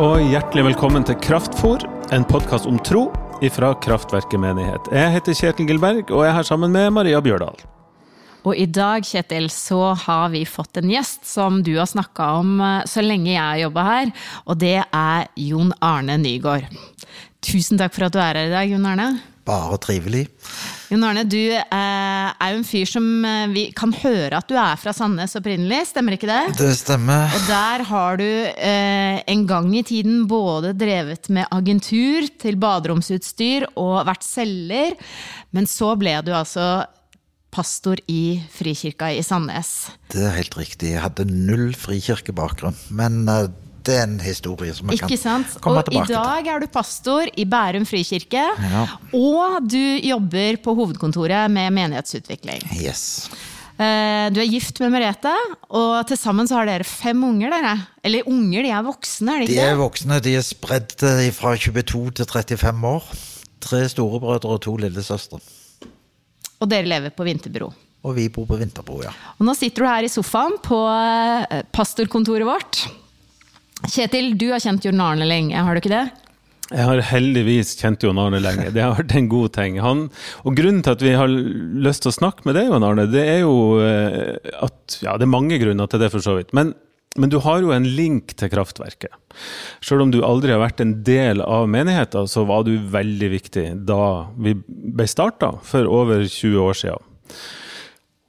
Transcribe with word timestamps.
Og 0.00 0.22
hjertelig 0.24 0.62
velkommen 0.64 1.04
til 1.04 1.16
Kraftfor, 1.20 1.82
en 2.08 2.22
podkast 2.24 2.64
om 2.64 2.78
tro 2.80 3.02
ifra 3.44 3.74
Kraftverket 3.84 4.40
menighet. 4.40 4.86
Jeg 4.96 5.12
heter 5.12 5.36
Kjetil 5.36 5.68
Gilberg 5.68 6.08
og 6.08 6.22
jeg 6.24 6.30
er 6.30 6.36
her 6.38 6.46
sammen 6.48 6.72
med 6.72 6.94
Maria 6.96 7.20
Bjørdal. 7.20 7.60
Og 8.48 8.56
i 8.56 8.64
dag, 8.64 9.04
Kjetil, 9.04 9.50
så 9.52 9.90
har 10.06 10.32
vi 10.32 10.46
fått 10.48 10.80
en 10.80 10.88
gjest 10.88 11.28
som 11.28 11.60
du 11.60 11.74
har 11.76 11.90
snakka 11.90 12.30
om 12.38 12.54
eh, 12.64 12.88
så 12.88 13.04
lenge 13.04 13.34
jeg 13.34 13.44
har 13.44 13.60
jobba 13.66 13.84
her, 13.90 14.14
og 14.48 14.62
det 14.64 14.78
er 14.80 15.28
Jon 15.36 15.76
Arne 15.84 16.16
Nygaard. 16.22 16.72
Tusen 17.44 17.76
takk 17.76 17.92
for 17.92 18.08
at 18.08 18.16
du 18.16 18.22
er 18.24 18.40
her 18.40 18.48
i 18.48 18.54
dag, 18.56 18.72
Jon 18.72 18.88
Arne. 18.88 19.10
Bare 19.44 19.76
trivelig. 19.84 20.30
Jon 20.90 21.04
Arne, 21.06 21.22
du 21.22 21.38
eh, 21.38 21.64
er 21.70 22.50
jo 22.50 22.58
en 22.58 22.66
fyr 22.66 22.88
som 22.90 23.04
eh, 23.22 23.44
vi 23.52 23.62
kan 23.78 23.92
høre 23.94 24.40
at 24.40 24.48
du 24.50 24.56
er 24.58 24.78
fra 24.80 24.90
Sandnes 24.94 25.36
opprinnelig, 25.38 25.84
stemmer 25.92 26.16
ikke 26.16 26.26
det? 26.26 26.40
Det 26.58 26.72
stemmer. 26.80 27.30
Og 27.36 27.44
der 27.46 27.84
har 27.86 28.18
du 28.18 28.26
eh, 28.26 29.20
en 29.22 29.44
gang 29.46 29.70
i 29.78 29.84
tiden 29.86 30.24
både 30.30 30.72
drevet 30.74 31.30
med 31.30 31.46
agentur 31.54 32.26
til 32.42 32.58
baderomsutstyr 32.58 33.68
og 33.78 34.00
vært 34.10 34.26
selger, 34.26 34.98
men 35.54 35.70
så 35.70 35.92
ble 36.00 36.16
du 36.26 36.34
altså 36.34 36.82
pastor 37.54 38.02
i 38.10 38.40
Frikirka 38.50 39.12
i 39.14 39.22
Sandnes. 39.26 39.92
Det 40.10 40.26
er 40.26 40.34
helt 40.40 40.58
riktig. 40.58 40.96
Jeg 40.96 41.04
hadde 41.06 41.30
null 41.30 41.70
frikirkebakgrunn. 41.78 42.78
Men 42.90 43.22
det 43.86 43.94
er 43.96 44.02
en 44.06 44.18
historie 44.22 44.74
som 44.76 44.88
jeg 44.90 44.98
Ikke 45.00 45.08
kan 45.16 45.22
sant? 45.22 45.54
komme 45.62 45.80
Og 45.80 45.86
tilbake 45.88 46.06
til. 46.10 46.16
I 46.16 46.18
dag 46.20 46.50
er 46.54 46.60
du 46.60 46.66
pastor 46.72 47.30
i 47.36 47.44
Bærum 47.48 47.86
frikirke, 47.88 48.42
Ja. 48.60 48.82
og 49.16 49.68
du 49.68 49.78
jobber 50.04 50.58
på 50.64 50.74
hovedkontoret 50.76 51.50
med 51.50 51.72
menighetsutvikling. 51.72 52.62
Yes. 52.80 53.28
Eh, 53.80 54.28
Du 54.30 54.40
er 54.40 54.46
gift 54.50 54.78
med 54.80 54.92
Merete, 54.92 55.32
og 55.70 56.06
til 56.06 56.16
sammen 56.20 56.46
så 56.46 56.58
har 56.60 56.66
dere 56.68 56.84
fem 56.84 57.22
unger, 57.24 57.48
dere. 57.50 57.86
Eller 58.04 58.22
unger, 58.28 58.62
de 58.62 58.68
er 58.70 58.82
voksne, 58.84 59.32
er 59.32 59.38
de 59.40 59.46
ikke? 59.48 59.54
De 59.56 59.68
er 59.70 59.76
voksne. 59.80 60.20
De 60.22 60.34
er 60.36 60.42
spredd 60.44 61.02
eh, 61.02 61.30
fra 61.32 61.54
22 61.56 62.10
til 62.20 62.26
35 62.26 62.84
år. 62.84 63.04
Tre 63.60 63.80
storebrødre 63.88 64.48
og 64.52 64.60
to 64.60 64.76
lillesøstre. 64.76 65.40
Og 66.60 66.68
dere 66.68 66.84
lever 66.88 67.10
på 67.16 67.24
Vinterbro. 67.24 67.72
Og 68.04 68.14
vi 68.16 68.28
bor 68.32 68.46
på 68.48 68.56
Vinterbro, 68.60 69.02
ja. 69.04 69.10
Og 69.38 69.44
nå 69.48 69.52
sitter 69.56 69.82
du 69.84 69.88
her 69.88 70.04
i 70.04 70.08
sofaen 70.12 70.54
på 70.64 70.76
eh, 70.88 71.62
pastorkontoret 71.72 72.44
vårt. 72.48 72.84
Kjetil, 73.88 74.34
du 74.36 74.50
har 74.52 74.60
kjent 74.60 74.84
Jon 74.84 75.00
Arne 75.00 75.28
lenge, 75.28 75.56
har 75.56 75.76
du 75.76 75.80
ikke 75.80 75.92
det? 75.92 76.08
Jeg 76.70 76.86
har 76.86 77.00
heldigvis 77.02 77.72
kjent 77.80 78.04
Jon 78.04 78.18
Arne 78.22 78.38
lenge. 78.42 78.68
Det 78.74 78.82
har 78.84 78.94
vært 78.94 79.14
en 79.18 79.30
god 79.30 79.54
ting. 79.56 79.80
Han, 79.82 80.04
og 80.46 80.58
grunnen 80.58 80.84
til 80.86 80.94
at 80.94 81.02
vi 81.02 81.16
har 81.18 81.30
lyst 81.30 82.04
til 82.04 82.12
å 82.12 82.18
snakke 82.20 82.46
med 82.46 82.54
deg, 82.58 82.68
Jon 82.70 82.86
Arne, 82.86 83.08
det 83.10 83.24
er 83.26 83.40
jo 83.42 83.80
eh, 83.82 84.36
at 84.60 85.00
Ja, 85.02 85.16
det 85.18 85.26
er 85.26 85.32
mange 85.32 85.58
grunner 85.62 85.90
til 85.90 86.02
det, 86.02 86.12
for 86.12 86.22
så 86.22 86.36
vidt. 86.38 86.52
Men, 86.54 86.74
men 87.18 87.32
du 87.32 87.40
har 87.42 87.64
jo 87.64 87.72
en 87.74 87.88
link 87.96 88.36
til 88.38 88.52
kraftverket. 88.52 89.16
Selv 89.82 90.06
om 90.06 90.12
du 90.14 90.20
aldri 90.26 90.54
har 90.54 90.62
vært 90.62 90.84
en 90.84 91.00
del 91.06 91.42
av 91.42 91.66
menigheten, 91.72 92.30
så 92.30 92.46
var 92.46 92.68
du 92.68 92.76
veldig 92.92 93.32
viktig 93.34 93.66
da 93.88 94.02
vi 94.38 94.54
ble 94.60 95.08
starta 95.10 95.56
for 95.66 95.90
over 95.90 96.22
20 96.28 96.68
år 96.68 96.78
siden. 96.84 97.10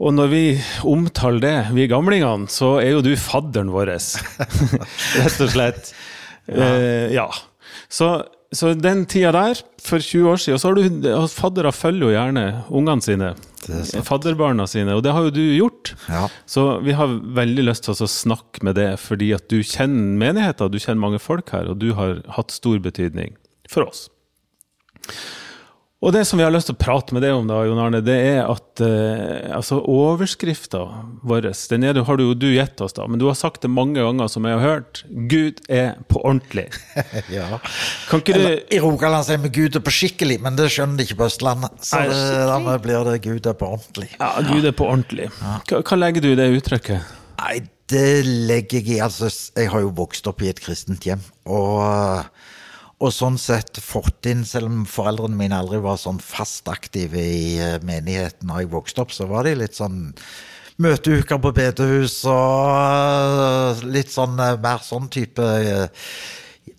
Og 0.01 0.15
når 0.17 0.31
vi 0.31 0.43
omtaler 0.89 1.43
det, 1.43 1.55
vi 1.77 1.87
gamlingene, 1.89 2.49
så 2.49 2.79
er 2.81 2.95
jo 2.95 3.03
du 3.05 3.13
fadderen 3.19 3.69
vår. 3.73 3.93
Rett 5.19 5.43
og 5.45 5.51
slett. 5.53 5.91
Eh, 6.49 7.13
ja. 7.13 7.27
Så, 7.91 8.09
så 8.49 8.73
den 8.73 9.05
tida 9.05 9.33
der, 9.35 9.61
for 9.81 10.01
20 10.01 10.31
år 10.31 10.41
siden, 10.41 10.61
så 10.61 10.71
har 10.71 10.79
du 10.79 11.27
Faddere 11.29 11.73
følger 11.75 12.07
jo 12.07 12.15
gjerne 12.15 12.45
ungene 12.73 13.05
sine. 13.05 13.33
Er. 13.69 14.01
Fadderbarna 14.01 14.65
sine, 14.65 14.95
og 14.97 15.03
det 15.05 15.13
har 15.13 15.27
jo 15.27 15.35
du 15.35 15.43
gjort. 15.53 15.93
Ja. 16.09 16.25
Så 16.49 16.65
vi 16.81 16.95
har 16.97 17.13
veldig 17.37 17.67
lyst 17.67 17.85
til 17.85 17.93
å 17.93 18.09
snakke 18.09 18.65
med 18.65 18.79
det, 18.79 18.95
fordi 19.03 19.29
at 19.37 19.45
du 19.53 19.59
kjenner 19.61 20.17
menigheter, 20.23 20.71
du 20.71 20.79
kjenner 20.81 21.03
mange 21.03 21.21
folk 21.21 21.53
her, 21.53 21.69
og 21.69 21.77
du 21.83 21.91
har 21.97 22.23
hatt 22.39 22.53
stor 22.55 22.81
betydning 22.81 23.37
for 23.69 23.85
oss. 23.85 24.07
Og 26.01 26.09
det 26.15 26.23
som 26.25 26.39
vi 26.39 26.45
har 26.45 26.49
lyst 26.53 26.65
til 26.65 26.73
å 26.73 26.81
prate 26.81 27.13
med 27.13 27.21
deg 27.21 27.35
om, 27.37 27.45
da, 27.45 27.59
Jon 27.67 27.77
Arne, 27.77 27.99
det 28.01 28.15
er 28.15 28.39
at 28.49 28.81
eh, 28.81 29.51
altså 29.53 29.77
overskrifta 29.85 30.79
vår 31.21 31.51
Den 31.69 31.85
er, 31.85 31.99
har 32.07 32.17
du 32.17 32.23
jo 32.23 32.33
du 32.33 32.47
gitt 32.49 32.81
oss, 32.81 32.95
da, 32.97 33.05
men 33.05 33.21
du 33.21 33.27
har 33.29 33.37
sagt 33.37 33.61
det 33.61 33.69
mange 33.69 34.01
ganger, 34.01 34.31
som 34.31 34.47
jeg 34.49 34.57
har 34.57 34.65
hørt. 34.65 35.03
Gud 35.29 35.61
er 35.69 35.99
på 36.09 36.23
ordentlig. 36.25 36.71
ja. 37.37 37.59
Kan 38.09 38.23
ikke 38.23 38.33
Eller, 38.33 38.57
I 38.73 38.81
Rogaland 38.81 39.27
sier 39.27 39.43
vi 39.45 39.53
Gud 39.59 39.77
er 39.77 39.85
på 39.85 39.93
skikkelig, 39.93 40.39
men 40.41 40.57
det 40.57 40.71
skjønner 40.73 40.97
de 40.97 41.05
ikke 41.05 41.19
på 41.21 41.29
Østlandet. 41.29 41.77
Så 41.85 42.01
det, 42.09 42.17
dermed 42.49 42.81
blir 42.81 43.05
det 43.05 43.19
Gud 43.27 43.51
er 43.53 43.59
på 43.61 43.69
ordentlig. 43.69 44.09
Ja, 44.17 44.33
Gud 44.49 44.65
er 44.65 44.73
på 44.73 44.89
ordentlig. 44.89 45.29
Hva, 45.37 45.83
hva 45.85 46.01
legger 46.01 46.25
du 46.25 46.31
i 46.31 46.39
det 46.39 46.49
uttrykket? 46.57 47.13
Nei, 47.43 47.59
det 47.91 48.23
legger 48.25 48.81
jeg 48.81 48.97
i 48.97 49.03
Altså, 49.05 49.29
jeg 49.29 49.69
har 49.69 49.85
jo 49.85 49.93
vokst 50.01 50.25
opp 50.33 50.41
i 50.41 50.49
et 50.49 50.65
kristent 50.65 51.05
hjem, 51.05 51.21
og, 51.45 52.25
og 53.01 53.13
sånn 53.13 53.39
sett 53.41 53.81
fått 53.81 54.29
inn 54.29 54.45
Selv 54.47 54.69
om 54.69 54.85
foreldrene 54.89 55.37
mine 55.37 55.57
aldri 55.57 55.81
var 55.83 55.99
sånn 56.01 56.21
fast 56.23 56.69
aktive 56.71 57.21
i 57.21 57.57
eh, 57.61 57.79
menigheten 57.85 58.51
da 58.51 58.61
jeg 58.61 58.71
vokste 58.71 59.03
opp, 59.03 59.15
så 59.15 59.27
var 59.29 59.47
de 59.47 59.57
litt 59.63 59.77
sånn 59.77 60.11
Møteuker 60.81 61.37
på 61.41 61.51
bedehus 61.53 62.21
og 62.29 62.69
eh, 62.73 63.81
litt 63.91 64.13
sånn 64.13 64.39
eh, 64.41 64.55
mer 64.61 64.85
sånn 64.85 65.09
type 65.13 65.45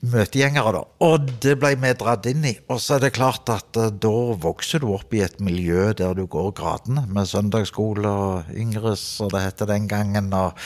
møtegjengere, 0.02 0.72
da. 0.74 0.80
Og 1.06 1.28
det 1.42 1.54
ble 1.60 1.76
vi 1.78 1.92
dratt 1.98 2.26
inn 2.30 2.46
i. 2.48 2.52
Og 2.70 2.80
så 2.82 2.96
er 2.96 3.04
det 3.04 3.12
klart 3.14 3.50
at 3.52 3.76
da 4.02 4.12
vokser 4.42 4.82
du 4.82 4.88
opp 4.94 5.14
i 5.14 5.22
et 5.22 5.38
miljø 5.42 5.92
der 5.98 6.16
du 6.18 6.24
går 6.30 6.50
gradene, 6.58 7.04
med 7.10 7.30
søndagsskole 7.30 8.10
og 8.10 8.50
Yngres, 8.58 9.04
og 9.22 9.30
det 9.34 9.44
heter 9.44 9.70
den 9.70 9.86
gangen, 9.90 10.32
og 10.34 10.58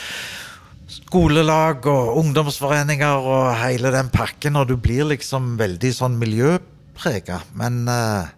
skolelag 0.87 1.87
og 1.91 2.17
ungdomsforeninger 2.21 3.27
og 3.27 3.47
hele 3.59 3.93
den 3.95 4.11
pakken, 4.15 4.59
og 4.59 4.69
du 4.71 4.77
blir 4.79 5.09
liksom 5.11 5.57
veldig 5.61 5.93
sånn 5.95 6.19
miljøprega. 6.21 7.41
Men, 7.59 7.81
eh, 7.91 8.29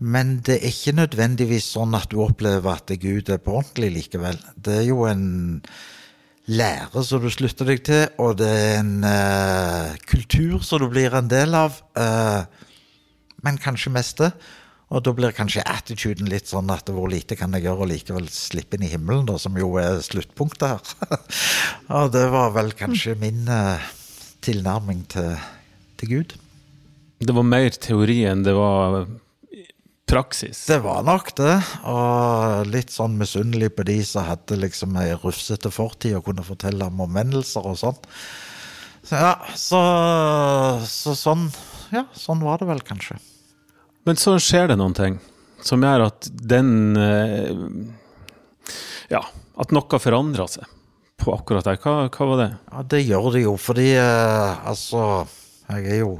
men 0.00 0.38
det 0.44 0.58
er 0.58 0.70
ikke 0.70 0.96
nødvendigvis 0.96 1.68
sånn 1.76 1.94
at 1.96 2.08
du 2.10 2.22
opplever 2.24 2.72
at 2.72 2.94
Gud 3.00 3.28
er 3.28 3.42
på 3.42 3.58
ordentlig 3.60 3.92
likevel. 3.98 4.40
Det 4.56 4.80
er 4.80 4.88
jo 4.88 5.04
en 5.08 5.62
lære 6.48 7.04
som 7.04 7.22
du 7.22 7.30
slutter 7.32 7.68
deg 7.68 7.84
til, 7.86 8.04
og 8.20 8.36
det 8.40 8.50
er 8.50 8.74
en 8.82 8.98
uh, 9.00 9.94
kultur 10.04 10.60
som 10.60 10.82
du 10.82 10.90
blir 10.92 11.14
en 11.16 11.30
del 11.30 11.54
av. 11.56 11.78
Uh, 11.96 12.44
men 13.44 13.60
kanskje 13.60 13.92
mest 13.94 14.20
det. 14.20 14.32
Og 14.94 15.02
da 15.02 15.14
blir 15.16 15.34
kanskje 15.34 15.64
attituden 15.66 16.28
litt 16.30 16.46
sånn 16.50 16.70
at 16.70 16.90
hvor 16.94 17.10
lite 17.10 17.34
kan 17.38 17.54
jeg 17.56 17.66
gjøre 17.66 17.82
og 17.82 17.90
likevel 17.90 18.28
slippe 18.30 18.78
inn 18.78 18.86
i 18.86 18.92
himmelen, 18.92 19.26
da, 19.26 19.38
som 19.42 19.56
jo 19.58 19.72
er 19.82 19.98
sluttpunktet 20.06 20.70
her. 20.70 21.18
og 21.98 22.14
det 22.14 22.28
var 22.30 22.54
vel 22.54 22.70
kanskje 22.78 23.16
min 23.18 23.42
eh, 23.50 23.90
tilnærming 24.46 25.02
til, 25.10 25.34
til 25.98 26.12
Gud. 26.12 26.36
Det 27.24 27.34
var 27.34 27.46
mer 27.48 27.74
teori 27.74 28.20
enn 28.28 28.46
det 28.46 28.54
var 28.54 29.02
praksis. 30.06 30.66
Det 30.68 30.78
var 30.84 31.02
nok 31.06 31.32
det, 31.40 31.56
og 31.90 32.70
litt 32.70 32.94
sånn 32.94 33.18
misunnelig 33.18 33.72
på 33.74 33.86
de 33.88 33.98
som 34.06 34.28
hadde 34.28 34.60
liksom 34.60 34.94
ei 35.00 35.10
rufsete 35.16 35.72
fortid 35.74 36.18
og 36.18 36.28
kunne 36.28 36.46
fortelle 36.46 36.86
om 36.86 37.02
omvendelser 37.08 37.66
og 37.66 37.80
sånn. 37.80 38.02
Så 39.04 39.20
ja, 39.20 39.34
så, 39.58 39.80
så 40.88 41.12
sånn 41.18 41.48
Ja, 41.92 42.06
sånn 42.16 42.40
var 42.44 42.62
det 42.62 42.70
vel 42.70 42.80
kanskje. 42.84 43.18
Men 44.04 44.18
så 44.20 44.36
skjer 44.42 44.68
det 44.72 44.78
noen 44.80 44.94
ting 44.96 45.18
som 45.64 45.80
gjør 45.84 46.06
at 46.10 46.28
den 46.44 46.70
eh, 47.00 47.52
Ja, 49.12 49.22
at 49.60 49.72
noe 49.72 50.00
forandrer 50.00 50.48
seg 50.50 50.68
på 51.24 51.32
akkurat 51.32 51.64
der. 51.64 51.78
Hva, 51.80 52.08
hva 52.12 52.26
var 52.28 52.40
det? 52.42 52.48
Ja, 52.68 52.82
det 52.90 53.00
gjør 53.06 53.28
det 53.32 53.44
jo, 53.46 53.54
fordi 53.60 53.90
eh, 53.96 54.64
altså 54.68 55.24
Jeg 55.70 55.86
er 55.94 56.00
jo 56.02 56.16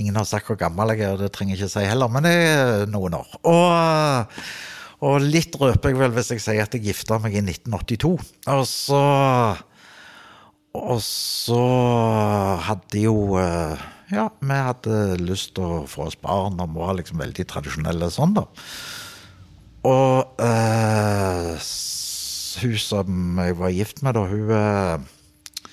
Ingen 0.00 0.16
har 0.16 0.24
sagt 0.24 0.48
hvor 0.48 0.56
gammel 0.56 0.94
jeg 0.94 1.02
er, 1.04 1.10
og 1.12 1.20
det 1.20 1.28
trenger 1.34 1.52
jeg 1.52 1.66
ikke 1.66 1.72
si 1.74 1.82
heller, 1.84 2.08
men 2.08 2.24
jeg 2.24 2.46
er 2.48 2.86
noen 2.88 3.12
år. 3.18 3.34
Og, 3.44 3.66
eh, 3.76 4.46
og 5.04 5.26
litt 5.26 5.52
røper 5.60 5.92
jeg 5.92 5.98
vel 6.00 6.14
hvis 6.16 6.30
jeg 6.32 6.40
sier 6.40 6.62
at 6.64 6.72
jeg 6.72 6.86
gifta 6.86 7.18
meg 7.20 7.36
i 7.36 7.42
1982. 7.44 8.14
Og 8.54 8.62
så 8.70 9.02
Og 10.72 11.02
så 11.04 11.60
hadde 12.64 13.02
jo 13.04 13.36
eh, 13.36 13.84
Ja, 14.12 14.26
vi 14.44 14.56
hadde 14.60 14.96
lyst 15.24 15.54
til 15.56 15.64
å 15.64 15.84
få 15.88 16.10
oss 16.10 16.18
barn, 16.20 16.58
og 16.60 16.74
vi 16.74 16.82
var 16.82 16.98
liksom 16.98 17.22
veldig 17.22 17.46
tradisjonelle 17.48 18.10
sånn, 18.12 18.34
da. 18.36 18.44
Og 19.88 20.42
eh, 20.44 21.70
hun 22.60 22.76
som 22.76 23.40
jeg 23.40 23.56
var 23.56 23.72
gift 23.72 24.02
med, 24.04 24.18
da, 24.18 24.26
hun 24.28 24.52
eh, 24.52 25.72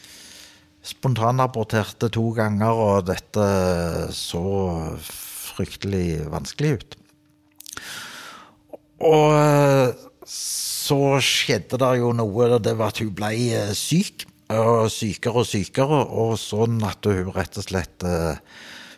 spontanaborterte 0.87 2.07
to 2.15 2.29
ganger, 2.37 2.79
og 2.79 3.09
dette 3.11 3.49
så 4.15 4.45
fryktelig 5.03 6.23
vanskelig 6.31 6.77
ut. 6.79 6.97
Og 9.03 9.35
eh, 9.35 10.07
så 10.31 11.01
skjedde 11.19 11.83
det 11.83 11.91
jo 11.99 12.15
noe, 12.15 12.51
og 12.55 12.63
det 12.63 12.79
var 12.79 12.95
at 12.95 13.03
hun 13.03 13.11
ble 13.19 13.35
eh, 13.51 13.75
syk. 13.75 14.29
Og 14.49 14.87
sykere 14.89 15.43
og 15.43 15.45
sykere, 15.45 15.99
og 16.09 16.33
sånn 16.41 16.79
at 16.87 17.05
hun 17.05 17.29
rett 17.35 17.57
og 17.61 17.65
slett 17.67 18.05
eh, 18.07 18.39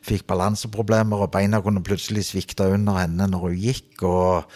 fikk 0.07 0.24
balanseproblemer, 0.30 1.25
og 1.25 1.33
beina 1.33 1.59
kunne 1.63 1.83
plutselig 1.83 2.30
svikte 2.30 2.69
under 2.71 3.01
henne 3.01 3.27
når 3.27 3.50
hun 3.50 3.57
gikk. 3.59 4.06
og 4.07 4.48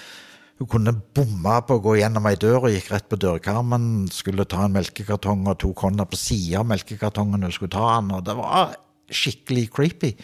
Hun 0.61 0.69
kunne 0.71 0.95
bomme 0.95 1.57
på 1.67 1.75
å 1.75 1.83
gå 1.83 1.97
gjennom 1.99 2.29
ei 2.29 2.37
dør 2.39 2.69
og 2.69 2.71
gikk 2.77 2.93
rett 2.93 3.09
på 3.11 3.19
dørkarmen. 3.19 4.05
Skulle 4.15 4.47
ta 4.47 4.63
en 4.65 4.77
melkekartong 4.77 5.43
og 5.51 5.59
tok 5.65 5.83
hånda 5.83 6.07
på 6.07 6.19
sida 6.19 6.61
av 6.61 6.69
melkekartongen 6.71 7.43
hun 7.43 7.51
skulle 7.51 7.75
ta 7.75 7.97
den. 7.97 8.13
Og 8.15 8.23
det 8.23 8.37
var 8.39 8.77
skikkelig 9.11 9.67
creepy. 9.75 10.15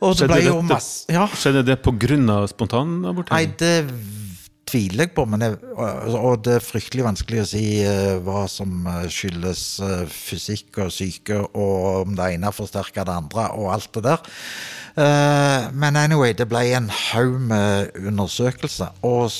Og 0.00 0.16
det 0.16 0.24
Skjedde 0.24 0.32
ble 0.32 0.46
jo 0.46 0.60
masse 0.64 1.12
Ja. 1.12 1.26
Skjedde 1.28 1.66
det 1.68 1.76
pga. 1.84 2.46
spontanabortering? 2.48 3.36
Nei, 3.36 3.46
det 3.60 4.29
tviler 4.70 5.06
jeg 5.08 5.14
på, 5.16 5.24
jeg, 5.40 5.56
og 6.16 6.44
det 6.46 6.56
er 6.56 6.64
fryktelig 6.64 7.06
vanskelig 7.06 7.42
å 7.42 7.48
si 7.50 7.64
eh, 7.82 8.18
hva 8.24 8.44
som 8.50 8.86
eh, 8.86 9.08
skyldes 9.10 9.62
eh, 9.84 10.04
fysikk 10.10 10.80
og 10.84 10.92
syke, 10.94 11.40
og 11.50 12.04
om 12.04 12.14
det 12.18 12.28
ene 12.36 12.52
forsterker 12.54 13.08
det 13.08 13.16
andre, 13.22 13.48
og 13.56 13.72
alt 13.74 13.90
det 13.96 14.04
der. 14.06 14.30
Men 15.80 15.96
anyway, 15.96 16.34
det 16.36 16.48
ble 16.50 16.64
en 16.74 16.88
haug 16.90 17.36
med 17.48 17.94
undersøkelser, 17.96 18.90
og, 19.06 19.30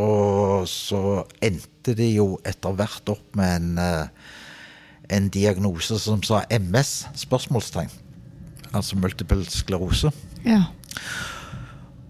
og 0.00 0.64
så 0.66 1.02
endte 1.44 1.94
de 1.98 2.08
jo 2.16 2.26
etter 2.48 2.74
hvert 2.78 3.12
opp 3.12 3.36
med 3.38 3.52
en, 3.60 4.08
en 5.12 5.28
diagnose 5.30 6.00
som 6.00 6.24
sa 6.26 6.40
MS? 6.50 6.94
spørsmålstegn. 7.20 7.92
Altså 8.72 8.96
multiple 8.98 9.44
sklerose. 9.52 10.10
Ja. 10.48 10.64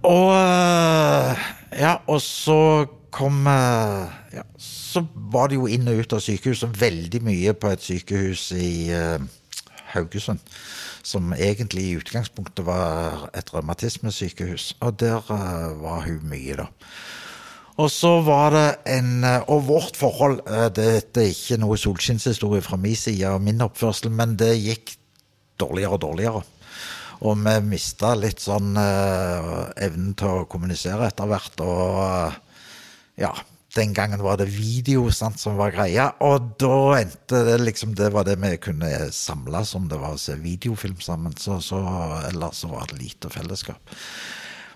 Og 0.03 0.33
øh, 0.35 1.43
Ja, 1.73 1.97
og 2.07 2.21
så 2.21 2.87
kom 3.11 3.47
øh, 3.47 4.07
ja, 4.33 4.43
Så 4.59 5.05
var 5.15 5.49
det 5.49 5.57
jo 5.57 5.67
inn 5.67 5.89
og 5.89 6.03
ut 6.03 6.13
av 6.13 6.21
sykehuset 6.21 6.81
veldig 6.81 7.23
mye 7.25 7.55
på 7.57 7.71
et 7.73 7.81
sykehus 7.81 8.51
i 8.53 8.93
uh, 8.93 9.23
Haugesund. 9.95 10.43
Som 11.03 11.33
egentlig 11.33 11.87
i 11.89 11.97
utgangspunktet 11.97 12.67
var 12.67 13.31
et 13.33 13.49
revmatismesykehus. 13.55 14.77
Og 14.85 15.01
der 15.01 15.25
uh, 15.33 15.81
var 15.81 16.05
hun 16.05 16.21
mye, 16.29 16.59
da. 16.61 16.69
Og 17.81 17.89
så 17.91 18.19
var 18.21 18.53
det 18.53 18.67
en 18.93 19.25
Og 19.25 19.67
vårt 19.67 19.97
forhold 19.97 20.43
Dette 20.77 21.23
er 21.23 21.33
ikke 21.33 21.57
noe 21.57 21.79
solskinnshistorie 21.81 22.61
fra 22.61 22.77
min 22.77 22.97
side 22.97 23.33
og 23.33 23.41
min 23.41 23.65
oppførsel, 23.65 24.13
men 24.13 24.37
det 24.37 24.59
gikk 24.61 24.93
dårligere 25.61 25.97
og 25.97 26.03
dårligere. 26.03 26.43
Og 27.23 27.39
vi 27.39 27.55
mista 27.71 28.17
litt 28.19 28.43
sånn 28.43 28.75
eh, 28.81 29.51
evnen 29.87 30.13
til 30.19 30.43
å 30.43 30.47
kommunisere 30.51 31.07
etter 31.07 31.31
hvert. 31.31 31.63
Og 31.63 32.01
eh, 32.03 32.39
ja, 33.23 33.31
den 33.77 33.95
gangen 33.97 34.21
var 34.25 34.41
det 34.41 34.51
video 34.51 35.07
sant, 35.15 35.39
som 35.41 35.57
var 35.61 35.73
greia. 35.75 36.11
Og 36.25 36.53
da 36.61 36.99
endte 36.99 37.45
det 37.47 37.57
liksom 37.63 37.95
Det 37.97 38.11
var 38.13 38.27
det 38.29 38.37
vi 38.43 38.57
kunne 38.61 38.91
samles 39.15 39.75
om, 39.79 39.89
det 39.89 40.01
var 40.03 40.17
å 40.17 40.21
se 40.21 40.37
videofilm 40.41 41.01
sammen. 41.01 41.37
Så, 41.39 41.61
så, 41.65 41.81
ellers 42.29 42.65
så 42.65 42.73
var 42.75 42.91
det 42.91 43.01
lite 43.01 43.31
fellesskap. 43.33 43.95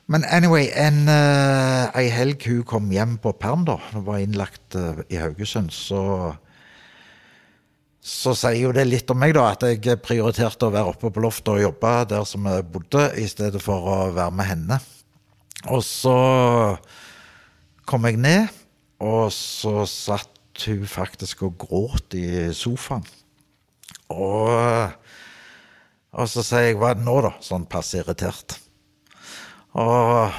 Men 0.07 0.23
anyway, 0.31 0.71
en, 0.79 1.09
eh, 1.11 1.99
ei 1.99 2.07
helg 2.15 2.45
hun 2.47 2.63
kom 2.63 2.93
hjem 2.95 3.17
på 3.19 3.35
perm, 3.43 3.65
da, 3.67 3.81
hun 3.91 4.05
var 4.07 4.23
innlagt 4.23 4.77
eh, 4.79 5.03
i 5.11 5.19
Haugesund, 5.19 5.75
så 5.75 6.37
så 8.06 8.37
sier 8.38 8.61
jo 8.69 8.73
det 8.75 8.85
litt 8.87 9.11
om 9.11 9.19
meg, 9.19 9.32
da, 9.35 9.49
at 9.56 9.64
jeg 9.67 9.99
prioriterte 10.05 10.69
å 10.69 10.75
være 10.75 10.93
oppe 10.93 11.11
på 11.11 11.23
loftet 11.25 11.50
og 11.56 11.62
jobbe 11.64 11.94
der 12.12 12.26
som 12.29 12.44
jeg 12.47 12.67
bodde, 12.70 13.03
i 13.19 13.26
stedet 13.26 13.58
for 13.64 13.88
å 13.91 13.97
være 14.14 14.35
med 14.38 14.47
henne. 14.47 14.79
Og 15.75 15.82
så 15.82 16.14
kom 17.88 18.06
jeg 18.06 18.20
ned, 18.23 18.53
og 19.03 19.32
så 19.35 19.82
satt 19.91 20.31
hun 20.69 20.87
faktisk 20.88 21.43
og 21.49 21.58
gråt 21.67 22.14
i 22.17 22.47
sofaen. 22.55 23.03
Og, 24.14 24.94
og 26.14 26.31
så 26.31 26.44
sier 26.47 26.69
jeg 26.70 26.79
'hva 26.79 26.93
er 26.94 27.00
det 27.00 27.05
nå', 27.05 27.19
da? 27.26 27.35
Sånn 27.43 27.67
passe 27.67 27.99
irritert. 27.99 28.55
Og, 29.75 30.31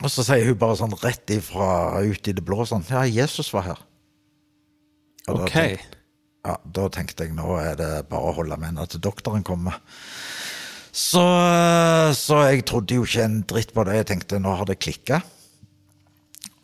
og 0.00 0.08
så 0.10 0.24
sier 0.24 0.48
hun 0.48 0.58
bare 0.58 0.80
sånn 0.80 0.96
rett 1.04 1.28
ifra 1.30 2.00
ut 2.02 2.28
i 2.28 2.32
det 2.32 2.42
blå 2.44 2.64
sånn 2.64 2.88
'ja, 2.88 3.04
Jesus 3.04 3.52
var 3.52 3.62
her'. 3.68 3.84
Og 5.28 5.42
Ok. 5.44 5.50
tenkte- 5.52 5.99
ja, 6.46 6.56
da 6.64 6.86
tenkte 6.92 7.26
jeg 7.26 7.36
nå 7.36 7.56
er 7.60 7.74
det 7.78 7.90
bare 8.10 8.30
å 8.30 8.36
holde 8.38 8.56
med 8.60 8.72
henne 8.72 8.86
til 8.90 9.02
doktoren 9.04 9.44
kommer. 9.46 9.80
Så, 10.90 11.22
så 12.18 12.40
jeg 12.48 12.64
trodde 12.66 12.96
jo 12.96 13.04
ikke 13.06 13.26
en 13.26 13.42
dritt 13.46 13.74
på 13.76 13.84
det. 13.86 14.00
Jeg 14.00 14.08
tenkte 14.10 14.40
nå 14.42 14.56
har 14.58 14.66
det 14.68 14.80
klikka. 14.82 15.20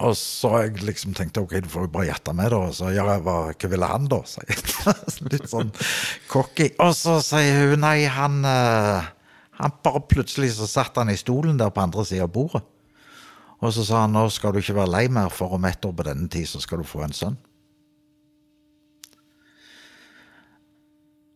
Og 0.05 0.13
så 0.19 0.51
jeg 0.61 0.83
liksom 0.85 1.15
tenkte 1.17 1.41
ok, 1.41 1.55
du 1.65 1.71
får 1.73 1.87
jo 1.87 1.93
bare 1.95 2.09
gjette 2.11 2.35
med, 2.37 2.51
da. 2.53 2.59
Og 2.69 2.75
så 2.77 2.91
ja, 2.93 3.05
hva, 3.25 3.37
hva 3.49 3.71
ville 3.73 3.89
han, 3.89 4.09
da? 4.13 4.21
Så 4.29 4.45
jeg, 4.45 4.59
litt 5.33 5.49
sånn 5.53 5.73
cocky. 6.33 6.71
Og 6.85 6.93
så 6.99 7.19
sier 7.25 7.73
hun 7.73 7.85
nei, 7.85 8.03
han, 8.13 8.43
eh, 8.49 9.09
han 9.61 9.77
bare 9.87 10.05
plutselig 10.11 10.57
så 10.59 10.69
satt 10.69 11.01
han 11.01 11.13
i 11.13 11.21
stolen 11.21 11.61
der 11.61 11.73
på 11.73 11.85
andre 11.85 12.05
sida 12.09 12.27
av 12.27 12.35
bordet. 12.35 12.65
Og 13.65 13.73
så 13.73 13.87
sa 13.89 14.03
han 14.05 14.13
nå 14.13 14.27
skal 14.29 14.53
du 14.53 14.61
ikke 14.61 14.77
være 14.77 14.93
lei 14.93 15.07
mer, 15.09 15.31
for 15.33 15.57
om 15.57 15.65
ett 15.65 15.85
år 15.89 15.95
på 15.97 16.05
denne 16.05 16.29
tid 16.33 16.49
så 16.51 16.61
skal 16.61 16.83
du 16.83 16.89
få 16.89 17.07
en 17.07 17.17
sønn. 17.17 17.39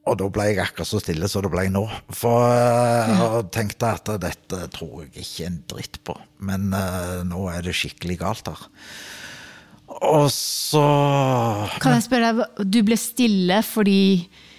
Og 0.09 0.17
da 0.17 0.27
ble 0.33 0.47
jeg 0.49 0.61
akkurat 0.63 0.89
så 0.89 0.99
stille 1.03 1.29
som 1.29 1.45
det 1.45 1.51
ble 1.53 1.67
nå. 1.73 1.83
For 2.17 2.47
eh, 2.49 3.11
jeg 3.21 3.49
tenkte 3.55 3.91
at 3.99 4.09
dette 4.23 4.61
tror 4.73 5.03
jeg 5.05 5.25
ikke 5.27 5.49
en 5.51 5.59
dritt 5.71 5.99
på. 6.09 6.17
Men 6.49 6.71
uh, 6.73 7.21
nå 7.29 7.45
er 7.53 7.67
det 7.67 7.77
skikkelig 7.77 8.17
galt 8.23 8.49
her. 8.49 8.63
Og 10.01 10.31
så 10.33 10.85
Kan 11.83 11.97
jeg 11.99 12.07
spørre 12.07 12.31
deg, 12.33 12.65
du 12.71 12.81
ble 12.87 12.97
stille 13.01 13.59
fordi 13.67 14.01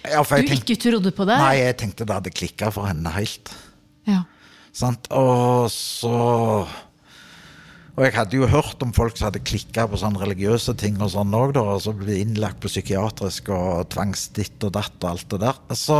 Ja, 0.04 0.22
for 0.22 0.38
du 0.38 0.50
tenkte- 0.50 0.74
ikke 0.74 0.82
trodde 0.84 1.12
på 1.16 1.26
det? 1.26 1.38
Nei, 1.40 1.56
jeg 1.62 1.76
tenkte 1.80 2.06
det 2.06 2.16
hadde 2.18 2.34
klikka 2.36 2.70
for 2.74 2.86
henne 2.90 3.12
helt. 3.16 3.50
Ja. 4.06 4.22
Sant? 4.76 5.08
Og 5.10 5.70
så 5.72 6.12
Og 7.92 8.06
jeg 8.06 8.14
hadde 8.16 8.38
jo 8.38 8.48
hørt 8.48 8.80
om 8.84 8.92
folk 8.96 9.18
som 9.18 9.26
hadde 9.28 9.42
klikka 9.44 9.84
på 9.90 9.98
sånne 10.00 10.22
religiøse 10.22 10.72
ting 10.80 10.96
og 11.04 11.10
sånn 11.12 11.34
òg. 11.36 11.58
Og 11.60 11.82
så 11.84 11.92
ble 11.96 12.22
innlagt 12.22 12.62
på 12.62 12.70
psykiatrisk 12.72 13.50
og 13.52 13.90
tvangsditt 13.92 14.64
og 14.64 14.72
datt 14.78 14.96
og 15.02 15.10
alt 15.10 15.26
det 15.34 15.42
der. 15.42 15.58
Så, 15.76 15.98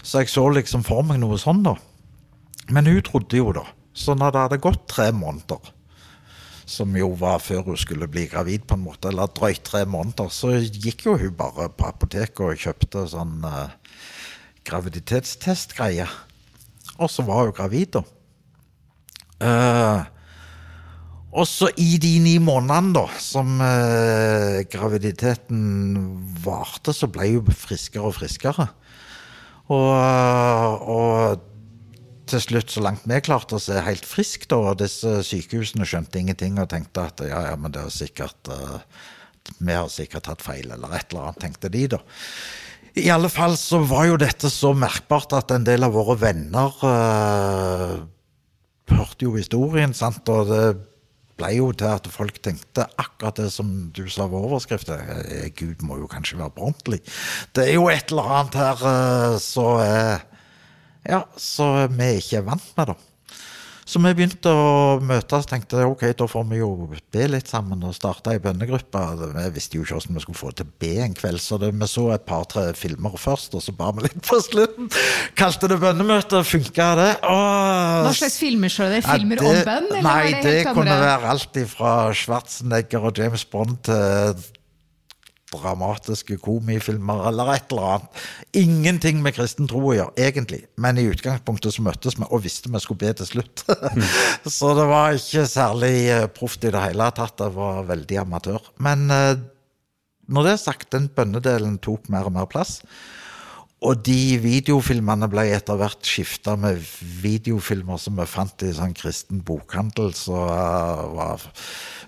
så 0.00 0.22
jeg 0.24 0.32
så 0.32 0.46
liksom 0.56 0.86
for 0.88 1.04
meg 1.04 1.20
noe 1.20 1.36
sånn, 1.40 1.60
da. 1.66 1.76
Men 2.72 2.88
hun 2.88 3.02
trodde 3.04 3.42
jo, 3.42 3.52
da. 3.52 3.66
Så 3.96 4.16
når 4.16 4.32
det 4.32 4.44
hadde 4.46 4.62
gått 4.64 4.88
tre 4.88 5.10
måneder, 5.16 5.68
som 6.66 6.96
jo 6.98 7.12
var 7.20 7.44
før 7.44 7.68
hun 7.68 7.78
skulle 7.78 8.08
bli 8.10 8.24
gravid, 8.32 8.64
på 8.66 8.74
en 8.74 8.84
måte, 8.88 9.12
eller 9.12 9.30
drøyt 9.36 9.62
tre 9.68 9.84
måneder, 9.86 10.32
så 10.32 10.56
gikk 10.58 11.06
jo 11.06 11.20
hun 11.20 11.36
bare 11.36 11.68
på 11.76 11.86
apoteket 11.92 12.42
og 12.42 12.64
kjøpte 12.64 13.04
sånn 13.12 13.44
eh, 13.46 14.02
graviditetstestgreie. 14.66 16.08
Og 16.96 17.12
så 17.12 17.22
var 17.28 17.46
hun 17.46 17.56
gravid, 17.56 18.00
da. 18.00 18.04
Eh, 19.44 20.12
og 21.36 21.44
så 21.48 21.68
i 21.76 21.98
de 22.00 22.14
ni 22.24 22.36
månedene 22.40 22.94
da, 22.96 23.04
som 23.20 23.58
eh, 23.60 24.62
graviditeten 24.72 25.60
varte, 26.44 26.94
så 26.96 27.10
ble 27.12 27.28
hun 27.34 27.52
friskere 27.52 28.08
og 28.08 28.16
friskere. 28.16 28.70
Og, 29.66 29.90
eh, 29.92 30.86
og 30.96 31.44
til 32.30 32.42
slutt, 32.42 32.72
så 32.72 32.82
langt 32.82 33.04
vi 33.06 33.20
klarte 33.22 33.58
å 33.58 33.62
se 33.62 33.76
helt 33.84 34.08
frisk, 34.08 34.48
da, 34.50 34.62
og 34.70 34.80
disse 34.80 35.18
sykehusene 35.28 35.86
skjønte 35.86 36.22
ingenting 36.22 36.56
og 36.62 36.70
tenkte 36.72 37.04
at 37.10 37.22
ja, 37.28 37.44
ja, 37.50 37.60
men 37.60 37.74
det 37.74 37.84
er 37.84 37.94
sikkert 37.94 38.50
eh, 38.50 38.80
Vi 39.60 39.70
har 39.76 39.92
sikkert 39.92 40.26
tatt 40.26 40.42
feil, 40.42 40.72
eller 40.72 40.96
et 40.96 41.12
eller 41.12 41.28
annet, 41.28 41.42
tenkte 41.44 41.70
de, 41.70 41.84
da. 41.98 42.00
I 42.96 43.10
alle 43.12 43.28
fall 43.28 43.54
så 43.60 43.82
var 43.84 44.08
jo 44.08 44.16
dette 44.18 44.48
så 44.48 44.72
merkbart 44.74 45.36
at 45.36 45.52
en 45.52 45.66
del 45.68 45.84
av 45.84 45.92
våre 45.94 46.16
venner 46.18 46.80
eh, 46.88 47.96
hørte 48.96 49.28
jo 49.28 49.36
historien, 49.36 49.92
sant, 49.94 50.24
og 50.32 50.48
det 50.48 50.64
ble 51.36 51.50
jo 51.58 51.70
til 51.76 51.90
at 51.90 52.06
folk 52.12 52.38
tenkte 52.44 52.86
akkurat 53.00 53.40
det 53.42 53.50
som 53.52 53.68
du 53.96 54.06
sa 54.12 54.28
ved 54.30 54.46
overskriften. 54.48 55.02
Eh, 55.26 55.50
Gud 55.56 55.84
må 55.86 55.98
jo 56.00 56.08
kanskje 56.10 56.38
være 56.40 56.54
på. 56.56 56.70
Det 57.56 57.66
er 57.66 57.74
jo 57.74 57.88
et 57.92 58.12
eller 58.12 58.32
annet 58.38 58.58
her 58.60 58.86
som 59.40 59.44
så 59.44 59.68
eh, 59.84 60.32
Ja, 61.06 61.20
så 61.38 61.86
vi 61.92 62.16
ikke 62.18 62.40
er 62.40 62.48
vant 62.48 62.72
med, 62.76 62.90
da. 62.90 63.15
Så 63.86 64.00
vi 64.02 64.10
begynte 64.18 64.50
å 64.50 64.96
møtes 64.98 65.44
og 65.44 65.50
tenkte 65.50 65.84
ok, 65.86 66.00
da 66.18 66.26
får 66.26 66.46
vi 66.50 66.58
jo 66.58 66.70
be 67.14 67.26
litt 67.30 67.46
sammen 67.46 67.84
og 67.86 67.94
starte 67.94 68.32
ei 68.34 68.40
bønnegruppe. 68.42 69.02
Vi 69.36 69.44
visste 69.54 69.78
jo 69.78 69.84
ikke 69.84 69.94
hvordan 70.00 70.16
vi 70.18 70.24
skulle 70.24 70.40
få 70.40 70.50
til 70.58 70.66
be 70.82 70.90
en 71.04 71.14
kveld, 71.14 71.38
så 71.42 71.58
det, 71.62 71.70
vi 71.70 71.86
så 71.90 72.08
et 72.16 72.24
par-tre 72.26 72.64
filmer 72.74 73.14
først, 73.20 73.54
og 73.54 73.62
så 73.62 73.74
ba 73.78 73.92
vi 73.94 74.08
litt 74.08 74.18
på 74.26 74.40
slutten. 74.42 74.90
Kalte 75.38 75.70
det 75.70 75.78
bønnemøte, 75.84 76.42
funka 76.50 76.88
det? 76.98 77.08
Og 77.30 78.08
Hva 78.08 78.14
slags 78.18 78.40
filmer 78.42 78.74
så 78.74 78.90
ja, 78.90 79.00
Filmer 79.06 79.38
det- 79.38 79.46
om 79.46 79.62
bønn? 79.70 79.88
Eller 79.92 80.02
Nei, 80.10 80.20
det, 80.34 80.42
det, 80.42 80.74
kunne 80.74 80.98
være 81.06 81.32
alt 81.36 81.62
fra 81.70 81.94
Schwarzenegger 82.10 83.06
og 83.06 83.22
James 83.22 83.46
Bond 83.46 83.78
til 83.86 84.34
dramatiske 85.52 86.38
komifilmer 86.42 87.28
eller 87.28 87.52
et 87.54 87.72
eller 87.72 87.88
annet. 87.94 88.22
Ingenting 88.58 89.20
med 89.22 89.36
kristen 89.36 89.68
tro 89.70 89.82
å 89.90 89.94
gjøre, 89.94 90.14
egentlig. 90.18 90.64
Men 90.82 90.98
i 90.98 91.06
utgangspunktet 91.10 91.76
så 91.76 91.84
møttes 91.86 92.18
vi 92.18 92.26
og 92.26 92.42
visste 92.44 92.72
vi 92.72 92.82
skulle 92.82 93.02
be 93.04 93.12
til 93.20 93.30
slutt. 93.30 93.66
så 94.58 94.72
det 94.78 94.86
var 94.90 95.18
ikke 95.18 95.46
særlig 95.50 95.94
eh, 96.12 96.26
proft 96.34 96.66
i 96.66 96.72
det 96.74 96.82
hele 96.88 97.10
tatt. 97.16 97.36
Det 97.38 97.52
var 97.54 97.86
veldig 97.90 98.22
amatør. 98.24 98.72
Men 98.82 99.06
eh, 99.14 99.36
når 100.26 100.48
det 100.48 100.56
er 100.56 100.64
sagt, 100.64 100.90
den 100.94 101.06
bønnedelen 101.14 101.78
tok 101.82 102.10
mer 102.12 102.26
og 102.26 102.34
mer 102.34 102.50
plass. 102.50 102.80
Og 103.84 103.98
de 104.06 104.38
videofilmene 104.40 105.26
ble 105.28 105.42
etter 105.52 105.76
hvert 105.76 106.00
skifta 106.08 106.54
med 106.56 106.80
videofilmer 107.20 107.98
som 108.00 108.16
vi 108.16 108.24
fant 108.24 108.62
i 108.64 108.70
sånn 108.72 108.94
kristen 108.96 109.42
bokhandel. 109.44 110.14
Så 110.16 110.32
uh, 110.32 111.02
var, 111.12 111.42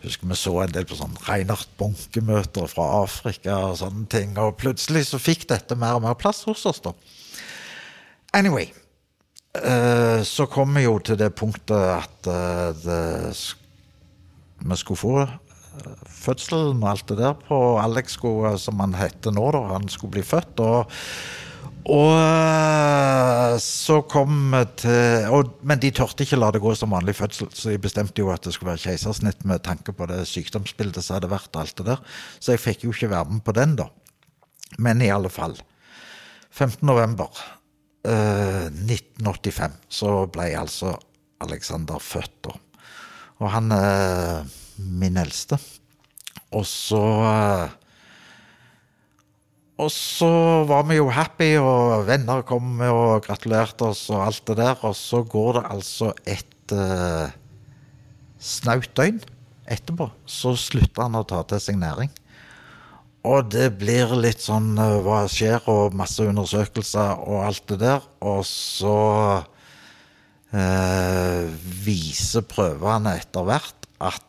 husker 0.01 0.31
vi 0.31 0.39
så 0.41 0.55
en 0.63 0.73
del 0.73 0.87
på 0.89 0.97
sånn 0.97 1.19
Reinart 1.27 1.69
Bunke-møter 1.77 2.71
fra 2.73 2.87
Afrika 3.03 3.59
og 3.67 3.77
sånne 3.83 4.07
ting. 4.09 4.33
Og 4.41 4.57
plutselig 4.57 5.11
så 5.11 5.21
fikk 5.21 5.45
dette 5.51 5.77
mer 5.77 5.99
og 5.99 6.07
mer 6.07 6.17
plass 6.17 6.41
hos 6.49 6.65
oss, 6.71 6.81
da. 6.85 6.95
Anyway. 8.39 8.71
Uh, 9.59 10.25
så 10.29 10.47
kom 10.49 10.73
vi 10.77 10.87
jo 10.87 10.95
til 11.05 11.19
det 11.21 11.35
punktet 11.37 11.77
at 11.77 12.29
uh, 12.31 12.71
det, 12.81 13.03
vi 14.65 14.79
skulle 14.79 15.01
få 15.01 15.27
fødselen 16.09 16.81
og 16.81 16.89
alt 16.91 17.13
det 17.13 17.19
der 17.21 17.37
på 17.45 17.59
Alex, 17.81 18.17
skulle, 18.17 18.55
som 18.61 18.81
han 18.81 18.97
heter 18.97 19.37
nå, 19.37 19.51
da. 19.53 19.63
Han 19.75 19.89
skulle 19.93 20.17
bli 20.17 20.25
født. 20.25 20.65
og 20.65 20.97
og 21.87 22.11
eh, 22.19 23.55
så 23.63 24.01
kom 24.11 24.55
til 24.81 25.29
og, 25.35 25.55
Men 25.67 25.81
de 25.83 25.91
tørte 25.95 26.25
ikke 26.25 26.39
la 26.39 26.51
det 26.55 26.63
gå 26.63 26.75
som 26.77 26.93
vanlig 26.95 27.15
fødsel, 27.19 27.51
så 27.55 27.73
de 27.73 27.81
bestemte 27.83 28.23
jo 28.23 28.33
at 28.33 28.45
det 28.45 28.55
skulle 28.55 28.73
være 28.73 28.85
keisersnitt 28.91 29.47
med 29.49 29.63
tanke 29.67 29.95
på 29.95 30.09
det 30.11 30.25
sykdomsbildet 30.29 31.05
som 31.05 31.19
hadde 31.19 31.31
vært. 31.33 31.57
alt 31.57 31.77
det 31.79 31.87
der. 31.87 32.03
Så 32.41 32.55
jeg 32.55 32.65
fikk 32.65 32.85
jo 32.85 32.95
ikke 32.95 33.13
være 33.15 33.31
med 33.31 33.45
på 33.47 33.55
den, 33.57 33.77
da. 33.79 33.89
Men 34.79 35.03
i 35.03 35.13
alle 35.13 35.31
fall. 35.33 35.57
15. 36.51 36.83
november 36.87 37.29
eh, 38.05 38.67
1985 38.69 39.79
så 39.89 40.15
ble 40.33 40.51
altså 40.59 40.97
Alexander 41.45 42.03
født, 42.03 42.39
da. 42.49 42.57
Og 43.39 43.53
han 43.55 43.71
er 43.73 44.49
min 44.79 45.17
eldste. 45.21 45.59
Og 46.57 46.65
så 46.67 47.03
eh, 47.29 47.77
og 49.79 49.91
så 49.95 50.29
var 50.67 50.89
vi 50.89 50.97
jo 50.99 51.07
happy, 51.15 51.53
og 51.63 52.09
venner 52.09 52.43
kom 52.47 52.81
og 52.83 53.23
gratulerte 53.23 53.87
oss 53.93 54.09
og 54.11 54.25
alt 54.25 54.43
det 54.51 54.57
der. 54.59 54.81
Og 54.83 54.97
så 54.99 55.23
går 55.23 55.61
det 55.61 55.67
altså 55.71 56.09
et 56.27 56.75
uh, 56.75 57.31
snaut 58.43 58.89
døgn 58.99 59.21
etterpå, 59.71 60.09
så 60.27 60.57
slutter 60.59 61.05
han 61.05 61.19
å 61.21 61.23
ta 61.29 61.45
til 61.47 61.63
seg 61.63 61.79
næring. 61.79 62.11
Og 63.29 63.53
det 63.53 63.69
blir 63.79 64.17
litt 64.19 64.43
sånn 64.43 64.73
uh, 64.81 64.99
hva 65.05 65.21
skjer, 65.31 65.63
og 65.71 65.95
masse 65.95 66.27
undersøkelser 66.27 67.23
og 67.23 67.47
alt 67.47 67.71
det 67.71 67.79
der. 67.85 68.03
Og 68.27 68.43
så 68.51 68.97
uh, 70.59 71.43
viser 71.87 72.43
prøvene 72.51 73.15
etter 73.21 73.47
hvert 73.47 73.89
at 73.99 74.27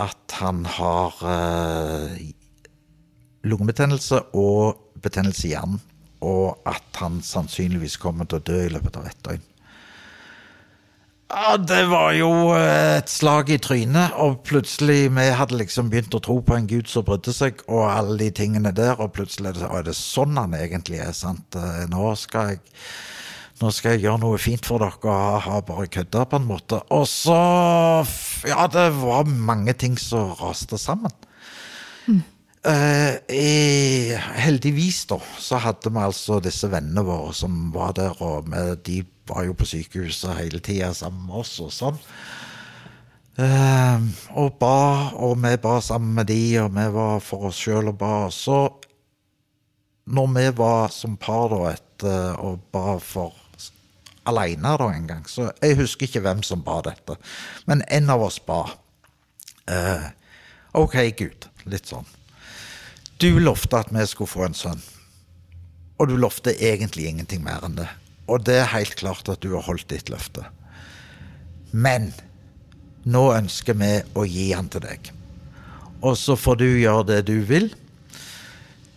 at 0.00 0.32
han 0.40 0.64
har 0.66 1.18
lungebetennelse 3.44 4.20
og 4.36 5.00
betennelse 5.04 5.48
i 5.48 5.54
hjernen. 5.54 5.80
Og 6.24 6.56
at 6.68 7.00
han 7.02 7.20
sannsynligvis 7.24 7.98
kommer 8.00 8.28
til 8.28 8.40
å 8.40 8.46
dø 8.46 8.62
i 8.64 8.70
løpet 8.72 8.96
av 9.00 9.10
ett 9.10 9.20
døgn. 9.26 9.50
Ja, 11.34 11.56
det 11.56 11.86
var 11.90 12.12
jo 12.14 12.28
eh, 12.54 13.00
et 13.00 13.10
slag 13.10 13.48
i 13.50 13.56
trynet, 13.58 14.12
og 14.22 14.44
plutselig 14.46 15.08
vi 15.16 15.24
hadde 15.34 15.56
liksom 15.58 15.88
begynt 15.90 16.14
å 16.14 16.20
tro 16.22 16.36
på 16.44 16.54
en 16.54 16.68
gud 16.70 16.86
som 16.90 17.06
brydde 17.06 17.32
seg, 17.34 17.64
og 17.66 17.88
alle 17.88 18.18
de 18.20 18.28
tingene 18.38 18.70
der, 18.76 18.94
og 19.00 19.14
plutselig 19.16 19.50
er 19.50 19.58
det, 19.58 19.70
er 19.72 19.88
det 19.88 19.96
sånn 19.98 20.38
han 20.38 20.54
egentlig 20.58 21.00
er, 21.02 21.10
sant. 21.16 21.58
Eh, 21.58 21.86
nå 21.90 22.12
skal 22.20 22.54
jeg 22.54 22.62
nå 23.62 23.70
skal 23.70 23.94
jeg 23.94 24.04
gjøre 24.04 24.18
noe 24.18 24.38
fint 24.42 24.66
for 24.66 24.82
dere 24.82 25.10
og 25.10 25.42
ha 25.46 25.58
bare 25.64 25.90
kødda, 25.96 26.24
på 26.28 26.40
en 26.40 26.48
måte. 26.48 26.80
Og 26.94 27.06
så 27.08 27.38
Ja, 28.44 28.66
det 28.68 28.88
var 28.98 29.24
mange 29.24 29.72
ting 29.78 29.94
som 29.98 30.34
raste 30.40 30.78
sammen. 30.78 31.12
Mm. 32.06 32.22
Eh, 32.64 34.14
heldigvis, 34.40 35.02
da, 35.10 35.18
så 35.38 35.58
hadde 35.60 35.90
vi 35.92 36.00
altså 36.00 36.38
disse 36.40 36.70
vennene 36.72 37.04
våre 37.04 37.34
som 37.36 37.68
var 37.74 37.92
der, 37.98 38.16
og 38.24 38.48
de 38.86 39.02
var 39.28 39.44
jo 39.44 39.56
på 39.56 39.68
sykehuset 39.68 40.38
hele 40.38 40.62
tida 40.64 40.94
sammen 40.96 41.26
med 41.28 41.42
oss 41.42 41.58
og 41.60 41.72
sånn. 41.74 42.00
Uh, 43.34 43.98
og 44.38 44.54
ba, 44.60 45.10
og 45.18 45.40
vi 45.42 45.56
ba 45.58 45.80
sammen 45.82 46.14
med 46.14 46.28
de, 46.30 46.56
og 46.62 46.70
vi 46.76 46.84
var 46.94 47.22
for 47.24 47.48
oss 47.50 47.58
sjøl 47.58 47.90
og 47.90 47.98
ba. 47.98 48.14
Så 48.30 48.58
når 50.06 50.28
vi 50.36 50.48
var 50.60 50.92
som 50.94 51.16
par 51.20 51.48
da 51.50 51.62
etter 51.72 52.38
og 52.44 52.62
ba 52.72 52.94
for 53.02 53.34
aleine 54.24 54.76
en 54.86 55.08
gang, 55.10 55.24
så 55.28 55.50
jeg 55.60 55.80
husker 55.82 56.06
ikke 56.06 56.22
hvem 56.24 56.44
som 56.46 56.62
ba 56.64 56.78
dette, 56.86 57.18
men 57.66 57.82
en 57.90 58.10
av 58.14 58.22
oss 58.22 58.38
ba. 58.38 58.62
Uh, 59.68 60.12
OK, 60.78 60.96
Gud. 61.18 61.50
Litt 61.68 61.90
sånn. 61.90 62.06
Du 63.22 63.38
lovte 63.38 63.78
at 63.78 63.92
vi 63.94 64.06
skulle 64.10 64.30
få 64.30 64.48
en 64.48 64.56
sønn. 64.58 64.82
Og 66.00 66.10
du 66.10 66.16
lovte 66.18 66.54
egentlig 66.58 67.06
ingenting 67.10 67.44
mer 67.44 67.62
enn 67.66 67.78
det. 67.78 67.88
Og 68.26 68.42
det 68.46 68.58
er 68.62 68.72
helt 68.72 68.96
klart 68.98 69.28
at 69.30 69.42
du 69.44 69.52
har 69.54 69.66
holdt 69.66 69.86
ditt 69.92 70.10
løfte. 70.10 70.46
Men 71.70 72.10
nå 73.04 73.28
ønsker 73.36 73.76
vi 73.78 73.92
å 74.16 74.24
gi 74.26 74.50
han 74.56 74.70
til 74.72 74.82
deg. 74.86 75.12
Og 76.04 76.18
så 76.18 76.36
får 76.36 76.60
du 76.60 76.68
gjøre 76.68 77.08
det 77.12 77.22
du 77.30 77.38
vil. 77.46 77.70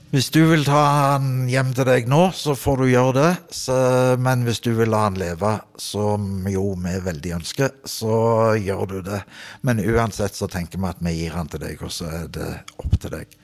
Hvis 0.07 0.29
du 0.31 0.39
vil 0.47 0.63
ta 0.63 0.81
han 1.11 1.49
hjem 1.51 1.73
til 1.75 1.85
deg 1.89 2.05
nå, 2.07 2.29
så 2.33 2.55
får 2.55 2.79
du 2.79 2.85
gjøre 2.87 3.15
det. 3.17 3.31
Så, 3.53 3.75
men 4.23 4.45
hvis 4.47 4.63
du 4.63 4.71
vil 4.77 4.89
la 4.93 5.03
han 5.05 5.19
leve, 5.19 5.57
som 5.77 6.47
jo 6.47 6.71
vi 6.79 6.93
veldig 7.03 7.33
ønsker, 7.37 7.75
så 7.83 8.55
gjør 8.55 8.85
du 8.93 9.01
det. 9.09 9.19
Men 9.67 9.83
uansett 9.83 10.39
så 10.39 10.47
tenker 10.49 10.79
vi 10.79 10.89
at 10.89 11.03
vi 11.03 11.13
gir 11.19 11.35
han 11.35 11.51
til 11.51 11.61
deg, 11.67 11.83
og 11.83 11.91
så 11.93 12.07
er 12.23 12.31
det 12.33 12.53
opp 12.79 12.95
til 12.95 13.13
deg. 13.19 13.35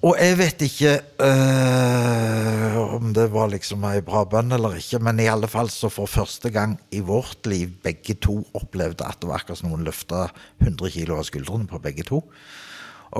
Og 0.00 0.16
jeg 0.16 0.36
vet 0.38 0.62
ikke 0.64 0.92
øh, 1.20 2.76
om 2.96 3.10
det 3.12 3.26
var 3.34 3.50
liksom 3.52 3.82
ei 3.84 4.00
bra 4.04 4.22
bønn 4.24 4.54
eller 4.56 4.78
ikke, 4.80 4.96
men 5.04 5.20
i 5.20 5.28
alle 5.28 5.48
fall 5.50 5.68
så 5.72 5.90
for 5.92 6.08
første 6.08 6.48
gang 6.54 6.78
i 6.96 7.02
vårt 7.04 7.44
liv 7.50 7.74
begge 7.84 8.16
to 8.16 8.38
opplevde 8.56 9.04
at 9.04 9.20
det 9.20 9.28
var 9.28 9.42
akkurat 9.42 9.60
som 9.60 9.68
noen 9.68 9.84
løfta 9.84 10.30
100 10.62 10.94
kilo 10.96 11.18
av 11.20 11.28
skuldrene 11.28 11.68
på 11.68 11.82
begge 11.84 12.08
to. 12.08 12.22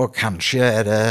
Og 0.01 0.17
kanskje 0.17 0.65
er 0.65 0.89
det 0.89 1.05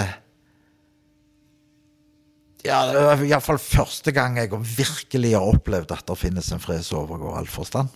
Ja, 2.65 2.81
det 2.89 2.99
var 3.05 3.21
iallfall 3.23 3.61
første 3.61 4.11
gang 4.11 4.41
jeg 4.41 4.49
virkelig 4.51 5.35
har 5.37 5.53
opplevd 5.53 5.93
at 5.95 6.07
det 6.09 6.17
finnes 6.19 6.49
en 6.51 6.59
fred 6.59 6.81
som 6.83 7.05
overgår 7.05 7.37
all 7.37 7.47
forstand. 7.47 7.93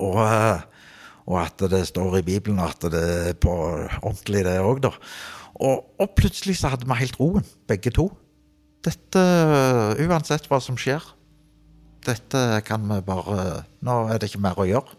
Og, 0.00 0.18
øh, 0.24 0.64
og 1.28 1.42
at 1.44 1.68
det 1.68 1.84
står 1.92 2.18
i 2.18 2.26
Bibelen 2.26 2.64
at 2.64 2.80
det 2.80 3.06
er 3.28 3.36
på 3.36 3.52
ordentlig, 4.00 4.46
det 4.48 4.56
òg, 4.64 4.86
da. 4.88 4.96
Og, 5.56 5.86
og, 5.96 6.08
plutselig 6.18 6.58
så 6.60 6.72
hadde 6.72 6.88
vi 6.88 6.98
helt 7.00 7.18
roen, 7.20 7.46
begge 7.68 7.92
to. 7.94 8.10
Dette 8.84 9.22
Uansett 10.04 10.46
hva 10.50 10.60
som 10.62 10.76
skjer. 10.78 11.02
Dette 12.06 12.42
kan 12.66 12.84
vi 12.86 13.00
bare 13.02 13.64
Nå 13.82 13.96
er 14.12 14.20
det 14.20 14.30
ikke 14.30 14.44
mer 14.44 14.60
å 14.60 14.68
gjøre. 14.68 14.98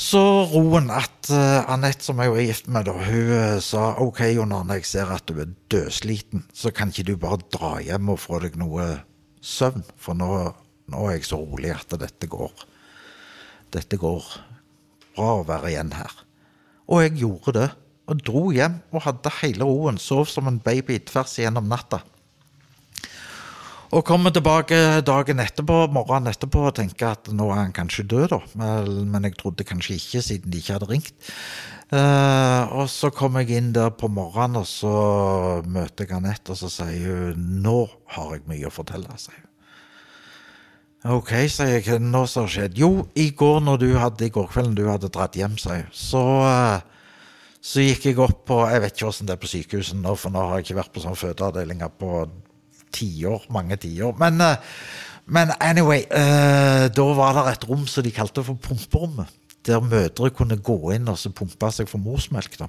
Så 0.00 0.20
roen 0.52 0.86
at 0.94 1.28
uh, 1.34 1.66
Anette, 1.68 2.06
som 2.06 2.20
jeg 2.22 2.30
er 2.30 2.46
gift 2.46 2.68
med, 2.70 2.86
da, 2.86 2.94
hun 2.94 3.32
uh, 3.34 3.58
sa 3.64 3.90
OK, 4.00 4.22
Jon 4.36 4.52
når 4.54 4.78
jeg 4.78 4.86
ser 4.88 5.10
at 5.12 5.26
du 5.28 5.42
er 5.42 5.50
dødsliten, 5.72 6.46
så 6.56 6.70
kan 6.72 6.92
ikke 6.92 7.08
du 7.10 7.16
bare 7.20 7.42
dra 7.52 7.74
hjem 7.82 8.12
og 8.14 8.20
få 8.22 8.38
deg 8.44 8.56
noe 8.60 8.86
søvn? 9.42 9.84
For 10.00 10.16
nå, 10.16 10.30
nå 10.94 11.02
er 11.08 11.18
jeg 11.18 11.28
så 11.28 11.40
rolig 11.42 11.74
at 11.74 11.92
dette 12.00 12.30
går. 12.30 12.64
Dette 13.74 13.98
går 14.00 14.30
bra 15.18 15.34
å 15.40 15.44
være 15.48 15.74
igjen 15.74 15.92
her. 15.98 16.14
Og 16.90 17.02
jeg 17.04 17.18
gjorde 17.20 17.56
det 17.58 17.68
og 18.10 18.22
dro 18.26 18.48
hjem 18.54 18.80
og 18.92 19.04
hadde 19.06 19.32
hele 19.40 19.66
roen. 19.66 20.00
Sov 20.00 20.26
som 20.30 20.50
en 20.50 20.60
baby 20.62 20.98
tvers 21.06 21.38
igjennom 21.38 21.68
natta. 21.70 22.02
Og 23.90 24.04
kommer 24.06 24.30
tilbake 24.30 24.76
dagen 25.02 25.42
etterpå, 25.42 25.88
morgenen 25.90 26.30
etterpå 26.30 26.68
og 26.68 26.76
tenker 26.78 27.08
at 27.08 27.30
nå 27.34 27.48
er 27.50 27.64
han 27.64 27.72
kanskje 27.74 28.06
død, 28.12 28.26
da. 28.30 28.38
Men 29.02 29.26
jeg 29.26 29.34
trodde 29.40 29.66
kanskje 29.66 29.96
ikke, 29.98 30.22
siden 30.22 30.52
de 30.52 30.60
ikke 30.62 30.76
hadde 30.76 30.90
ringt. 30.92 31.14
Uh, 31.90 32.70
og 32.78 32.84
så 32.86 33.10
kommer 33.10 33.42
jeg 33.42 33.58
inn 33.58 33.72
der 33.74 33.90
på 33.90 34.06
morgenen, 34.06 34.60
og 34.60 34.68
så 34.70 34.92
møter 35.66 36.06
jeg 36.06 36.20
Anette, 36.20 36.54
og 36.54 36.60
så 36.60 36.70
sier 36.70 37.32
hun 37.32 37.48
'Nå 37.64 37.88
har 38.14 38.34
jeg 38.36 38.46
mye 38.46 38.68
å 38.68 38.70
fortelle', 38.70 39.18
sier 39.18 39.40
hun. 39.40 39.50
Ok, 41.16 41.32
sier 41.50 41.80
jeg. 41.80 41.98
Nå 41.98 42.26
som 42.30 42.44
har 42.44 42.52
skjedd? 42.54 42.78
Jo, 42.78 43.08
i 43.16 43.30
går 43.34 43.58
når 43.66 43.76
du 43.82 43.88
hadde, 43.98 44.26
i 44.26 44.30
går 44.30 44.46
kvelden 44.52 44.76
du 44.78 44.86
hadde 44.86 45.10
dratt 45.10 45.34
hjem, 45.34 45.58
sier 45.58 45.82
hun, 45.82 45.90
så 45.90 46.22
uh, 46.46 46.99
så 47.60 47.84
gikk 47.84 48.06
jeg 48.08 48.20
opp 48.24 48.46
på 48.48 48.56
Jeg 48.70 48.80
vet 48.80 48.94
ikke 48.94 49.10
hvordan 49.10 49.28
det 49.28 49.34
er 49.34 49.42
på 49.42 49.50
sykehuset 49.50 49.98
nå, 50.00 50.14
for 50.16 50.32
nå 50.32 50.44
har 50.48 50.58
jeg 50.58 50.68
ikke 50.68 50.78
vært 50.80 50.94
på 50.94 51.02
sånn 51.04 51.18
fødeavdelinger 51.18 51.92
på 52.00 52.24
tiår, 52.96 53.44
mange 53.54 53.76
tiår. 53.80 54.16
Men, 54.18 54.40
eh, 54.40 54.56
men 55.30 55.52
anyway, 55.62 56.06
uh, 56.10 56.88
da 56.90 57.04
var 57.14 57.36
det 57.36 57.44
et 57.52 57.68
rom 57.68 57.84
som 57.86 58.02
de 58.02 58.10
kalte 58.10 58.42
for 58.42 58.58
pumperommet. 58.58 59.30
Der 59.68 59.84
mødre 59.84 60.32
kunne 60.34 60.56
gå 60.56 60.78
inn 60.96 61.06
og 61.12 61.20
så 61.20 61.30
pumpe 61.30 61.68
seg 61.70 61.90
for 61.90 62.02
morsmelk. 62.02 62.56
da. 62.58 62.66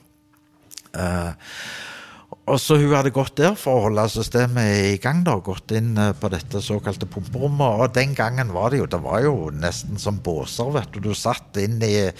Og 2.49 2.57
så 2.59 2.75
Hun 2.81 2.95
hadde 2.95 3.13
gått 3.13 3.35
der 3.37 3.53
for 3.55 3.77
å 3.77 3.83
holde 3.85 4.07
systemet 4.09 4.95
i 4.95 4.97
gang. 5.01 5.23
da, 5.23 5.35
Gått 5.37 5.71
inn 5.77 5.93
på 5.93 6.29
dette 6.33 6.61
såkalte 6.61 7.05
pumperommet. 7.05 7.83
Og 7.85 7.93
den 7.93 8.15
gangen 8.17 8.51
var 8.51 8.71
det 8.71 8.79
jo 8.81 8.87
det 8.89 9.01
var 9.01 9.21
jo 9.21 9.51
nesten 9.53 9.99
som 10.01 10.17
båser. 10.17 10.71
vet 10.73 10.91
Du 10.91 10.99
Du 10.99 11.13
satt 11.13 11.55
inn 11.57 11.81
i, 11.81 12.11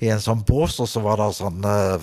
i 0.00 0.08
en 0.08 0.20
sånn 0.20 0.44
bås, 0.44 0.80
og 0.80 0.88
så 0.88 1.00
var 1.00 1.16
det 1.16 1.34
sånne 1.38 2.00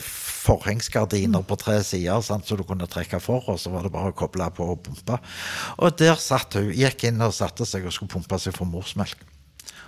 forhengsgardiner 0.47 1.43
på 1.43 1.57
tre 1.59 1.83
sider 1.83 2.21
sant, 2.23 2.47
så 2.47 2.55
du 2.55 2.63
kunne 2.63 2.87
trekke 2.87 3.19
for, 3.19 3.43
og 3.51 3.59
så 3.59 3.69
var 3.73 3.83
det 3.83 3.91
bare 3.91 4.13
å 4.13 4.15
koble 4.15 4.47
på 4.55 4.63
og 4.63 4.81
pumpe. 4.85 5.19
Og 5.77 5.97
der 5.99 6.15
satt 6.15 6.55
hun. 6.55 6.71
Gikk 6.71 7.03
inn 7.09 7.21
og 7.21 7.35
satte 7.35 7.67
seg 7.67 7.85
og 7.85 7.91
skulle 7.91 8.15
pumpe 8.15 8.39
seg 8.39 8.55
for 8.55 8.69
morsmelk. 8.69 9.19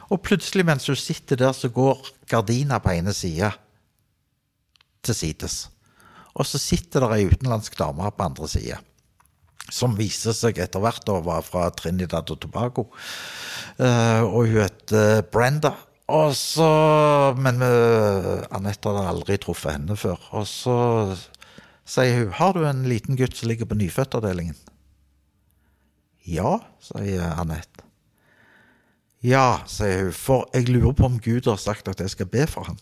Og 0.10 0.20
plutselig 0.26 0.66
mens 0.66 0.90
hun 0.90 1.00
sitter 1.00 1.40
der, 1.40 1.54
så 1.54 1.70
går 1.72 2.02
gardina 2.28 2.80
på 2.84 2.92
ene 2.92 3.14
sida 3.14 3.54
til 5.06 5.16
sides. 5.16 5.70
Og 6.38 6.48
så 6.48 6.62
sitter 6.62 7.06
det 7.06 7.18
ei 7.18 7.28
utenlandsk 7.32 7.78
dame 7.80 8.06
her 8.06 8.14
på 8.16 8.28
andre 8.28 8.50
sida. 8.52 8.80
Som 9.70 9.98
viser 9.98 10.34
seg 10.34 10.62
etter 10.62 10.82
hvert 10.82 11.10
å 11.10 11.20
være 11.26 11.46
fra 11.46 11.68
Trinidad 11.76 12.30
og 12.34 12.40
Tobago. 12.42 12.88
Uh, 13.78 14.26
og 14.26 14.50
hun 14.50 14.64
heter 14.64 15.24
Brenda. 15.32 15.76
Og 16.10 16.34
så, 16.34 16.70
Men 17.38 17.62
Anette 17.62 18.90
hadde 18.90 19.10
aldri 19.12 19.38
truffet 19.38 19.76
henne 19.76 19.98
før. 20.00 20.18
Og 20.34 20.48
så 20.50 20.78
sier 21.90 22.24
hun 22.24 22.34
har 22.40 22.56
du 22.58 22.64
en 22.66 22.82
liten 22.90 23.18
gutt 23.18 23.38
som 23.38 23.50
ligger 23.50 23.70
på 23.70 23.78
nyfødtavdelingen. 23.78 24.58
Ja, 26.30 26.60
sier 26.82 27.30
Anette. 27.38 27.86
Ja, 29.26 29.62
sier 29.68 30.08
hun, 30.08 30.16
for 30.16 30.48
jeg 30.56 30.70
lurer 30.70 30.96
på 30.96 31.08
om 31.10 31.20
Gud 31.22 31.50
har 31.50 31.60
sagt 31.60 31.90
at 31.92 32.00
jeg 32.00 32.14
skal 32.14 32.30
be 32.32 32.46
for 32.48 32.70
han. 32.70 32.80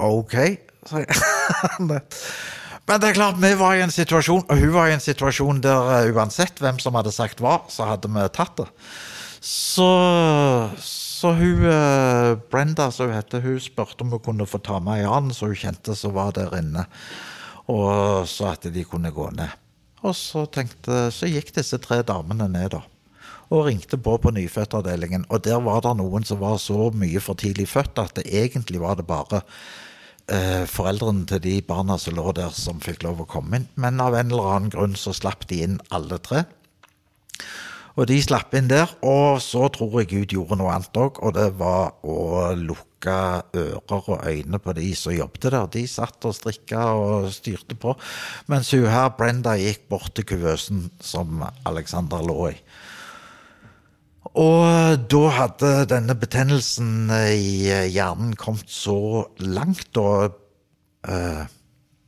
Ok. 0.00 0.36
Men 2.90 2.98
det 2.98 3.10
er 3.10 3.14
klart, 3.14 3.38
vi 3.38 3.52
var 3.54 3.76
i 3.76 3.84
en 3.84 3.92
situasjon, 3.94 4.46
og 4.50 4.58
hun 4.58 4.72
var 4.74 4.90
i 4.90 4.96
en 4.96 5.04
situasjon 5.04 5.60
der 5.62 5.90
uh, 5.90 6.10
uansett 6.16 6.58
hvem 6.62 6.80
som 6.82 6.96
hadde 6.98 7.12
sagt 7.14 7.42
hva, 7.42 7.60
så 7.70 7.86
hadde 7.86 8.10
vi 8.10 8.24
tatt 8.34 8.56
det. 8.58 8.66
Så, 9.40 9.86
så 10.82 11.32
hun 11.38 11.66
uh, 11.68 12.34
Brenda, 12.50 12.90
som 12.90 13.10
hun 13.10 13.18
heter, 13.18 13.44
hun 13.44 13.60
spurte 13.62 14.04
om 14.04 14.16
hun 14.16 14.24
kunne 14.24 14.48
få 14.48 14.58
ta 14.64 14.80
med 14.82 15.02
ei 15.02 15.08
annen 15.08 15.36
som 15.36 15.52
hun 15.52 15.60
kjente 15.60 15.94
som 15.96 16.16
var 16.16 16.34
der 16.36 16.56
inne, 16.58 16.86
og 17.70 18.26
så 18.26 18.50
at 18.54 18.66
de 18.74 18.86
kunne 18.88 19.12
gå 19.14 19.28
ned. 19.36 19.52
Og 20.00 20.16
så, 20.16 20.46
tenkte, 20.48 21.10
så 21.12 21.28
gikk 21.28 21.52
disse 21.54 21.78
tre 21.82 22.00
damene 22.06 22.48
ned, 22.50 22.72
da. 22.72 22.80
Og 23.50 23.66
ringte 23.66 23.98
på 24.00 24.16
på 24.22 24.32
nyfødtavdelingen. 24.32 25.26
Og 25.28 25.42
der 25.44 25.60
var 25.62 25.82
det 25.84 25.92
noen 25.98 26.24
som 26.26 26.40
var 26.40 26.56
så 26.62 26.88
mye 26.94 27.20
for 27.22 27.38
tidlig 27.38 27.68
født 27.68 27.98
at 28.00 28.16
det 28.16 28.26
egentlig 28.26 28.80
var 28.80 28.96
det 28.96 29.06
bare 29.08 29.42
eh, 30.32 30.64
foreldrene 30.70 31.26
til 31.28 31.42
de 31.44 31.56
barna 31.66 31.98
som 32.00 32.16
lå 32.16 32.32
der, 32.36 32.54
som 32.56 32.80
fikk 32.82 33.04
lov 33.06 33.24
å 33.24 33.28
komme 33.30 33.60
inn. 33.60 33.68
Men 33.80 34.00
av 34.02 34.16
en 34.18 34.32
eller 34.32 34.54
annen 34.54 34.72
grunn 34.72 34.96
så 34.98 35.14
slapp 35.16 35.46
de 35.50 35.62
inn 35.66 35.78
alle 35.94 36.20
tre. 36.22 36.44
Og 37.98 38.06
de 38.08 38.16
slapp 38.22 38.54
inn 38.56 38.70
der, 38.70 38.90
og 39.04 39.40
så 39.44 39.66
tror 39.74 39.98
jeg 40.00 40.10
Gud 40.12 40.34
gjorde 40.36 40.60
noe 40.60 40.72
annet 40.72 40.96
òg, 40.96 41.18
og 41.20 41.34
det 41.36 41.48
var 41.58 41.96
å 42.06 42.52
lukke 42.56 43.16
ører 43.56 44.06
og 44.14 44.22
øyne 44.28 44.60
på 44.62 44.74
de 44.78 44.92
som 44.96 45.12
jobbet 45.12 45.48
der. 45.50 45.66
De 45.74 45.82
satt 45.90 46.28
og 46.28 46.36
strikka 46.36 46.84
og 46.96 47.28
styrte 47.34 47.76
på, 47.80 47.96
mens 48.48 48.70
hun 48.76 48.86
her, 48.88 49.10
Brenda, 49.18 49.56
gikk 49.58 49.88
bort 49.90 50.14
til 50.16 50.28
kuvøsen 50.32 50.86
som 51.02 51.42
Alexander 51.68 52.22
lå 52.24 52.52
i. 52.52 52.56
Og 54.28 55.06
da 55.10 55.22
hadde 55.32 55.70
denne 55.90 56.14
betennelsen 56.18 57.08
i 57.10 57.70
hjernen 57.90 58.36
kommet 58.38 58.68
så 58.70 59.24
langt, 59.40 59.96
og 59.96 60.36
eh, 61.08 61.48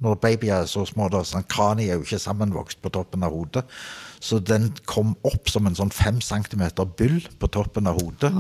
når 0.02 0.18
babyer 0.20 0.62
er 0.62 0.70
så 0.70 0.84
små, 0.86 1.08
da, 1.12 1.22
sånn, 1.26 1.46
kraniet 1.50 1.92
er 1.92 1.98
jo 1.98 2.04
ikke 2.04 2.20
sammenvokst 2.20 2.82
på 2.84 2.92
toppen 2.94 3.24
av 3.26 3.34
hodet, 3.34 3.64
så 4.22 4.38
den 4.38 4.68
kom 4.86 5.16
opp 5.26 5.50
som 5.50 5.66
en 5.66 5.78
sånn 5.78 5.94
fem 5.94 6.20
centimeter 6.22 6.86
byll 6.98 7.22
på 7.40 7.50
toppen 7.54 7.88
av 7.90 7.98
hodet, 8.02 8.32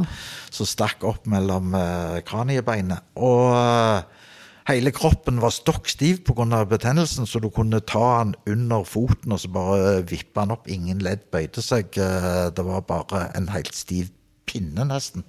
som 0.52 0.68
stakk 0.68 1.06
opp 1.08 1.26
mellom 1.30 1.74
eh, 1.78 2.20
kraniebeinet. 2.28 3.08
Og 3.18 3.56
eh, 3.56 4.21
hele 4.68 4.92
kroppen 4.94 5.40
var 5.42 5.54
stokk 5.54 5.88
stiv 5.90 6.22
pga. 6.26 6.64
betennelsen, 6.68 7.26
så 7.26 7.40
du 7.40 7.50
kunne 7.50 7.80
ta 7.80 8.18
han 8.18 8.34
under 8.46 8.84
foten 8.84 9.32
og 9.32 9.40
så 9.40 9.48
bare 9.48 10.02
vippe 10.08 10.40
han 10.40 10.54
opp. 10.54 10.68
Ingen 10.68 10.98
ledd 10.98 11.30
bøyde 11.30 11.62
seg. 11.62 11.96
eh, 11.98 12.50
Det 12.50 12.64
var 12.64 12.80
bare 12.80 13.30
en 13.36 13.48
helt 13.48 13.74
stiv 13.74 14.10
pinne, 14.46 14.84
nesten. 14.84 15.24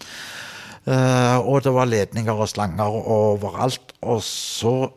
Eh, 0.85 1.37
og 1.39 1.63
det 1.63 1.73
var 1.73 1.85
ledninger 1.85 2.33
og 2.33 2.49
slanger 2.49 2.83
overalt. 2.85 3.93
Og 4.01 4.21
så 4.23 4.91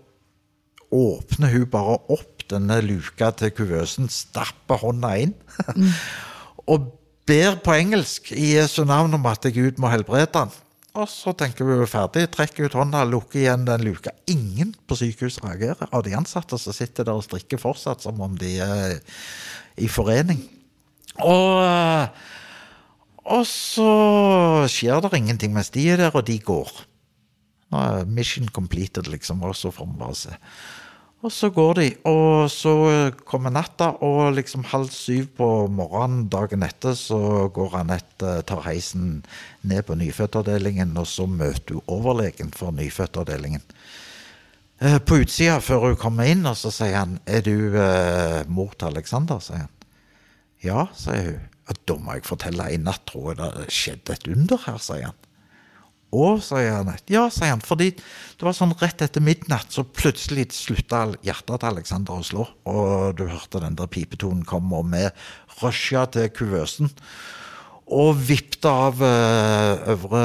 åpner 0.93 1.53
hun 1.53 1.67
bare 1.71 1.99
opp 2.09 2.47
denne 2.51 2.81
luka 2.85 3.33
til 3.35 3.51
kuvøsen, 3.51 4.09
stapper 4.09 4.79
hånda 4.79 5.17
inn 5.19 5.33
og 6.71 6.93
ber 7.27 7.57
på 7.65 7.75
engelsk 7.75 8.31
i 8.37 8.53
Jesu 8.55 8.85
navn 8.87 9.17
om 9.19 9.27
at 9.27 9.49
Gud 9.55 9.81
må 9.83 9.91
helbrede 9.91 10.39
han. 10.39 10.55
Og 10.97 11.09
så 11.13 11.35
tenker 11.37 11.67
vi 11.69 11.75
er 11.77 11.91
ferdig, 11.91 12.25
trekker 12.33 12.71
ut 12.71 12.77
hånda, 12.79 13.03
lukker 13.05 13.43
igjen 13.43 13.67
den 13.69 13.85
luka. 13.85 14.15
Ingen 14.33 14.73
på 14.89 14.97
sykehuset 14.97 15.45
reagerer 15.45 15.91
av 15.93 16.07
de 16.07 16.15
ansatte 16.17 16.57
som 16.61 16.73
sitter 16.73 17.05
der 17.05 17.19
og 17.19 17.27
strikker 17.27 17.61
fortsatt 17.61 18.07
som 18.07 18.23
om 18.25 18.39
de 18.41 18.55
er 18.65 18.97
i 19.77 19.91
forening. 19.93 20.41
Og, 21.21 22.09
og 23.29 23.45
så 23.49 23.91
skjer 24.73 25.05
det 25.05 25.21
ingenting 25.21 25.53
mens 25.57 25.73
de 25.75 25.85
er 25.93 26.01
der, 26.01 26.17
og 26.17 26.25
de 26.29 26.39
går. 26.41 26.73
Mission 28.09 28.49
completed, 28.49 29.11
liksom, 29.13 29.45
også 29.45 29.75
bare 29.77 30.17
se. 30.17 30.33
Og 31.27 31.33
så 31.35 31.49
går 31.51 31.73
de, 31.75 31.87
og 32.07 32.47
så 32.55 32.73
kommer 33.27 33.51
natta, 33.51 33.89
og 34.07 34.37
liksom 34.37 34.63
halv 34.71 34.93
syv 34.95 35.25
på 35.35 35.49
morgenen 35.75 36.29
dagen 36.31 36.63
etter 36.63 36.95
så 36.95 37.49
går 37.51 37.81
Anette, 37.81 38.35
tar 38.47 38.63
heisen 38.69 39.25
ned 39.67 39.83
på 39.89 39.97
nyfødtavdelingen, 39.99 40.93
og 40.95 41.09
så 41.11 41.27
møter 41.27 41.81
hun 41.81 41.91
overlegen 41.97 42.53
for 42.55 42.71
nyfødtavdelingen. 42.77 43.65
Eh, 44.79 44.99
På 45.03 45.19
utsida 45.25 45.59
før 45.59 45.89
hun 45.89 45.99
kommer 45.99 46.31
inn, 46.31 46.47
og 46.47 46.55
så 46.61 46.71
sier 46.71 46.95
han 46.95 47.19
'Er 47.27 47.41
du 47.43 47.75
eh, 47.75 48.45
mor 48.47 48.71
til 48.79 48.87
Alexander?' 48.87 49.41
sier 49.41 49.67
han. 49.67 49.75
'Ja', 50.63 50.89
sier 50.95 51.25
hun. 51.25 51.41
«Ja, 51.67 51.73
'Da 51.75 51.95
må 51.99 52.13
jeg 52.13 52.25
fortelle, 52.25 52.71
i 52.71 52.77
natt 52.77 53.07
tror 53.07 53.35
jeg 53.35 53.39
det 53.39 53.73
skjedde 53.73 54.13
et 54.13 54.29
under 54.29 54.57
her', 54.67 54.79
sier 54.79 55.07
han. 55.07 55.26
Å, 56.15 56.27
sier 56.39 56.77
Anette. 56.79 57.11
Ja, 57.11 57.25
sier 57.35 57.51
han, 57.51 57.63
fordi 57.65 57.91
det 57.97 58.47
var 58.47 58.55
sånn 58.55 58.75
rett 58.79 59.03
etter 59.03 59.25
midnatt, 59.25 59.73
så 59.75 59.83
plutselig 59.83 60.53
slutta 60.55 61.03
hjertet 61.27 61.59
til 61.59 61.71
Alexander 61.73 62.21
å 62.21 62.27
slå, 62.27 62.45
og 62.71 63.17
du 63.19 63.25
hørte 63.27 63.63
den 63.65 63.79
der 63.79 63.91
pipetonen 63.91 64.45
komme, 64.47 64.79
og 64.79 64.93
vi 64.93 65.03
rusha 65.63 66.05
til 66.15 66.31
kuvøsen. 66.31 66.93
Og 67.97 68.19
vippte 68.29 68.71
av 68.71 69.03
eh, 69.03 69.91
øvre 69.95 70.23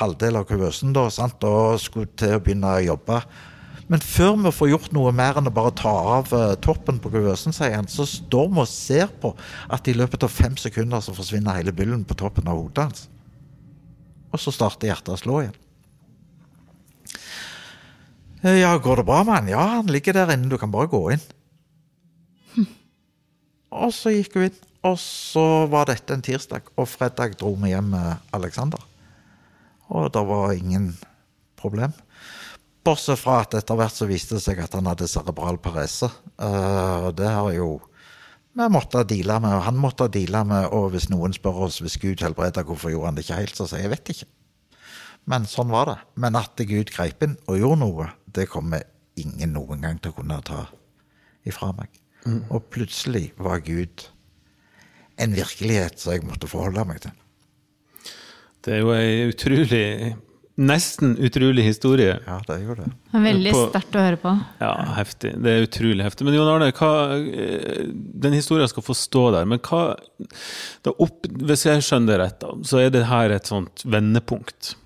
halvdel 0.00 0.40
av 0.40 0.48
kuvøsen, 0.48 0.96
da, 0.96 1.06
sant, 1.12 1.44
og 1.44 1.80
skulle 1.80 2.10
til 2.16 2.36
å 2.36 2.40
begynne 2.44 2.72
å 2.76 2.84
jobbe. 2.84 3.20
Men 3.92 4.02
før 4.02 4.34
vi 4.42 4.52
får 4.52 4.70
gjort 4.72 4.94
noe 4.96 5.12
mer 5.14 5.38
enn 5.38 5.48
å 5.48 5.54
bare 5.54 5.72
ta 5.76 5.92
av 6.16 6.32
eh, 6.36 6.54
toppen 6.64 6.98
på 7.00 7.12
kuvøsen, 7.12 7.54
sier 7.56 7.76
han, 7.76 7.88
så 7.88 8.08
står 8.08 8.48
vi 8.48 8.64
og 8.64 8.70
ser 8.70 9.12
på 9.22 9.32
at 9.72 9.88
i 9.88 9.96
løpet 9.96 10.24
av 10.26 10.32
fem 10.32 10.56
sekunder 10.60 11.04
så 11.04 11.14
forsvinner 11.16 11.60
hele 11.60 11.76
byllen 11.76 12.04
på 12.08 12.16
toppen 12.18 12.48
av 12.50 12.58
hodet 12.60 12.88
hans. 12.88 13.06
Og 14.36 14.42
så 14.42 14.52
starter 14.52 14.90
hjertet 14.90 15.14
å 15.14 15.20
slå 15.20 15.40
igjen. 15.40 15.56
Eh, 18.44 18.60
Ja, 18.60 18.76
går 18.76 19.00
det 19.00 19.08
bra 19.08 19.22
med 19.24 19.34
han? 19.34 19.48
Ja, 19.48 19.64
han 19.78 19.88
ligger 19.88 20.12
der 20.12 20.34
inne, 20.34 20.50
du 20.52 20.58
kan 20.60 20.74
bare 20.74 20.92
gå 20.92 21.00
inn. 21.14 21.24
Og 23.76 23.90
så 23.92 24.12
gikk 24.12 24.36
hun 24.36 24.46
inn, 24.46 24.60
og 24.86 24.94
så 25.00 25.66
var 25.72 25.88
dette 25.88 26.14
en 26.14 26.22
tirsdag, 26.24 26.68
og 26.78 26.86
fredag 26.88 27.34
dro 27.40 27.54
vi 27.58 27.72
hjem 27.72 27.90
med 27.92 28.30
Alexander. 28.36 28.80
Og 29.90 30.12
det 30.14 30.22
var 30.28 30.54
ingen 30.54 30.92
problem. 31.58 31.92
Bortsett 32.86 33.18
fra 33.18 33.40
at 33.42 33.56
etter 33.58 33.76
hvert 33.78 33.96
så 33.96 34.06
viste 34.08 34.36
det 34.36 34.44
seg 34.44 34.60
at 34.62 34.76
han 34.78 34.86
hadde 34.86 35.08
cerebral 35.10 35.58
parese. 35.58 36.08
Uh, 36.38 37.10
det 37.16 37.26
har 37.26 37.50
jo 37.56 37.80
vi 38.56 38.66
måtte 38.72 39.04
deale 39.04 39.36
med, 39.44 39.52
og 39.58 39.66
han 39.66 39.76
måtte 39.80 40.08
deale 40.12 40.42
med, 40.48 40.70
og 40.72 40.90
hvis 40.94 41.10
noen 41.12 41.34
spør 41.36 41.66
oss 41.66 41.82
hvis 41.84 41.98
Gud 42.00 42.24
helbreder, 42.24 42.64
hvorfor 42.64 42.92
gjorde 42.92 43.10
han 43.10 43.18
det 43.18 43.26
ikke 43.26 43.40
helt, 43.42 43.58
så 43.58 43.68
sier 43.68 43.84
jeg 43.84 43.92
vet 43.92 44.12
ikke. 44.14 44.28
Men 45.28 45.46
sånn 45.50 45.72
var 45.74 45.90
det. 45.90 45.96
Men 46.22 46.38
at 46.38 46.60
Gud 46.68 46.92
greip 46.94 47.24
inn 47.26 47.36
og 47.50 47.60
gjorde 47.60 47.80
noe, 47.82 48.08
det 48.32 48.48
kommer 48.48 48.86
ingen 49.18 49.52
noen 49.56 49.84
gang 49.84 50.00
til 50.00 50.14
å 50.14 50.18
kunne 50.20 50.40
ta 50.46 50.66
ifra 51.46 51.72
meg. 51.76 51.90
Og 52.50 52.64
plutselig 52.72 53.28
var 53.38 53.60
Gud 53.66 54.08
en 55.22 55.36
virkelighet 55.36 56.00
som 56.00 56.14
jeg 56.14 56.26
måtte 56.26 56.50
forholde 56.50 56.84
meg 56.88 57.02
til. 57.04 57.14
Det 58.64 58.74
er 58.74 58.82
jo 58.82 58.90
ei 58.96 59.28
utrolig 59.30 59.84
Nesten 60.56 61.18
utrolig 61.20 61.66
historie. 61.66 62.14
Ja, 62.24 62.38
det 62.48 62.62
gjorde 62.62 62.86
jo 62.86 62.88
det. 62.88 63.20
Veldig 63.26 63.50
sterkt 63.58 63.96
å 63.98 64.04
høre 64.06 64.16
på. 64.20 64.30
Ja, 64.62 64.70
heftig. 64.96 65.34
Det 65.44 65.52
er 65.52 65.66
utrolig 65.66 66.06
heftig. 66.06 66.24
Men 66.24 66.36
Jon 66.38 66.48
Arne, 66.48 66.70
hva, 66.72 66.92
eh, 67.20 67.82
den 67.92 68.32
historien 68.38 68.70
skal 68.72 68.86
få 68.86 68.96
stå 68.96 69.26
der. 69.34 69.44
Men 69.44 69.60
hva 69.60 69.82
da 70.86 70.94
opp, 70.96 71.28
Hvis 71.28 71.66
jeg 71.66 71.84
skjønner 71.84 72.16
det 72.16 72.18
rett, 72.22 72.48
så 72.64 72.80
er 72.80 72.90
det 72.90 73.04
her 73.10 73.30
et 73.30 73.44
sånt 73.44 73.84
vendepunkt. 73.84 74.76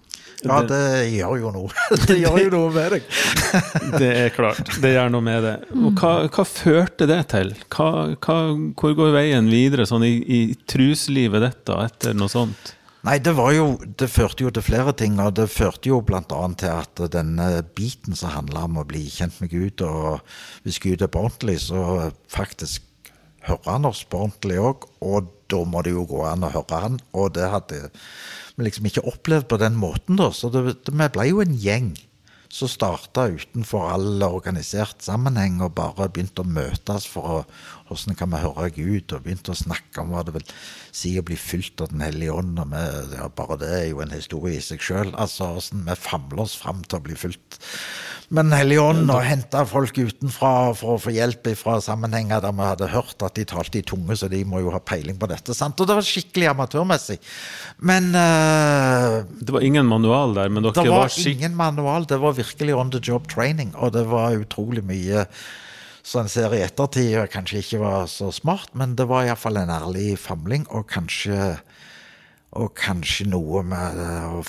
Ja, 0.43 0.63
det 0.65 1.11
gjør 1.13 1.39
jo 1.39 1.51
noe. 1.53 1.71
Det 2.09 2.17
gjør 2.19 2.39
jo 2.47 2.51
noe 2.55 2.73
med 2.73 2.95
deg. 2.97 3.09
Det 4.01 4.11
er 4.25 4.35
klart. 4.35 4.73
Det 4.81 4.95
gjør 4.95 5.13
noe 5.13 5.25
med 5.27 5.45
det. 5.45 5.55
Og 5.77 6.01
hva, 6.01 6.13
hva 6.33 6.47
førte 6.49 7.07
det 7.07 7.21
til? 7.31 7.53
Hva, 7.69 8.17
hva, 8.17 8.37
hvor 8.81 8.97
går 8.97 9.15
veien 9.15 9.51
videre 9.53 9.87
sånn 9.87 10.07
i, 10.09 10.15
i 10.25 10.41
truslivet 10.71 11.45
ditt 11.45 11.75
etter 11.77 12.17
noe 12.17 12.33
sånt? 12.33 12.75
Nei, 13.07 13.17
det 13.25 13.33
var 13.33 13.55
jo 13.57 13.79
Det 13.81 14.11
førte 14.13 14.45
jo 14.45 14.51
til 14.53 14.65
flere 14.65 14.93
ting, 14.93 15.17
og 15.23 15.33
det 15.39 15.49
førte 15.53 15.89
jo 15.89 16.03
annet 16.05 16.59
til 16.61 16.69
at 16.69 17.01
denne 17.13 17.63
biten 17.77 18.17
som 18.17 18.35
handla 18.35 18.67
om 18.69 18.81
å 18.83 18.85
bli 18.85 19.07
kjent 19.09 19.41
med 19.41 19.51
Gud, 19.51 19.81
og 19.81 20.21
hvis 20.65 20.79
Gud 20.79 21.01
er 21.03 21.09
på 21.09 21.25
ordentlig, 21.25 21.61
så 21.61 22.13
faktisk 22.29 22.83
hører 23.49 23.73
han 23.73 23.89
oss 23.89 24.05
på 24.05 24.21
ordentlig 24.21 24.61
òg, 24.61 24.85
og 25.01 25.33
da 25.51 25.65
må 25.65 25.83
det 25.83 25.95
jo 25.95 26.05
gå 26.05 26.21
an 26.29 26.45
å 26.45 26.53
høre 26.53 26.83
han, 26.85 27.01
og 27.17 27.33
det 27.39 27.49
hadde 27.49 27.89
vi 28.57 28.67
liksom 28.67 28.87
ikke 28.91 29.07
opplevd 29.09 29.49
på 29.49 29.61
den 29.63 29.81
måten, 29.81 30.21
da, 30.21 30.29
så 30.37 30.53
det, 30.53 30.63
vi 30.85 31.09
ble 31.15 31.29
jo 31.31 31.41
en 31.41 31.57
gjeng 31.57 31.95
som 32.51 32.69
starta 32.69 33.29
utenfor 33.31 33.93
all 33.93 34.25
organisert 34.27 35.05
sammenheng 35.07 35.61
og 35.63 35.77
bare 35.79 36.09
begynte 36.11 36.43
å 36.43 36.51
møtes 36.51 37.07
for 37.07 37.35
å 37.35 37.39
hvordan 37.91 38.19
kan 38.19 38.31
vi 38.33 38.43
høre 38.45 38.69
Gud, 38.77 39.15
og 39.17 39.25
begynte 39.25 39.55
å 39.55 39.59
snakke 39.59 40.03
om 40.03 40.15
hva 40.15 40.23
det 40.27 40.37
vil 40.39 40.47
si 40.95 41.17
å 41.19 41.27
bli 41.27 41.39
fylt 41.39 41.83
av 41.83 41.91
Den 41.93 42.05
hellige 42.07 42.37
ånd. 42.39 42.59
og 42.59 42.71
vi, 42.71 42.85
ja, 43.17 43.29
Bare 43.35 43.59
det 43.61 43.73
er 43.81 43.89
jo 43.91 44.05
en 44.05 44.15
historie 44.15 44.59
i 44.59 44.65
seg 44.65 44.83
sjøl. 44.85 45.13
Altså 45.15 45.51
hvordan 45.57 45.85
vi 45.89 45.99
famler 45.99 46.45
oss 46.47 46.57
fram 46.59 46.85
til 46.87 47.01
å 47.01 47.05
bli 47.05 47.19
fylt 47.19 47.61
med 48.31 48.47
Den 48.47 48.55
hellige 48.55 48.83
ånd 48.83 49.11
og 49.11 49.25
hente 49.27 49.63
folk 49.67 49.97
utenfra 49.99 50.51
for 50.79 50.95
å 50.95 51.01
få 51.03 51.11
hjelp 51.11 51.49
fra 51.59 51.81
sammenhenger 51.83 52.43
der 52.45 52.55
vi 52.55 52.69
hadde 52.69 52.91
hørt 52.93 53.25
at 53.27 53.35
de 53.35 53.45
talte 53.49 53.81
i 53.81 53.87
tunge, 53.87 54.15
så 54.15 54.29
de 54.31 54.45
må 54.47 54.61
jo 54.63 54.71
ha 54.71 54.79
peiling 54.79 55.19
på 55.19 55.27
dette. 55.31 55.55
sant? 55.57 55.81
Og 55.83 55.89
det 55.89 55.97
var 55.99 56.07
skikkelig 56.07 56.51
amatørmessig. 56.53 57.19
Men 57.91 58.13
uh, 58.15 59.27
Det 59.27 59.51
var 59.51 59.67
ingen 59.67 59.91
manual 59.91 60.37
der, 60.39 60.53
men 60.53 60.63
dere 60.63 60.79
det 60.79 60.93
var, 60.93 61.09
var 61.09 61.33
ingen 61.33 61.59
manual. 61.59 62.07
Det 62.07 62.21
var 62.23 62.39
virkelig 62.39 62.77
on 62.79 62.95
the 62.95 63.03
job 63.03 63.27
training, 63.31 63.75
og 63.75 63.97
det 63.99 64.07
var 64.07 64.39
utrolig 64.39 64.87
mye 64.87 65.27
så 66.11 66.25
en 66.25 66.31
ser 66.31 66.51
i 66.57 66.65
ettertid 66.65 67.15
kanskje 67.31 67.61
ikke 67.63 67.79
var 67.85 68.09
så 68.11 68.33
smart, 68.35 68.73
men 68.75 68.97
det 68.99 69.07
var 69.07 69.29
iallfall 69.29 69.61
en 69.61 69.71
ærlig 69.71 70.17
famling, 70.19 70.65
og 70.75 70.89
kanskje, 70.91 71.53
og 72.59 72.73
kanskje 72.79 73.29
noe 73.31 73.63
med 73.63 74.01
å 74.27 74.43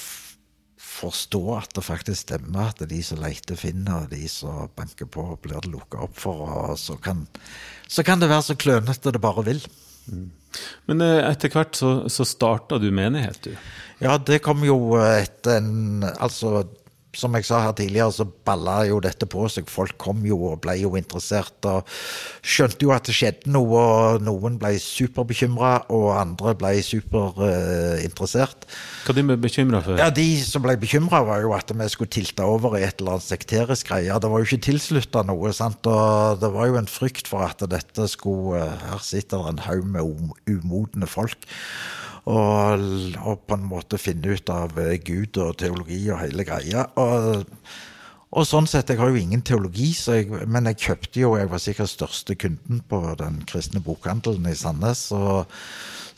forstå 0.82 1.42
at 1.60 1.76
det 1.78 1.84
faktisk 1.86 2.26
stemmer 2.26 2.72
at 2.72 2.82
de 2.90 3.02
som 3.06 3.22
leter, 3.22 3.60
finner, 3.60 4.04
og 4.08 4.14
de 4.14 4.26
som 4.30 4.74
banker 4.78 5.10
på, 5.10 5.28
blir 5.44 5.62
det 5.62 5.74
lukka 5.76 6.02
opp 6.08 6.18
for. 6.18 6.42
og 6.50 6.82
så 6.82 6.98
kan, 6.98 7.28
så 7.86 8.06
kan 8.06 8.22
det 8.22 8.32
være 8.32 8.48
så 8.50 8.58
klønete 8.58 9.14
det 9.14 9.22
bare 9.22 9.46
vil. 9.46 9.62
Men 10.90 11.06
eh, 11.06 11.22
etter 11.30 11.54
hvert 11.54 11.78
så, 11.78 11.94
så 12.10 12.26
starta 12.28 12.82
du 12.82 12.90
menighet, 12.90 13.46
du? 13.46 13.54
Ja, 14.02 14.18
det 14.18 14.42
kom 14.42 14.66
jo 14.66 14.98
etter 14.98 15.60
en 15.62 16.02
Altså 16.10 16.66
som 17.18 17.34
jeg 17.36 17.44
sa 17.48 17.60
her 17.66 17.74
tidligere, 17.76 18.14
så 18.16 18.26
balla 18.48 18.82
jo 18.88 19.02
dette 19.04 19.28
på 19.30 19.44
seg. 19.52 19.68
Folk 19.72 19.98
kom 20.00 20.22
jo 20.28 20.38
og 20.52 20.62
ble 20.64 20.78
jo 20.80 20.94
interessert 21.00 21.68
og 21.68 21.88
skjønte 22.42 22.86
jo 22.88 22.94
at 22.96 23.10
det 23.10 23.16
skjedde 23.18 23.52
noe. 23.52 23.82
og 23.82 24.24
Noen 24.24 24.56
ble 24.62 24.78
superbekymra, 24.80 25.74
og 25.92 26.08
andre 26.16 26.56
ble 26.60 26.74
superinteressert. 26.88 28.66
Uh, 28.68 28.80
Hva 29.08 29.18
de 29.18 29.26
ble 29.28 29.38
bekymra 29.44 29.84
for? 29.84 30.00
Ja, 30.00 30.10
De 30.14 30.28
som 30.46 30.64
ble 30.64 30.78
bekymra, 30.80 31.24
var 31.28 31.44
jo 31.44 31.56
at 31.58 31.72
vi 31.76 31.90
skulle 31.92 32.14
tilte 32.14 32.48
over 32.48 32.80
i 32.80 32.86
et 32.88 33.02
eller 33.02 33.18
annet 33.18 33.28
sekterisk 33.28 33.92
greie. 33.92 34.20
Det 34.22 34.32
var 34.32 34.42
jo 34.42 34.48
ikke 34.48 34.68
tilslutta 34.72 35.26
noe. 35.28 35.52
sant? 35.56 35.84
Og 35.92 36.40
det 36.42 36.52
var 36.56 36.72
jo 36.72 36.80
en 36.80 36.90
frykt 36.90 37.28
for 37.32 37.44
at 37.48 37.60
dette 37.72 38.08
skulle 38.12 38.62
Her 38.62 39.04
sitter 39.04 39.42
det 39.44 39.52
en 39.52 39.66
haug 39.68 39.86
med 39.88 40.32
umodne 40.48 41.08
folk 41.10 41.48
og, 42.30 42.84
og, 43.24 43.40
på 43.48 43.58
en 43.58 43.64
måte 43.66 43.98
finne 44.02 44.36
ut 44.36 44.52
av 44.54 44.78
eh, 44.82 44.98
Gud 45.02 45.40
og 45.42 45.56
teologi 45.62 46.04
og 46.12 46.22
hele 46.22 46.46
greia. 46.46 46.86
Og, 47.02 47.48
og 48.32 48.48
sånn 48.48 48.70
sett, 48.70 48.92
jeg 48.94 49.02
har 49.02 49.10
jo 49.12 49.20
ingen 49.20 49.42
teologi, 49.46 49.90
jeg, 49.92 50.30
men 50.48 50.70
jeg 50.70 50.80
kjøpte 50.86 51.24
jo 51.24 51.34
Jeg 51.40 51.50
var 51.52 51.64
sikkert 51.64 51.92
største 51.92 52.38
kunden 52.40 52.84
på 52.88 53.02
den 53.20 53.42
kristne 53.50 53.82
bokhandelen 53.84 54.48
i 54.52 54.56
Sandnes. 54.56 55.10
og 55.12 55.50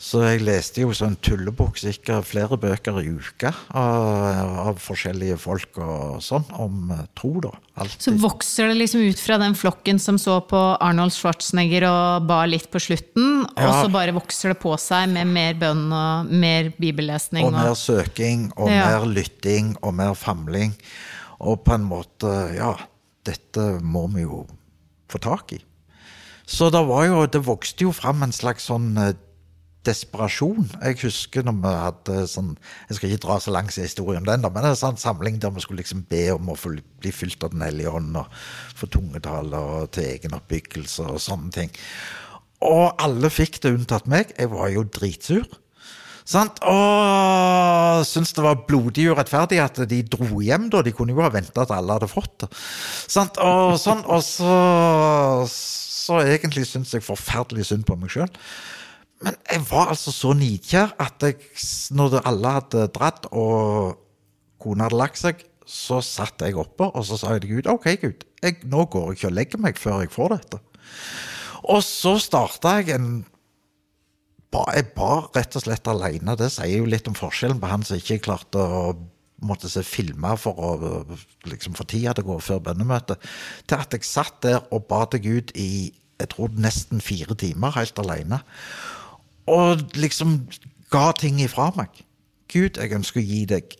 så 0.04 0.20
jeg 0.20 0.42
leste 0.44 0.82
jo 0.82 0.92
sånn 0.92 1.14
tullebukk, 1.24 1.78
sikkert 1.80 2.26
flere 2.28 2.58
bøker 2.60 2.98
i 3.00 3.06
uka 3.08 3.54
av, 3.72 4.58
av, 4.66 4.80
forskjellige 4.82 5.38
folk 5.40 5.78
og 5.80 6.18
sånn, 6.24 6.44
om 6.60 6.92
eh, 6.92 7.06
tro, 7.16 7.30
da. 7.46 7.54
Altid. 7.80 8.02
Så 8.04 8.12
vokser 8.20 8.68
det 8.68 8.76
liksom 8.82 9.06
ut 9.08 9.22
fra 9.22 9.38
den 9.40 9.56
flokken 9.56 9.98
som 10.02 10.18
så 10.20 10.36
på 10.44 10.60
Arnold 10.76 11.14
Schwarzenegger 11.16 11.88
og 11.88 12.28
ba 12.28 12.42
litt 12.44 12.68
på 12.68 12.82
slutten, 12.84 13.46
ja. 13.48 13.64
og 13.64 13.72
så 13.78 13.94
bare 13.96 14.12
vokser 14.14 14.52
det 14.52 14.60
på 14.60 14.76
seg 14.82 15.08
med 15.16 15.32
mer 15.32 15.56
bønn 15.64 15.86
og 15.88 16.36
mer 16.44 16.68
bibellesning? 16.76 17.48
Og, 17.48 17.54
og 17.54 17.60
mer 17.62 17.80
søking, 17.80 18.50
og 18.58 18.68
ja. 18.68 18.84
mer 18.92 19.08
lytting, 19.08 19.72
og 19.80 19.96
mer 20.04 20.12
famling. 20.18 20.76
Og 21.40 21.64
på 21.64 21.78
en 21.78 21.88
måte, 21.88 22.34
ja, 22.52 22.74
dette 23.24 23.70
må 23.80 24.04
vi 24.12 24.28
jo 24.28 24.44
få 25.08 25.24
tak 25.24 25.56
i. 25.56 25.64
Så 26.44 26.68
det, 26.68 26.84
var 26.84 27.06
jo, 27.08 27.22
det 27.24 27.40
vokste 27.46 27.86
jo 27.86 27.92
fram 27.96 28.20
en 28.26 28.34
slags 28.36 28.68
sånn 28.68 28.90
eh, 29.00 29.14
desperasjon. 29.86 30.68
Jeg 30.80 30.98
husker 31.02 31.46
når 31.46 31.56
vi 31.62 31.72
hadde 31.78 32.26
sånn 32.30 32.52
Jeg 32.88 32.98
skal 32.98 33.10
ikke 33.10 33.24
dra 33.26 33.38
så 33.42 33.54
langt 33.54 33.76
i 33.78 33.84
historien 33.84 34.22
om 34.22 34.28
den, 34.28 34.44
da, 34.44 34.50
men 34.52 34.68
en 34.68 34.78
sånn 34.78 35.00
samling 35.00 35.40
der 35.42 35.54
vi 35.54 35.64
skulle 35.64 35.82
liksom 35.82 36.04
be 36.10 36.26
om 36.34 36.52
å 36.52 36.58
bli 36.58 37.12
fylt 37.14 37.44
av 37.44 37.54
Den 37.54 37.64
hellige 37.66 37.94
ånd 37.94 38.16
og 38.20 38.44
få 38.78 38.90
tungetaler 38.92 39.72
og 39.78 39.90
til 39.96 40.08
egen 40.14 40.36
oppbyggelse 40.36 41.08
og 41.14 41.20
sånne 41.22 41.52
ting. 41.54 41.74
Og 42.64 42.94
alle 43.02 43.28
fikk 43.32 43.60
det 43.62 43.74
unntatt 43.76 44.08
meg. 44.08 44.32
Jeg 44.38 44.50
var 44.52 44.70
jo 44.72 44.86
dritsur. 44.88 45.44
Sant? 46.24 46.56
Og 46.64 48.04
syntes 48.08 48.32
det 48.32 48.44
var 48.44 48.62
blodig 48.64 49.10
urettferdig 49.12 49.60
at 49.60 49.82
de 49.90 50.00
dro 50.08 50.40
hjem, 50.40 50.70
da. 50.72 50.80
De 50.84 50.94
kunne 50.96 51.12
jo 51.12 51.20
ha 51.20 51.28
venta 51.32 51.66
at 51.66 51.74
alle 51.74 51.98
hadde 51.98 52.08
fått 52.08 52.46
det. 52.46 52.48
Sant? 53.12 53.36
Og 53.44 53.76
sånn, 53.80 54.00
og 54.08 54.24
så, 54.24 54.54
så 55.52 56.22
egentlig 56.24 56.64
syns 56.70 56.96
jeg 56.96 57.04
forferdelig 57.04 57.68
synd 57.68 57.84
på 57.88 57.98
meg 58.00 58.14
sjøl. 58.16 58.32
Men 59.24 59.36
jeg 59.48 59.64
var 59.70 59.90
altså 59.94 60.12
så 60.12 60.34
nidkjær 60.36 60.94
at 61.00 61.24
jeg, 61.24 61.38
når 61.96 62.20
alle 62.28 62.54
hadde 62.58 62.86
dratt 62.94 63.28
og 63.32 63.96
kona 64.60 64.88
hadde 64.88 65.00
lagt 65.00 65.20
seg, 65.20 65.44
så 65.64 66.02
satt 66.04 66.42
jeg 66.44 66.58
oppe 66.60 66.90
og 66.90 67.06
så 67.08 67.16
sa 67.16 67.34
jeg 67.34 67.46
til 67.46 67.54
Gud 67.56 67.70
OK, 67.72 67.86
Gud, 68.02 68.26
jeg, 68.44 68.58
nå 68.68 68.84
går 68.92 69.12
jeg 69.12 69.18
ikke 69.18 69.30
og 69.30 69.38
legger 69.38 69.62
meg 69.64 69.80
før 69.80 70.02
jeg 70.04 70.12
får 70.12 70.34
dette. 70.34 70.60
Og 71.72 71.80
så 71.86 72.18
starta 72.20 72.78
jeg 72.80 72.98
en 72.98 73.14
Jeg 74.54 74.84
bar 74.94 75.32
rett 75.34 75.56
og 75.58 75.64
slett 75.64 75.88
alene. 75.90 76.36
Det 76.38 76.46
sier 76.54 76.78
jo 76.78 76.86
litt 76.86 77.08
om 77.10 77.16
forskjellen 77.18 77.58
på 77.58 77.66
han 77.72 77.82
som 77.82 77.98
ikke 77.98 78.20
klarte 78.22 78.60
å 78.62 78.92
måtte 79.42 79.66
se 79.66 79.82
filme 79.82 80.30
for 80.38 80.54
å 80.54 80.68
liksom 81.50 81.74
få 81.74 81.86
tida 81.90 82.12
til 82.14 82.22
å 82.22 82.28
gå 82.28 82.36
før 82.38 82.60
bønnemøtet, 82.68 83.18
til 83.66 83.82
at 83.82 83.96
jeg 83.96 84.06
satt 84.06 84.38
der 84.46 84.60
og 84.70 84.86
ba 84.86 85.02
til 85.10 85.24
Gud 85.24 85.50
i 85.58 85.90
jeg 86.20 86.30
tror 86.30 86.54
nesten 86.54 87.02
fire 87.02 87.34
timer 87.34 87.74
helt 87.74 87.98
alene 87.98 88.38
og 89.50 89.96
liksom 89.98 90.38
ga 90.92 91.10
ting 91.18 91.40
ifra 91.42 91.70
meg. 91.76 92.04
Gud, 92.52 92.78
jeg 92.78 92.94
ønsker 92.94 93.20
å 93.20 93.26
gi 93.26 93.42
deg 93.50 93.76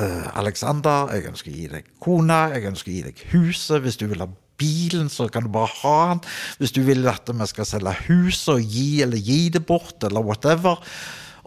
uh, 0.00 0.28
Alexander, 0.40 1.12
jeg 1.14 1.30
ønsker 1.30 1.52
å 1.52 1.56
gi 1.56 1.68
deg 1.70 1.90
kona, 2.02 2.42
jeg 2.54 2.70
ønsker 2.72 2.90
å 2.90 2.96
gi 2.96 3.06
deg 3.06 3.24
huset. 3.32 3.82
Hvis 3.84 4.00
du 4.00 4.06
vil 4.10 4.24
ha 4.24 4.28
bilen, 4.60 5.08
så 5.12 5.28
kan 5.32 5.46
du 5.46 5.52
bare 5.52 5.72
ha 5.80 5.96
den. 6.12 6.22
Hvis 6.60 6.74
du 6.76 6.82
vil 6.86 7.06
at 7.08 7.30
vi 7.30 7.48
skal 7.48 7.68
selge 7.68 7.96
huset 8.08 8.54
og 8.56 8.76
gi 8.76 9.02
eller 9.06 9.30
gi 9.30 9.42
det 9.54 9.64
bort, 9.66 9.98
eller 10.04 10.24
whatever, 10.26 10.82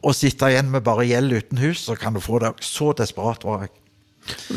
og 0.04 0.18
sitte 0.18 0.50
igjen 0.52 0.72
med 0.72 0.84
bare 0.84 1.06
gjeld 1.08 1.38
uten 1.38 1.62
hus, 1.64 1.86
så 1.88 1.96
kan 2.00 2.16
du 2.16 2.24
få 2.24 2.42
det. 2.44 2.56
Så 2.66 2.92
desperat 2.98 3.46
var 3.48 3.66
jeg. 3.68 3.76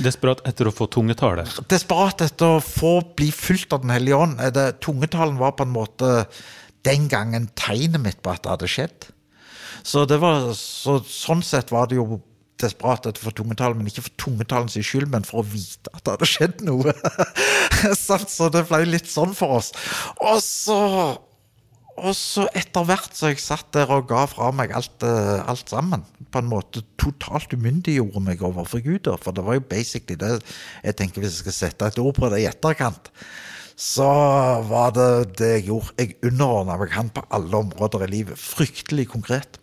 Desperat 0.03 0.43
etter 0.47 0.69
å 0.71 0.75
få 0.75 0.87
tungetale? 0.91 1.43
Desperat 1.71 2.23
etter 2.23 2.59
å 2.59 2.63
få 2.63 3.01
bli 3.19 3.33
fylt 3.35 3.75
av 3.75 3.83
Den 3.83 3.95
hellige 3.95 4.19
ånd. 4.23 4.43
Tungetalen 4.83 5.41
var 5.41 5.57
på 5.59 5.67
en 5.67 5.75
måte 5.75 6.13
den 6.87 7.11
gangen 7.13 7.51
tegnet 7.59 8.03
mitt 8.03 8.23
på 8.23 8.33
at 8.33 8.45
det 8.45 8.55
hadde 8.55 8.71
skjedd. 8.71 9.11
Så, 9.87 10.07
det 10.09 10.19
var, 10.23 10.51
så 10.59 10.99
sånn 11.07 11.45
sett 11.47 11.71
var 11.75 11.91
det 11.91 12.01
jo 12.01 12.21
desperat 12.61 13.07
etter 13.09 13.23
for 13.23 13.37
tungetalen, 13.37 13.79
men 13.79 13.91
ikke 13.91 14.07
for 14.07 14.17
tungetalens 14.23 14.79
skyld, 14.81 15.11
men 15.13 15.27
for 15.29 15.43
å 15.43 15.47
vite 15.47 15.93
at 15.93 16.03
det 16.05 16.15
hadde 16.15 16.29
skjedd 16.31 16.65
noe. 16.67 16.95
så 18.01 18.51
det 18.53 18.65
ble 18.71 18.83
litt 18.89 19.09
sånn 19.11 19.35
for 19.37 19.59
oss. 19.59 19.73
Og 20.25 20.41
så, 20.43 20.79
og 21.97 22.13
så 22.17 22.47
etter 22.57 22.87
hvert 22.89 23.17
så 23.17 23.33
jeg 23.33 23.43
satt 23.45 23.69
der 23.77 23.93
og 23.93 24.09
ga 24.11 24.25
fra 24.31 24.51
meg 24.57 24.73
alt, 24.77 25.05
eh, 25.07 25.43
alt 25.45 25.73
sammen, 25.73 26.07
på 26.33 26.43
en 26.43 26.51
måte 26.51 26.83
totalt 27.01 27.53
umyndiggjorde 27.55 28.25
meg 28.25 28.45
overfor 28.47 28.83
Gud. 28.85 29.11
For 29.23 29.37
det 29.37 29.45
var 29.47 29.61
jo 29.61 29.69
basically 29.69 30.19
det 30.21 30.39
jeg 30.83 30.99
tenker 30.99 31.23
hvis 31.23 31.37
jeg 31.37 31.45
skal 31.45 31.61
sette 31.61 31.93
et 31.93 32.01
ord 32.03 32.17
på 32.17 32.33
det 32.33 32.43
i 32.43 32.49
etterkant 32.49 33.13
så 33.77 34.09
var 34.71 34.95
det 34.97 35.37
det 35.37 35.51
jeg 35.59 35.67
gjorde. 35.69 35.93
Jeg 36.01 36.17
underordna 36.25 36.79
meg 36.81 36.95
han 36.97 37.11
på 37.13 37.25
alle 37.37 37.61
områder 37.61 38.07
i 38.07 38.11
livet. 38.15 38.41
Fryktelig 38.41 39.09
konkret. 39.13 39.61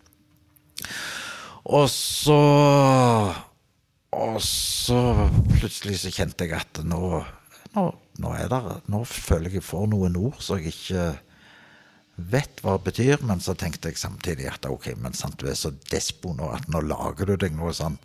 Og 1.66 1.90
så 1.90 2.38
Og 4.14 4.38
så 4.46 4.98
plutselig 5.56 5.98
så 6.04 6.12
kjente 6.14 6.46
jeg 6.46 6.54
at 6.60 6.84
nå, 6.86 7.24
nå, 7.74 7.86
nå 8.22 8.34
er 8.38 8.52
det 8.52 8.76
Nå 8.94 9.00
føler 9.10 9.50
jeg 9.50 9.64
jeg 9.64 9.66
får 9.66 9.88
noen 9.90 10.18
ord 10.20 10.38
så 10.44 10.60
jeg 10.60 10.76
ikke 10.76 11.06
vet 12.14 12.60
hva 12.62 12.76
det 12.78 12.86
betyr, 12.86 13.24
men 13.26 13.40
så 13.42 13.56
tenkte 13.58 13.90
jeg 13.90 13.98
samtidig 13.98 14.46
at 14.52 14.68
ok, 14.70 14.92
men 15.02 15.16
sant, 15.18 15.40
du 15.42 15.48
er 15.50 15.58
så 15.58 15.72
despo 15.90 16.36
nå 16.38 16.52
at 16.54 16.68
nå 16.70 16.84
lager 16.86 17.32
du 17.32 17.34
deg 17.42 17.56
noe 17.58 17.74
sånn 17.74 17.96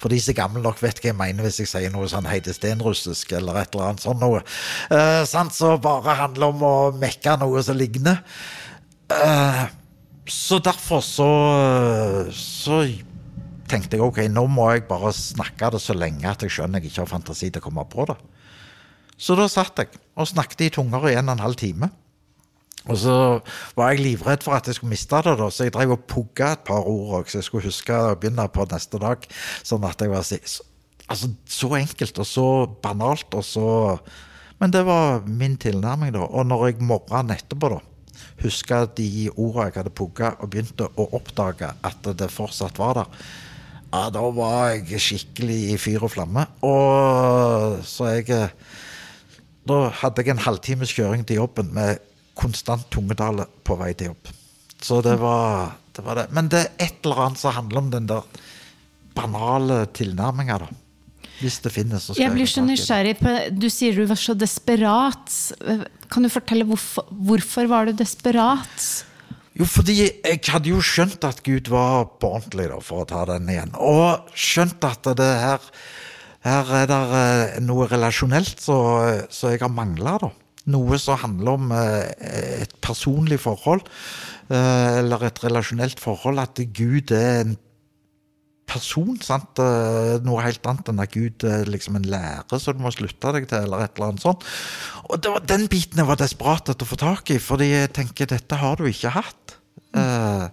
For 0.00 0.08
de 0.08 0.16
som 0.24 0.32
er 0.32 0.38
gamle 0.38 0.62
nok, 0.64 0.80
vet 0.80 1.02
hva 1.02 1.10
jeg 1.10 1.18
mener 1.18 1.44
hvis 1.44 1.60
jeg 1.60 1.68
sier 1.68 1.92
noe 1.92 2.08
sånn 2.08 2.28
heidestenrussisk 2.30 3.34
eller 3.36 3.60
et 3.60 3.74
eller 3.74 3.90
annet 3.90 4.06
sånn 4.06 4.22
noe. 4.22 4.40
Uh, 4.88 5.20
sant, 5.28 5.52
så 5.52 5.74
bare 5.84 6.16
handler 6.22 6.54
om 6.54 6.64
å 6.64 6.74
mekke 6.96 7.36
noe 7.42 7.60
som 7.66 7.76
ligner. 7.76 8.22
Uh, 9.12 9.68
så 10.28 10.62
derfor 10.64 11.04
så, 11.04 11.28
så 12.32 12.82
tenkte 13.68 13.98
jeg 13.98 14.04
ok, 14.04 14.24
nå 14.32 14.46
må 14.48 14.70
jeg 14.72 14.88
bare 14.88 15.12
snakke 15.12 15.74
det 15.74 15.84
så 15.84 15.96
lenge 15.96 16.28
at 16.28 16.44
jeg 16.44 16.56
skjønner 16.56 16.80
jeg 16.80 16.92
ikke 16.92 17.04
har 17.04 17.12
fantasi 17.12 17.52
til 17.52 17.60
å 17.60 17.68
komme 17.68 17.84
på 17.92 18.08
det. 18.08 18.16
Så 19.18 19.36
da 19.36 19.48
satt 19.50 19.80
jeg 19.82 19.92
og 20.16 20.28
snakket 20.30 20.68
i 20.68 20.74
tunger 20.78 21.10
i 21.10 21.18
en 21.18 21.28
og 21.28 21.36
en 21.36 21.48
halv 21.50 21.58
time. 21.60 21.90
Og 22.86 22.96
så 23.02 23.16
var 23.76 23.90
jeg 23.92 24.04
livredd 24.04 24.46
for 24.46 24.56
at 24.56 24.68
jeg 24.70 24.78
skulle 24.78 24.94
miste 24.94 25.20
det, 25.26 25.34
da, 25.40 25.50
så 25.50 25.66
jeg 25.66 25.74
drev 25.74 25.96
og 25.96 26.06
pugga 26.08 26.52
et 26.54 26.64
par 26.68 26.86
ord 26.86 27.26
så 27.28 27.40
jeg 27.40 27.48
skulle 27.48 27.66
huske 27.66 27.92
å 27.92 28.14
begynne 28.16 28.46
på 28.54 28.68
neste 28.70 29.00
dag. 29.02 29.26
Sånn 29.66 29.84
at 29.88 30.00
jeg 30.00 30.12
var 30.14 30.24
så, 30.24 30.38
altså, 31.08 31.32
så 31.44 31.74
enkelt 31.80 32.22
og 32.22 32.28
så 32.28 32.48
banalt 32.82 33.34
og 33.34 33.44
så 33.44 33.68
Men 34.58 34.72
det 34.74 34.80
var 34.82 35.22
min 35.22 35.54
tilnærming, 35.54 36.10
da. 36.16 36.24
Og 36.34 36.46
når 36.50 36.64
jeg 36.66 36.82
morgenen 36.82 37.30
etterpå, 37.30 37.68
da 37.70 37.78
huska 38.42 38.84
de 38.98 39.28
ordene 39.36 39.68
jeg 39.68 39.76
hadde 39.80 39.94
pugga, 39.94 40.32
og 40.38 40.50
begynte 40.52 40.88
å 40.98 41.08
oppdage 41.18 41.70
at 41.86 42.10
det 42.18 42.30
fortsatt 42.32 42.78
var 42.80 43.00
der, 43.00 43.22
ja, 43.88 44.02
da 44.12 44.22
var 44.36 44.74
jeg 44.74 45.00
skikkelig 45.00 45.58
i 45.72 45.78
fyr 45.80 46.04
og 46.04 46.12
flamme. 46.12 46.44
Og 46.66 47.80
så 47.88 48.12
jeg 48.18 48.50
Da 49.68 49.90
hadde 49.92 50.22
jeg 50.24 50.32
en 50.32 50.40
halvtimes 50.40 50.92
kjøring 50.96 51.26
til 51.28 51.42
jobben 51.42 51.74
med 51.76 51.98
konstant 52.38 52.86
tungetale 52.92 53.46
på 53.66 53.76
vei 53.80 53.92
til 53.98 54.12
jobb. 54.12 54.30
Så 54.82 55.00
det 55.02 55.16
var, 55.18 55.74
det 55.96 56.04
var 56.06 56.20
det. 56.20 56.28
Men 56.34 56.50
det 56.52 56.60
er 56.62 56.86
et 56.86 57.00
eller 57.02 57.24
annet 57.26 57.40
som 57.40 57.56
handler 57.56 57.82
om 57.82 57.90
den 57.94 58.06
der 58.10 58.44
banale 59.18 59.80
tilnærminga, 59.96 60.60
da. 60.62 60.70
Hvis 61.38 61.60
det 61.62 61.70
finnes. 61.70 62.02
Så 62.02 62.14
skal 62.14 62.24
jeg 62.24 62.34
blir 62.34 62.48
så 62.50 62.62
nysgjerrig 62.66 63.12
på 63.20 63.32
Du 63.54 63.68
sier 63.70 63.94
du 63.94 64.08
var 64.10 64.18
så 64.18 64.34
desperat. 64.34 65.34
Kan 66.10 66.26
du 66.26 66.30
fortelle 66.32 66.66
hvorfor, 66.66 67.06
hvorfor 67.10 67.68
var 67.70 67.86
du 67.86 67.94
desperat? 67.98 68.88
Jo, 69.58 69.66
fordi 69.66 69.96
jeg 70.00 70.40
hadde 70.46 70.70
jo 70.70 70.80
skjønt 70.82 71.22
at 71.26 71.40
Gud 71.46 71.70
var 71.70 72.08
på 72.18 72.30
ordentlig, 72.30 72.68
da, 72.70 72.78
for 72.82 73.02
å 73.02 73.08
ta 73.10 73.24
den 73.30 73.46
igjen. 73.50 73.70
Og 73.78 74.34
skjønt 74.38 74.82
at 74.86 75.10
det 75.18 75.30
her 75.42 75.70
her 76.46 76.68
er 76.78 76.84
det 76.86 76.98
eh, 77.18 77.56
noe 77.66 77.88
relasjonelt 77.90 78.62
som 78.62 79.24
jeg 79.26 79.58
har 79.58 79.72
mangla, 79.74 80.14
da 80.22 80.30
noe 80.72 80.98
som 81.00 81.20
handler 81.22 81.56
om 81.56 81.72
eh, 81.74 82.64
et 82.64 82.74
personlig 82.84 83.40
forhold, 83.42 83.86
eh, 84.50 84.98
eller 85.00 85.28
et 85.28 85.40
relasjonelt 85.44 86.00
forhold, 86.02 86.40
at 86.42 86.60
Gud 86.76 87.12
er 87.16 87.42
en 87.44 87.56
person. 88.68 89.16
sant? 89.24 89.60
Eh, 89.64 90.18
noe 90.26 90.44
helt 90.44 90.66
annet 90.68 90.90
enn 90.92 91.04
at 91.04 91.14
Gud 91.14 91.46
er 91.48 91.68
liksom 91.70 91.96
en 91.98 92.08
lære 92.08 92.60
som 92.60 92.76
du 92.76 92.84
må 92.84 92.92
slutte 92.94 93.32
deg 93.36 93.48
til, 93.48 93.64
eller 93.64 93.86
et 93.86 93.94
eller 93.96 94.12
annet 94.12 94.26
sånt. 94.26 94.44
Og 95.08 95.22
det 95.22 95.32
var 95.34 95.46
den 95.48 95.68
biten 95.72 96.02
jeg 96.02 96.10
var 96.10 96.20
desperat 96.20 96.68
etter 96.68 96.84
å 96.84 96.90
få 96.90 97.00
tak 97.00 97.32
i, 97.32 97.38
fordi 97.42 97.72
jeg 97.72 97.94
tenker 97.96 98.28
dette 98.28 98.60
har 98.60 98.76
du 98.76 98.88
ikke 98.90 99.16
hatt. 99.16 99.56
Mm. 99.88 100.50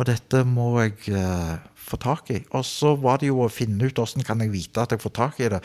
og 0.00 0.06
dette 0.08 0.38
må 0.48 0.70
jeg 0.80 1.12
få 1.76 1.98
tak 2.00 2.30
i. 2.32 2.38
Og 2.56 2.64
så 2.64 2.94
var 2.96 3.20
det 3.20 3.28
jo 3.28 3.42
å 3.44 3.50
finne 3.52 3.84
ut 3.84 4.00
åssen 4.00 4.24
kan 4.24 4.40
jeg 4.40 4.52
vite 4.54 4.80
at 4.80 4.94
jeg 4.94 5.02
får 5.02 5.12
tak 5.18 5.42
i 5.44 5.50
det. 5.52 5.60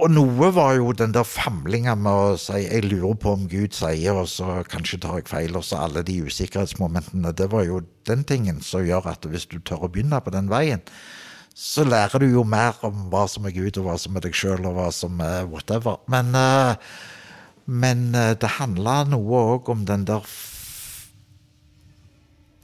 Og 0.00 0.08
noe 0.08 0.48
var 0.56 0.78
jo 0.78 0.94
den 0.96 1.12
der 1.12 1.26
famlinga 1.28 1.92
med 1.92 2.10
å 2.10 2.36
si 2.40 2.62
'jeg 2.62 2.88
lurer 2.88 3.16
på 3.20 3.32
om 3.36 3.48
Gud 3.48 3.76
sier', 3.76 4.16
og 4.16 4.28
så 4.32 4.64
kanskje 4.64 5.00
tar 5.00 5.16
jeg 5.20 5.28
feil, 5.28 5.56
og 5.56 5.64
så 5.64 5.76
alle 5.76 6.02
de 6.02 6.22
usikkerhetsmomentene. 6.24 7.34
Det 7.36 7.50
var 7.52 7.64
jo 7.64 7.82
den 8.06 8.24
tingen 8.24 8.62
som 8.62 8.80
gjør 8.80 9.10
at 9.12 9.26
hvis 9.28 9.44
du 9.46 9.58
tør 9.58 9.84
å 9.84 9.92
begynne 9.92 10.20
på 10.24 10.32
den 10.32 10.48
veien, 10.48 10.80
så 11.54 11.84
lærer 11.84 12.18
du 12.18 12.32
jo 12.32 12.44
mer 12.44 12.78
om 12.82 13.10
hva 13.10 13.28
som 13.28 13.44
er 13.44 13.50
Gud, 13.50 13.76
og 13.76 13.84
hva 13.84 13.98
som 13.98 14.16
er 14.16 14.20
deg 14.20 14.32
sjøl, 14.32 14.64
og 14.64 14.74
hva 14.74 14.90
som 14.90 15.20
er 15.20 15.44
whatever. 15.44 15.98
Men, 16.08 16.34
uh, 16.34 16.74
men 17.66 18.14
uh, 18.14 18.32
det 18.32 18.56
handla 18.56 19.04
noe 19.04 19.42
òg 19.56 19.68
om 19.68 19.84
den 19.84 20.06
der 20.08 20.24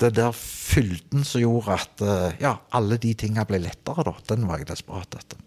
det 0.01 0.15
der 0.15 0.33
fylden 0.33 1.25
som 1.25 1.41
gjorde 1.41 1.73
at 1.73 2.01
uh, 2.01 2.33
ja, 2.41 2.57
alle 2.73 2.97
de 2.97 3.13
tinga 3.15 3.45
ble 3.45 3.59
lettere, 3.59 4.05
da. 4.05 4.15
Den 4.29 4.49
var 4.49 4.59
jeg 4.59 4.69
desperat 4.69 5.15
etter. 5.21 5.39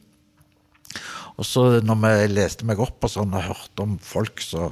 Og 1.39 1.47
så 1.47 1.65
når 1.85 2.01
vi 2.03 2.15
leste 2.33 2.67
meg 2.67 2.81
opp 2.83 3.07
og 3.07 3.13
sånn 3.13 3.35
og 3.35 3.47
hørte 3.51 3.85
om 3.85 3.99
folk 4.03 4.43
så 4.43 4.71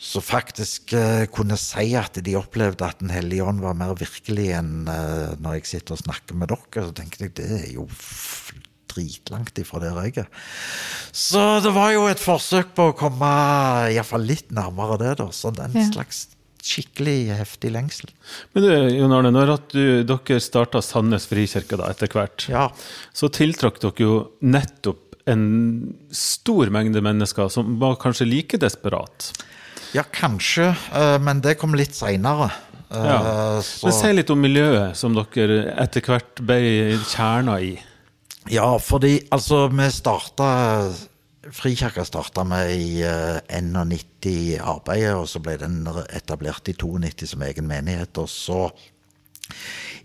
så 0.00 0.22
faktisk 0.24 0.94
uh, 0.96 1.26
kunne 1.28 1.58
si 1.60 1.90
at 1.98 2.16
de 2.24 2.32
opplevde 2.38 2.86
at 2.86 3.02
Den 3.02 3.12
hellige 3.12 3.44
ånd 3.44 3.60
var 3.60 3.76
mer 3.76 3.92
virkelig 4.00 4.46
enn 4.56 4.88
uh, 4.88 5.36
når 5.36 5.58
jeg 5.58 5.68
sitter 5.74 5.98
og 5.98 6.00
snakker 6.00 6.38
med 6.40 6.48
dere. 6.48 6.86
Så 6.86 6.94
tenkte 6.96 7.26
jeg 7.26 7.34
det 7.36 7.48
er 7.58 7.66
jo 7.74 7.84
dritlangt 8.90 9.60
ifra 9.60 9.82
der 9.82 9.98
jeg 10.06 10.22
er. 10.24 10.30
Så 11.12 11.42
det 11.60 11.74
var 11.76 11.92
jo 11.92 12.08
et 12.08 12.22
forsøk 12.22 12.72
på 12.78 12.88
å 12.90 12.96
komme 12.96 13.30
iallfall 13.92 14.24
litt 14.24 14.48
nærmere 14.56 14.96
det, 15.04 15.12
da. 15.20 15.28
Så 15.36 15.52
den 15.54 15.76
ja. 15.76 15.84
slags 15.92 16.30
skikkelig 16.64 17.34
heftig 17.36 17.74
lengsel. 17.76 18.10
Men 18.54 18.64
du, 18.64 18.72
Jon 18.96 19.14
Arne, 19.16 19.34
når 19.36 19.54
du, 19.72 19.84
dere 20.08 20.40
starta 20.40 20.80
Sandnes 20.84 21.28
frikirke 21.28 21.76
da, 21.80 21.92
etter 21.92 22.08
hvert, 22.12 22.48
ja. 22.52 22.66
så 23.16 23.28
tiltrakk 23.32 23.80
dere 23.84 24.04
jo 24.08 24.18
nettopp 24.40 25.09
en 25.32 25.44
stor 26.14 26.70
mengde 26.74 27.02
mennesker 27.04 27.50
som 27.52 27.78
var 27.80 27.98
kanskje 28.02 28.28
like 28.28 28.60
desperat? 28.60 29.30
Ja, 29.94 30.04
kanskje, 30.06 30.70
eh, 30.94 31.18
men 31.18 31.40
det 31.42 31.56
kom 31.58 31.74
litt 31.74 31.96
seinere. 31.98 32.50
Eh, 32.90 33.06
ja. 33.06 33.20
Men 33.84 33.94
si 33.94 34.12
litt 34.14 34.30
om 34.30 34.42
miljøet 34.42 34.98
som 34.98 35.14
dere 35.16 35.62
etter 35.82 36.04
hvert 36.06 36.42
ble 36.46 36.60
kjerna 37.10 37.58
i. 37.62 37.74
Ja, 38.50 38.72
fordi 38.82 39.18
altså, 39.34 39.66
vi 39.68 39.88
starta 39.92 40.50
Frikirka 41.50 42.04
starta 42.04 42.44
med 42.44 42.70
i 42.76 43.02
91 43.02 44.26
eh, 44.28 44.60
arbeidet, 44.60 45.16
og 45.16 45.26
så 45.28 45.40
ble 45.42 45.56
den 45.58 45.80
etablert 46.12 46.68
i 46.68 46.76
92 46.76 47.32
som 47.32 47.42
egen 47.46 47.66
menighet. 47.66 48.12
Og 48.20 48.28
så 48.30 48.66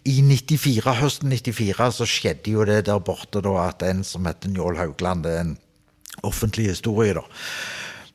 i 0.06 0.20
94, 0.22 0.94
høsten 1.00 1.32
94 1.34 1.88
så 1.98 2.06
skjedde 2.06 2.54
jo 2.54 2.66
det 2.68 2.84
der 2.86 3.02
borte 3.02 3.42
da 3.42 3.56
at 3.64 3.82
en 3.86 4.04
som 4.06 4.28
heter 4.30 4.52
Njål 4.54 4.78
Haugland, 4.78 5.26
det 5.26 5.32
er 5.34 5.46
en 5.48 5.56
offentlig 6.26 6.70
historie, 6.70 7.16
da. 7.18 7.26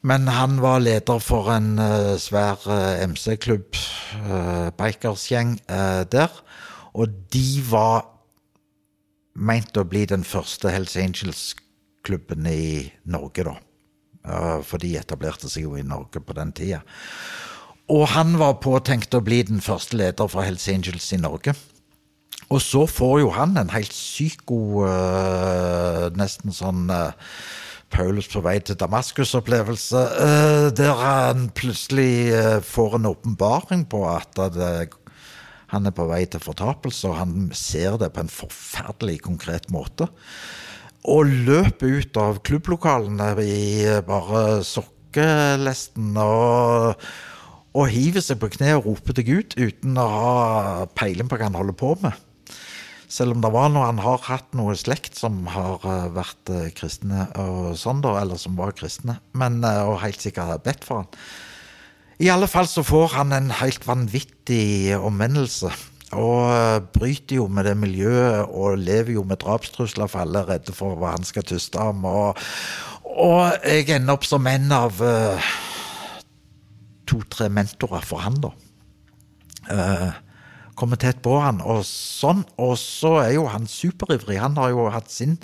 Men 0.07 0.29
han 0.33 0.61
var 0.63 0.79
leder 0.81 1.19
for 1.21 1.51
en 1.53 1.75
uh, 1.77 2.15
svær 2.17 2.63
uh, 2.65 3.03
MC-klubb, 3.11 3.77
uh, 4.23 4.71
bikersgjeng, 4.79 5.59
der. 5.69 6.31
Og 6.97 7.11
de 7.35 7.61
var 7.69 8.07
meint 9.35 9.77
å 9.77 9.85
bli 9.87 10.07
den 10.09 10.25
første 10.27 10.73
Hells 10.73 10.97
Angels-klubben 10.99 12.49
i 12.51 12.87
Norge, 13.05 13.45
da. 13.47 13.59
for 14.67 14.83
de 14.83 14.97
etablerte 14.99 15.49
seg 15.49 15.65
jo 15.65 15.77
i 15.79 15.87
Norge 15.87 16.21
på 16.21 16.35
den 16.37 16.51
tida. 16.53 16.83
Og 17.91 18.09
han 18.13 18.35
var 18.39 18.59
påtenkt 18.63 19.15
å 19.15 19.23
bli 19.25 19.41
den 19.47 19.63
første 19.65 19.97
leder 19.97 20.29
for 20.29 20.45
Hells 20.47 20.67
Angels 20.69 21.13
i 21.15 21.21
Norge. 21.23 21.55
Og 22.51 22.63
så 22.63 22.85
får 22.91 23.21
jo 23.23 23.33
han 23.35 23.55
en 23.61 23.71
helt 23.71 23.95
syk 23.95 24.43
god 24.51 24.87
uh, 24.91 26.07
Nesten 26.19 26.55
sånn 26.55 26.89
uh, 26.91 27.13
Paulus 27.91 28.27
på 28.31 28.43
vei 28.43 28.57
til 28.63 28.79
Damaskus-opplevelse. 28.79 30.03
Uh, 30.19 30.67
der 30.75 30.99
han 30.99 31.49
plutselig 31.55 32.35
får 32.67 32.99
en 32.99 33.11
åpenbaring 33.11 33.87
på 33.91 34.03
at 34.11 34.39
det, 34.55 34.91
han 35.71 35.87
er 35.87 35.95
på 35.95 36.07
vei 36.11 36.25
til 36.31 36.43
fortapelse, 36.43 37.11
og 37.11 37.19
han 37.19 37.51
ser 37.55 37.99
det 38.03 38.13
på 38.15 38.25
en 38.25 38.31
forferdelig 38.31 39.21
konkret 39.27 39.71
måte. 39.75 40.11
Og 41.11 41.31
løper 41.49 42.01
ut 42.03 42.19
av 42.21 42.43
klubblokalene 42.47 43.33
i 43.43 43.87
bare 44.07 44.63
sokkelesten 44.67 46.17
og 46.19 46.99
og 47.71 47.87
hiver 47.87 48.23
seg 48.25 48.41
på 48.43 48.49
kne 48.51 48.73
og 48.79 48.89
roper 48.89 49.15
til 49.15 49.27
Gud 49.29 49.55
uten 49.55 49.99
å 50.01 50.07
ha 50.11 50.87
peiling 50.99 51.29
på 51.31 51.39
hva 51.39 51.47
han 51.47 51.59
holder 51.59 51.77
på 51.79 51.93
med. 52.03 52.17
Selv 53.11 53.35
om 53.35 53.43
det 53.43 53.51
var 53.51 53.73
noe, 53.75 53.89
han 53.89 53.99
har 54.05 54.23
hatt 54.29 54.53
noe 54.55 54.77
slekt 54.79 55.19
som 55.19 55.43
har 55.51 55.83
eh, 55.83 56.11
vært 56.15 56.53
eh, 56.55 56.69
kristne, 56.77 57.27
og 57.43 57.73
sånn 57.79 58.05
da, 58.05 58.15
eller 58.21 58.39
som 58.39 58.55
var 58.59 58.77
kristne, 58.79 59.19
men, 59.35 59.59
eh, 59.67 59.83
og 59.83 59.99
helt 60.05 60.23
sikkert 60.23 60.53
har 60.53 60.63
bedt 60.63 60.87
for 60.87 61.03
han. 61.03 61.09
I 62.23 62.29
alle 62.31 62.47
fall 62.51 62.69
så 62.71 62.85
får 62.87 63.17
han 63.17 63.35
en 63.35 63.51
helt 63.63 63.87
vanvittig 63.89 64.95
omvendelse. 64.95 65.73
Og 66.21 66.87
bryter 66.93 67.39
jo 67.39 67.47
med 67.51 67.67
det 67.67 67.77
miljøet 67.79 68.51
og 68.51 68.79
lever 68.83 69.15
jo 69.15 69.23
med 69.27 69.41
drapstrusler 69.43 70.11
for 70.11 70.25
alle 70.25 70.43
er 70.43 70.49
redde 70.57 70.75
for 70.75 70.99
hva 70.99 71.15
han 71.15 71.27
skal 71.27 71.47
tyste 71.47 71.81
om. 71.81 72.03
Og, 72.05 72.41
og 73.07 73.63
jeg 73.63 73.87
ender 73.95 74.19
opp 74.19 74.27
som 74.27 74.49
en 74.51 74.75
av 74.75 74.99
uh, 75.01 75.53
to-tre 77.09 77.47
mentorer 77.55 78.05
for 78.05 78.27
han, 78.27 78.41
da. 78.43 78.51
Uh, 79.71 80.11
kommer 80.81 80.99
tett 81.01 81.21
på 81.25 81.37
han, 81.43 81.61
og 81.61 81.83
sånn. 81.87 82.43
Og 82.61 82.75
så 82.81 83.17
er 83.23 83.35
jo 83.37 83.47
han 83.53 83.69
superivrig. 83.71 84.39
Han 84.41 84.59
har 84.61 84.73
jo 84.73 84.89
hatt 84.93 85.13
sin 85.13 85.37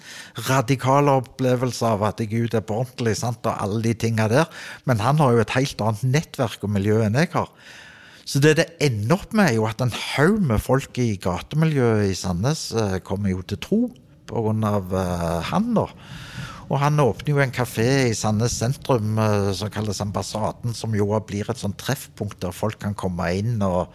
radikale 0.49 1.19
opplevelse 1.21 1.85
av 1.97 2.07
at 2.09 2.23
Gud 2.31 2.57
er 2.57 2.65
på 2.67 2.81
ordentlig, 2.83 3.17
sant, 3.21 3.45
og 3.45 3.55
alle 3.55 3.83
de 3.85 3.97
tinga 4.07 4.31
der. 4.33 4.49
Men 4.89 5.03
han 5.05 5.21
har 5.23 5.37
jo 5.37 5.45
et 5.45 5.57
helt 5.57 5.83
annet 5.85 6.07
nettverk 6.17 6.65
og 6.65 6.73
miljø 6.79 7.03
enn 7.05 7.19
jeg 7.21 7.35
har. 7.37 7.53
Så 8.27 8.41
det 8.43 8.57
det 8.59 8.71
ender 8.83 9.21
opp 9.21 9.35
med, 9.37 9.53
er 9.53 9.59
jo 9.61 9.69
at 9.69 9.83
en 9.85 9.95
haug 9.95 10.41
med 10.43 10.59
folk 10.63 10.99
i 10.99 11.13
gatemiljøet 11.23 12.09
i 12.11 12.17
Sandnes 12.19 12.73
uh, 12.75 12.99
kommer 13.07 13.31
jo 13.31 13.45
til 13.47 13.61
tro 13.63 13.81
på 14.27 14.43
grunn 14.49 14.65
av 14.67 14.91
uh, 14.91 15.45
han, 15.53 15.71
da. 15.77 15.87
Og 16.67 16.81
han 16.83 16.99
åpner 16.99 17.31
jo 17.31 17.43
en 17.43 17.55
kafé 17.55 17.87
i 18.09 18.15
Sandnes 18.17 18.57
sentrum 18.59 19.19
eh, 19.23 19.51
som 19.55 19.71
kalles 19.73 20.01
Ambassaden, 20.03 20.75
som 20.75 20.95
jo 20.99 21.09
blir 21.27 21.47
et 21.51 21.61
sånt 21.61 21.79
treffpunkt 21.79 22.41
der 22.43 22.55
folk 22.55 22.81
kan 22.83 22.97
komme 22.99 23.29
inn 23.39 23.63
og 23.63 23.95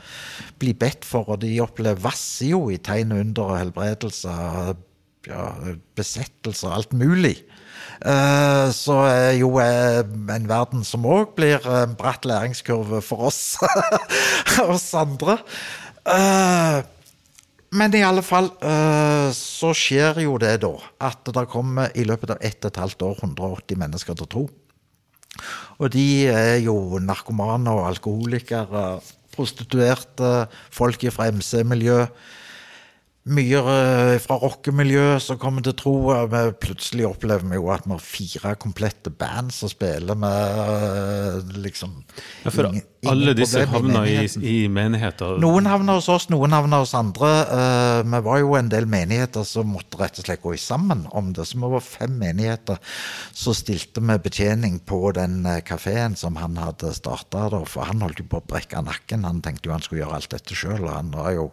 bli 0.62 0.73
bedt 0.77 1.07
for. 1.07 1.27
Og 1.34 1.41
de 1.43 1.51
opplever 1.63 1.99
vasser 2.03 2.53
jo 2.53 2.69
i 2.71 2.79
tegn 2.79 3.12
under 3.17 3.51
og 3.51 3.60
helbredelse, 3.60 4.36
ja, 5.27 5.47
besettelse 5.99 6.69
og 6.69 6.77
alt 6.79 6.95
mulig. 6.95 7.36
Eh, 8.01 8.67
så 8.73 8.95
er 9.10 9.36
jo 9.41 9.51
eh, 9.62 9.99
en 10.36 10.47
verden 10.49 10.88
som 10.88 11.05
òg 11.05 11.36
blir 11.38 11.67
en 11.67 11.97
bratt 11.99 12.25
læringskurve 12.25 13.03
for 13.05 13.27
oss, 13.29 13.60
oss 14.73 14.89
andre. 14.97 15.41
Men 17.71 17.93
i 17.95 18.01
alle 18.03 18.23
fall 18.25 18.49
uh, 18.60 19.29
så 19.36 19.71
skjer 19.77 20.19
jo 20.25 20.36
det 20.41 20.57
da 20.65 20.73
at 21.07 21.29
det 21.31 21.45
kommer 21.51 21.93
i 21.95 22.03
løpet 22.07 22.34
av 22.36 22.43
ett 22.43 22.60
og 22.65 22.73
et 22.73 22.81
halvt 22.81 23.05
år 23.07 23.21
180 23.23 23.79
mennesker 23.79 24.17
til 24.19 24.29
tro. 24.31 24.43
Og 25.79 25.88
de 25.93 26.27
er 26.27 26.57
jo 26.65 26.99
narkomane 26.99 27.71
og 27.71 27.88
alkoholikere, 27.88 28.99
prostituerte, 29.31 30.34
folk 30.75 31.05
fra 31.15 31.29
MC-miljø 31.31 32.03
mye 33.29 33.60
eh, 33.62 34.15
fra 34.17 34.36
rockemiljøet 34.41 35.21
som 35.21 35.38
kommer 35.41 35.62
til 35.62 35.75
tro. 35.77 35.93
Vi 36.31 36.39
plutselig 36.63 37.05
opplever 37.05 37.45
vi 37.51 37.60
jo 37.60 37.67
at 37.69 37.86
vi 37.86 37.93
har 37.93 38.01
fire 38.01 38.53
komplette 38.57 39.12
band 39.13 39.53
som 39.53 39.69
spiller 39.69 40.17
med 40.17 40.62
eh, 40.63 41.51
liksom 41.62 41.93
ja, 42.41 42.49
For 42.49 42.71
ingen, 42.71 42.88
alle 43.05 43.36
disse 43.38 43.62
havner 43.69 44.10
i, 44.10 44.25
i, 44.41 44.55
menigheter? 44.73 45.38
Noen 45.41 45.69
havner 45.69 45.99
hos 45.99 46.10
oss, 46.10 46.27
noen 46.34 46.55
havner 46.57 46.81
hos 46.81 46.95
andre. 46.97 47.29
Uh, 47.49 48.01
vi 48.10 48.23
var 48.25 48.41
jo 48.41 48.57
en 48.57 48.73
del 48.73 48.89
menigheter 48.89 49.45
som 49.45 49.69
måtte 49.73 50.01
rett 50.01 50.17
og 50.17 50.25
slett 50.25 50.41
gå 50.41 50.55
sammen 50.62 51.05
om 51.13 51.29
det. 51.38 51.45
Så 51.49 51.62
vi 51.62 51.71
var 51.75 51.86
fem 51.86 52.17
menigheter 52.21 52.81
som 53.38 53.57
stilte 53.57 54.01
med 54.01 54.25
betjening 54.25 54.81
på 54.86 55.13
den 55.17 55.45
kafeen 55.65 56.17
som 56.17 56.41
han 56.41 56.57
hadde 56.62 56.93
starta. 56.97 57.47
For 57.69 57.86
han 57.86 58.01
holdt 58.01 58.21
jo 58.21 58.29
på 58.34 58.41
å 58.41 58.49
brekke 58.49 58.81
nakken. 58.86 59.29
Han 59.29 59.45
tenkte 59.45 59.69
jo 59.69 59.77
han 59.77 59.86
skulle 59.86 60.05
gjøre 60.05 60.21
alt 60.21 60.34
dette 60.34 60.57
sjøl, 60.57 60.81
og 60.88 60.93
han 60.93 61.13
var 61.13 61.34
jo 61.38 61.51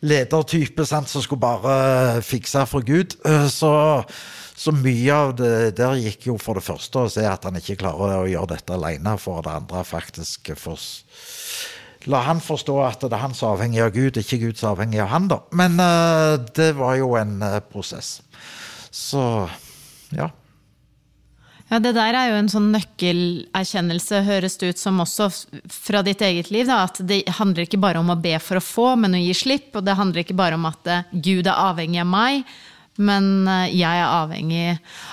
ledertype 0.00 0.86
sant, 0.86 1.10
som 1.10 1.22
skulle 1.24 1.42
bare 1.42 2.22
fikse 2.22 2.64
for 2.70 2.86
Gud. 2.86 3.16
Eh, 3.26 3.46
så, 3.50 3.72
så, 4.54 4.74
mye 4.74 5.14
av 5.14 5.34
det 5.38 5.74
der 5.78 5.98
gikk 5.98 6.28
jo 6.30 6.38
for 6.42 6.58
det 6.58 6.66
første 6.66 7.04
å 7.04 7.12
se 7.12 7.26
at 7.26 7.48
han 7.48 7.58
ikke 7.58 7.80
klarer 7.82 8.22
å 8.22 8.30
gjøre 8.30 8.54
dette 8.54 8.76
alene, 8.76 9.16
for 9.20 9.42
det 9.46 9.56
andre 9.58 9.84
faktisk 9.86 10.52
for, 10.58 10.78
La 12.08 12.22
han 12.24 12.38
forstå 12.40 12.74
at 12.86 13.02
det 13.02 13.12
er 13.12 13.20
han 13.20 13.34
som 13.36 13.50
er 13.50 13.56
avhengig 13.56 13.80
av 13.84 13.90
Gud, 13.92 14.20
ikke 14.20 14.38
Gud 14.40 14.56
som 14.56 14.70
er 14.70 14.76
avhengig 14.76 15.00
av 15.02 15.10
han, 15.12 15.26
da. 15.28 15.42
Men 15.58 15.74
uh, 15.82 16.38
det 16.56 16.70
var 16.78 16.94
jo 16.96 17.10
en 17.18 17.42
prosess. 17.68 18.20
Så 18.94 19.20
ja. 20.14 20.30
Ja, 21.68 21.78
Det 21.78 21.92
der 21.92 22.16
er 22.16 22.30
jo 22.30 22.38
en 22.38 22.48
sånn 22.48 22.70
nøkkelerkjennelse, 22.72 24.22
høres 24.24 24.56
det 24.60 24.72
ut 24.72 24.80
som 24.80 25.02
også 25.04 25.28
fra 25.68 26.00
ditt 26.06 26.22
eget 26.24 26.48
liv. 26.54 26.64
Da, 26.68 26.86
at 26.88 27.00
det 27.04 27.26
handler 27.36 27.66
ikke 27.66 27.80
bare 27.80 28.00
om 28.00 28.08
å 28.12 28.16
be 28.20 28.38
for 28.40 28.60
å 28.60 28.64
få, 28.64 28.88
men 28.96 29.16
å 29.18 29.20
gi 29.20 29.34
slipp. 29.36 29.74
Og 29.76 29.84
det 29.84 29.98
handler 29.98 30.24
ikke 30.24 30.38
bare 30.38 30.56
om 30.56 30.64
at 30.68 30.88
eh, 30.88 31.10
Gud 31.12 31.46
er 31.46 31.60
avhengig 31.68 32.00
av 32.00 32.08
meg, 32.08 32.48
men 32.98 33.26
eh, 33.44 33.74
jeg 33.76 34.00
er 34.00 34.08
avhengig 34.08 34.62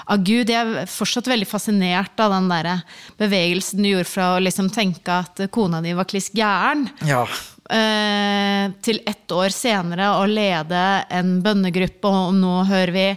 av 0.07 0.23
Gud. 0.23 0.53
Jeg 0.53 0.77
er 0.85 0.91
fortsatt 0.91 1.27
veldig 1.27 1.49
fascinert 1.49 2.23
av 2.23 2.37
den 2.37 2.47
der 2.53 2.71
bevegelsen 3.19 3.83
du 3.83 3.89
gjorde 3.91 4.13
fra 4.13 4.29
å 4.37 4.45
liksom 4.45 4.71
tenke 4.73 5.19
at 5.25 5.43
kona 5.51 5.83
di 5.83 5.91
var 5.97 6.07
kliss 6.07 6.31
gæren. 6.35 6.87
Ja. 7.03 7.25
Eh, 7.65 8.71
til 8.85 9.01
ett 9.09 9.27
år 9.33 9.51
senere 9.51 10.13
å 10.21 10.23
lede 10.29 10.85
en 11.11 11.41
bønnegruppe, 11.43 12.15
og 12.29 12.39
nå 12.39 12.61
hører 12.69 12.95
vi 12.95 13.09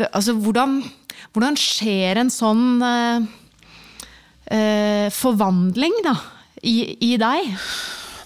Altså, 0.00 0.32
hvordan 0.38 0.78
hvordan 1.34 1.56
skjer 1.58 2.20
en 2.20 2.30
sånn 2.32 2.82
eh, 2.82 3.22
eh, 4.50 5.08
forvandling 5.14 5.94
da, 6.06 6.16
i, 6.62 6.96
i, 6.98 7.16
deg? 7.20 7.56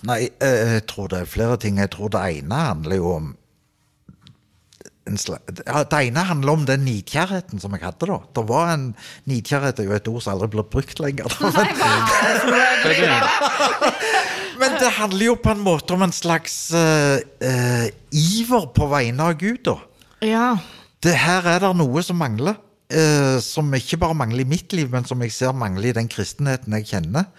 Nei, 0.08 0.20
eh, 0.40 0.76
jeg 0.78 0.86
tror 0.90 1.12
det 1.12 1.22
er 1.22 1.30
flere 1.30 1.56
ting. 1.60 1.80
Jeg 1.82 1.92
tror 1.94 2.12
det 2.14 2.22
ene 2.38 2.66
handler 2.70 2.96
jo 3.00 3.16
om 3.18 3.26
det 5.04 5.98
ene 5.98 6.22
handler 6.24 6.54
om 6.54 6.62
den 6.64 6.80
nidkjærheten 6.86 7.60
som 7.60 7.74
jeg 7.76 7.84
hadde 7.84 8.06
da. 8.08 8.16
Det 8.38 8.44
var 8.48 8.70
en 8.72 8.86
Nidkjærhet 9.28 9.82
er 9.82 9.90
jo 9.90 9.96
et 9.98 10.08
ord 10.08 10.22
som 10.24 10.32
aldri 10.32 10.48
blir 10.54 10.64
brukt 10.72 10.96
lenger. 10.96 11.28
Men 14.60 14.70
det 14.80 14.90
handler 14.96 15.24
jo 15.26 15.34
på 15.44 15.52
en 15.52 15.60
måte 15.60 15.92
om 15.92 16.06
en 16.06 16.14
slags 16.14 16.72
uh, 16.72 17.20
uh, 17.20 17.86
iver 18.16 18.64
på 18.72 18.88
vegne 18.88 19.28
av 19.28 19.36
Gud, 19.36 19.60
da. 19.68 19.76
Ja. 20.24 20.56
Det 21.04 21.12
her 21.20 21.52
er 21.52 21.60
det 21.66 21.74
noe 21.76 22.00
som 22.06 22.16
mangler 22.24 22.56
eh, 22.92 23.38
som 23.44 23.72
ikke 23.76 24.00
bare 24.02 24.16
mangler 24.18 24.44
i 24.44 24.48
mitt 24.48 24.72
liv, 24.76 24.90
men 24.92 25.06
som 25.08 25.22
jeg 25.24 25.32
ser 25.34 25.54
mangler 25.56 25.92
i 25.92 25.96
den 25.96 26.10
kristenheten 26.10 26.76
jeg 26.78 26.90
kjenner. 26.92 27.30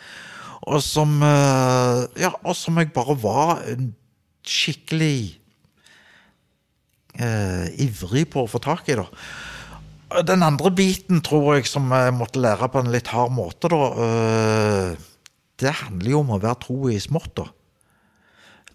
Og 0.66 0.82
som, 0.82 1.18
eh, 1.22 2.06
ja, 2.22 2.32
og 2.44 2.56
som 2.58 2.78
jeg 2.82 2.94
bare 2.94 3.16
var 3.22 3.62
skikkelig 4.46 5.38
eh, 7.20 7.68
ivrig 7.86 8.26
på 8.32 8.46
å 8.46 8.50
få 8.50 8.62
tak 8.64 8.90
i. 8.90 8.98
da. 9.00 9.06
Den 10.26 10.46
andre 10.46 10.72
biten 10.72 11.22
tror 11.26 11.56
jeg 11.56 11.68
som 11.70 11.90
jeg 11.92 12.14
måtte 12.16 12.42
lære 12.42 12.70
på 12.72 12.82
en 12.82 12.92
litt 12.94 13.10
hard 13.14 13.34
måte, 13.36 13.70
da, 13.72 13.84
eh, 14.06 15.06
det 15.62 15.78
handler 15.82 16.12
jo 16.12 16.24
om 16.24 16.34
å 16.36 16.42
være 16.42 16.62
tro 16.66 16.90
i 16.90 17.00
smått. 17.00 17.36
da. 17.36 17.48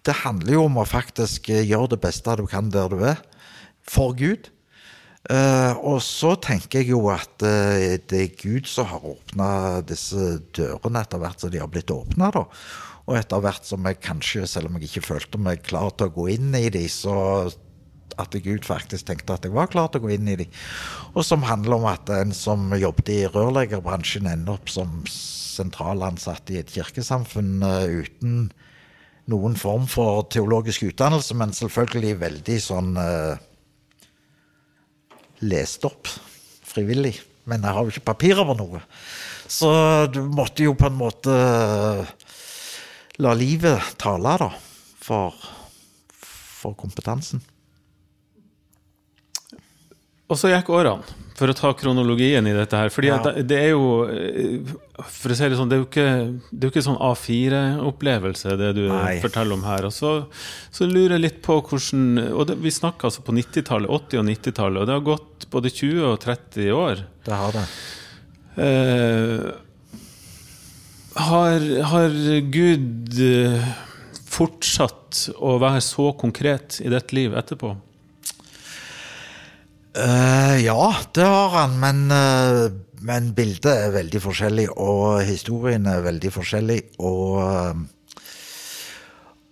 Det 0.01 0.15
handler 0.23 0.53
jo 0.53 0.65
om 0.65 0.79
å 0.81 0.87
faktisk 0.87 1.51
gjøre 1.51 1.93
det 1.93 2.01
beste 2.01 2.35
du 2.39 2.47
kan 2.47 2.71
der 2.73 2.89
du 2.89 3.03
er, 3.05 3.21
for 3.81 4.15
Gud. 4.17 4.49
Uh, 5.29 5.77
og 5.85 5.99
så 6.01 6.31
tenker 6.41 6.81
jeg 6.81 6.95
jo 6.95 7.03
at 7.13 7.43
uh, 7.45 7.93
det 8.09 8.21
er 8.23 8.37
Gud 8.39 8.65
som 8.65 8.87
har 8.89 9.03
åpna 9.05 9.49
disse 9.85 10.39
dørene 10.57 11.03
etter 11.05 11.21
hvert 11.21 11.43
som 11.43 11.51
de 11.53 11.59
har 11.61 11.69
blitt 11.69 11.93
åpna. 11.93 12.31
Og 13.05 13.17
etter 13.19 13.43
hvert 13.43 13.67
som 13.67 13.85
jeg 13.85 13.99
kanskje, 14.01 14.47
selv 14.49 14.71
om 14.71 14.79
jeg 14.79 14.89
ikke 14.89 15.11
følte 15.11 15.41
meg 15.41 15.61
klar 15.67 15.93
til 15.93 16.09
å 16.09 16.15
gå 16.15 16.25
inn 16.33 16.55
i 16.57 16.71
de, 16.73 16.87
så 16.89 17.13
at 18.19 18.33
Gud 18.43 18.65
faktisk 18.65 19.07
tenkte 19.07 19.37
at 19.37 19.45
jeg 19.45 19.53
var 19.53 19.69
klar 19.71 19.91
til 19.91 20.01
å 20.01 20.07
gå 20.07 20.15
inn 20.15 20.31
i 20.33 20.39
de. 20.41 20.47
Og 21.13 21.21
som 21.25 21.45
handler 21.45 21.77
om 21.77 21.87
at 21.91 22.09
en 22.17 22.33
som 22.35 22.73
jobbet 22.73 23.13
i 23.13 23.19
rørleggerbransjen, 23.29 24.29
ender 24.31 24.57
opp 24.57 24.73
som 24.73 25.03
sentralansatt 25.09 26.49
i 26.49 26.59
et 26.63 26.73
kirkesamfunn 26.73 27.61
uh, 27.61 27.85
uten 27.85 28.49
noen 29.29 29.53
form 29.55 29.85
for 29.87 30.25
teologisk 30.33 30.89
utdannelse, 30.89 31.37
men 31.37 31.53
selvfølgelig 31.55 32.19
veldig 32.25 32.59
sånn 32.65 32.95
lest 35.41 35.85
opp 35.87 36.09
frivillig. 36.71 37.15
Men 37.49 37.65
jeg 37.65 37.75
har 37.75 37.85
jo 37.85 37.93
ikke 37.93 38.09
papir 38.13 38.39
over 38.41 38.57
noe. 38.57 38.81
Så 39.51 39.71
du 40.13 40.21
måtte 40.31 40.63
jo 40.63 40.75
på 40.79 40.87
en 40.87 40.99
måte 40.99 41.33
eh, 41.35 42.11
la 43.21 43.33
livet 43.35 43.95
tale, 43.99 44.37
da, 44.39 44.51
for, 45.01 45.35
for 46.21 46.77
kompetansen. 46.79 47.41
Og 50.31 50.39
så 50.39 50.47
gikk 50.53 50.69
årene, 50.71 51.03
for 51.35 51.51
å 51.51 51.55
ta 51.57 51.73
kronologien 51.75 52.45
i 52.47 52.53
dette 52.55 52.77
her. 52.77 52.91
fordi 52.93 53.09
ja. 53.09 53.17
det, 53.25 53.43
det, 53.49 53.57
er 53.65 53.73
jo 53.73 54.05
eh, 54.07 54.69
For 55.01 55.33
å 55.33 55.35
si 55.35 55.49
det 55.51 55.57
sånn, 55.59 55.71
det 55.71 55.75
er 55.75 55.81
jo 55.81 55.87
ikke, 55.89 56.05
det 56.51 56.61
er 56.61 56.69
jo 56.69 56.71
ikke 56.71 56.85
sånn 56.85 57.01
A4-opplevelse, 57.09 58.55
det 58.61 58.69
du 58.77 58.85
Nei. 58.93 59.17
forteller 59.23 59.57
om 59.57 59.65
her. 59.67 59.89
Og 59.89 59.95
så, 59.95 60.13
så, 60.71 60.87
lurer 60.87 61.17
jeg 61.17 61.25
litt 61.25 61.41
på 61.43 61.57
hvordan 61.59 62.29
Og 62.29 62.45
det, 62.47 62.61
vi 62.63 62.71
snakker 62.71 63.09
altså 63.09 63.25
på 63.27 63.35
90-tallet, 63.35 63.91
80- 63.91 64.21
og 64.21 64.29
90-tallet, 64.29 64.79
og 64.79 64.87
det 64.87 64.95
har 64.95 65.05
gått 65.09 65.27
både 65.51 65.71
20 65.73 66.07
og 66.13 66.17
30 66.23 66.71
år. 66.75 67.03
Det 67.25 67.37
har 67.37 67.55
det. 67.57 67.65
Eh, 68.61 69.51
har, 71.21 71.69
har 71.91 72.17
Gud 72.51 73.19
eh, 73.19 73.71
fortsatt 74.31 75.25
å 75.37 75.57
være 75.61 75.81
så 75.83 76.11
konkret 76.19 76.79
i 76.83 76.91
ditt 76.91 77.15
liv 77.15 77.35
etterpå? 77.37 77.75
Uh, 79.91 80.55
ja, 80.63 80.95
det 81.11 81.25
har 81.27 81.49
han, 81.51 81.73
men, 81.81 82.05
uh, 82.15 82.71
men, 83.03 83.33
bildet 83.35 83.67
er 83.73 83.95
veldig 83.97 84.21
forskjellig, 84.23 84.69
og 84.79 85.19
historien 85.27 85.83
er 85.91 86.05
veldig 86.05 86.31
forskjellig. 86.31 86.79
Og, 87.03 87.41
uh, 87.43 88.21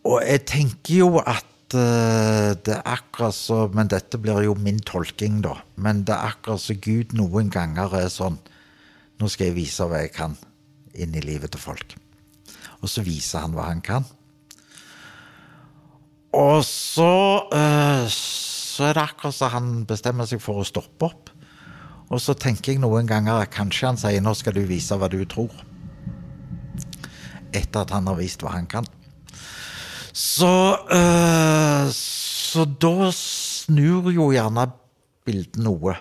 og 0.07 0.23
jeg 0.23 0.45
tenker 0.47 1.01
jo 1.01 1.09
at 1.19 1.48
det 1.73 2.73
er 2.73 2.85
akkurat 2.89 3.35
så 3.35 3.67
Men 3.73 3.89
dette 3.91 4.17
blir 4.17 4.41
jo 4.41 4.55
min 4.57 4.79
tolking, 4.79 5.41
da. 5.45 5.59
Men 5.75 6.03
det 6.07 6.15
er 6.15 6.33
akkurat 6.33 6.61
så 6.61 6.73
Gud 6.73 7.13
noen 7.13 7.51
ganger 7.53 7.93
er 7.99 8.09
sånn 8.13 8.39
Nå 9.19 9.27
skal 9.29 9.49
jeg 9.49 9.57
vise 9.59 9.85
hva 9.85 9.99
jeg 10.01 10.13
kan 10.15 10.37
inn 10.95 11.13
i 11.15 11.21
livet 11.21 11.51
til 11.51 11.61
folk. 11.61 11.95
Og 12.79 12.87
så 12.89 13.03
viser 13.03 13.43
han 13.43 13.53
hva 13.53 13.67
han 13.67 13.81
kan. 13.83 14.05
Og 16.33 16.63
så 16.63 17.11
så 18.79 18.85
er 18.87 18.95
det 18.95 19.01
akkurat 19.03 19.35
så 19.35 19.49
han 19.51 19.83
bestemmer 19.83 20.27
seg 20.29 20.39
for 20.39 20.61
å 20.61 20.67
stoppe 20.67 21.09
opp. 21.09 21.33
Og 22.09 22.21
så 22.23 22.31
tenker 22.31 22.71
jeg 22.71 22.79
noen 22.79 23.09
ganger 23.09 23.49
kanskje 23.51 23.89
han 23.89 23.99
sier 23.99 24.21
'nå 24.23 24.33
skal 24.39 24.55
du 24.55 24.63
vise 24.63 24.95
hva 24.95 25.09
du 25.11 25.19
tror'. 25.25 25.65
Etter 27.51 27.81
at 27.81 27.91
han 27.91 28.07
har 28.07 28.15
vist 28.15 28.39
hva 28.41 28.55
han 28.55 28.67
kan. 28.71 28.87
Så 30.19 30.75
øh, 30.91 31.87
Så 31.93 32.65
da 32.81 33.09
snur 33.15 34.11
jo 34.11 34.31
gjerne 34.33 34.67
bildet 35.25 35.59
noe. 35.63 35.95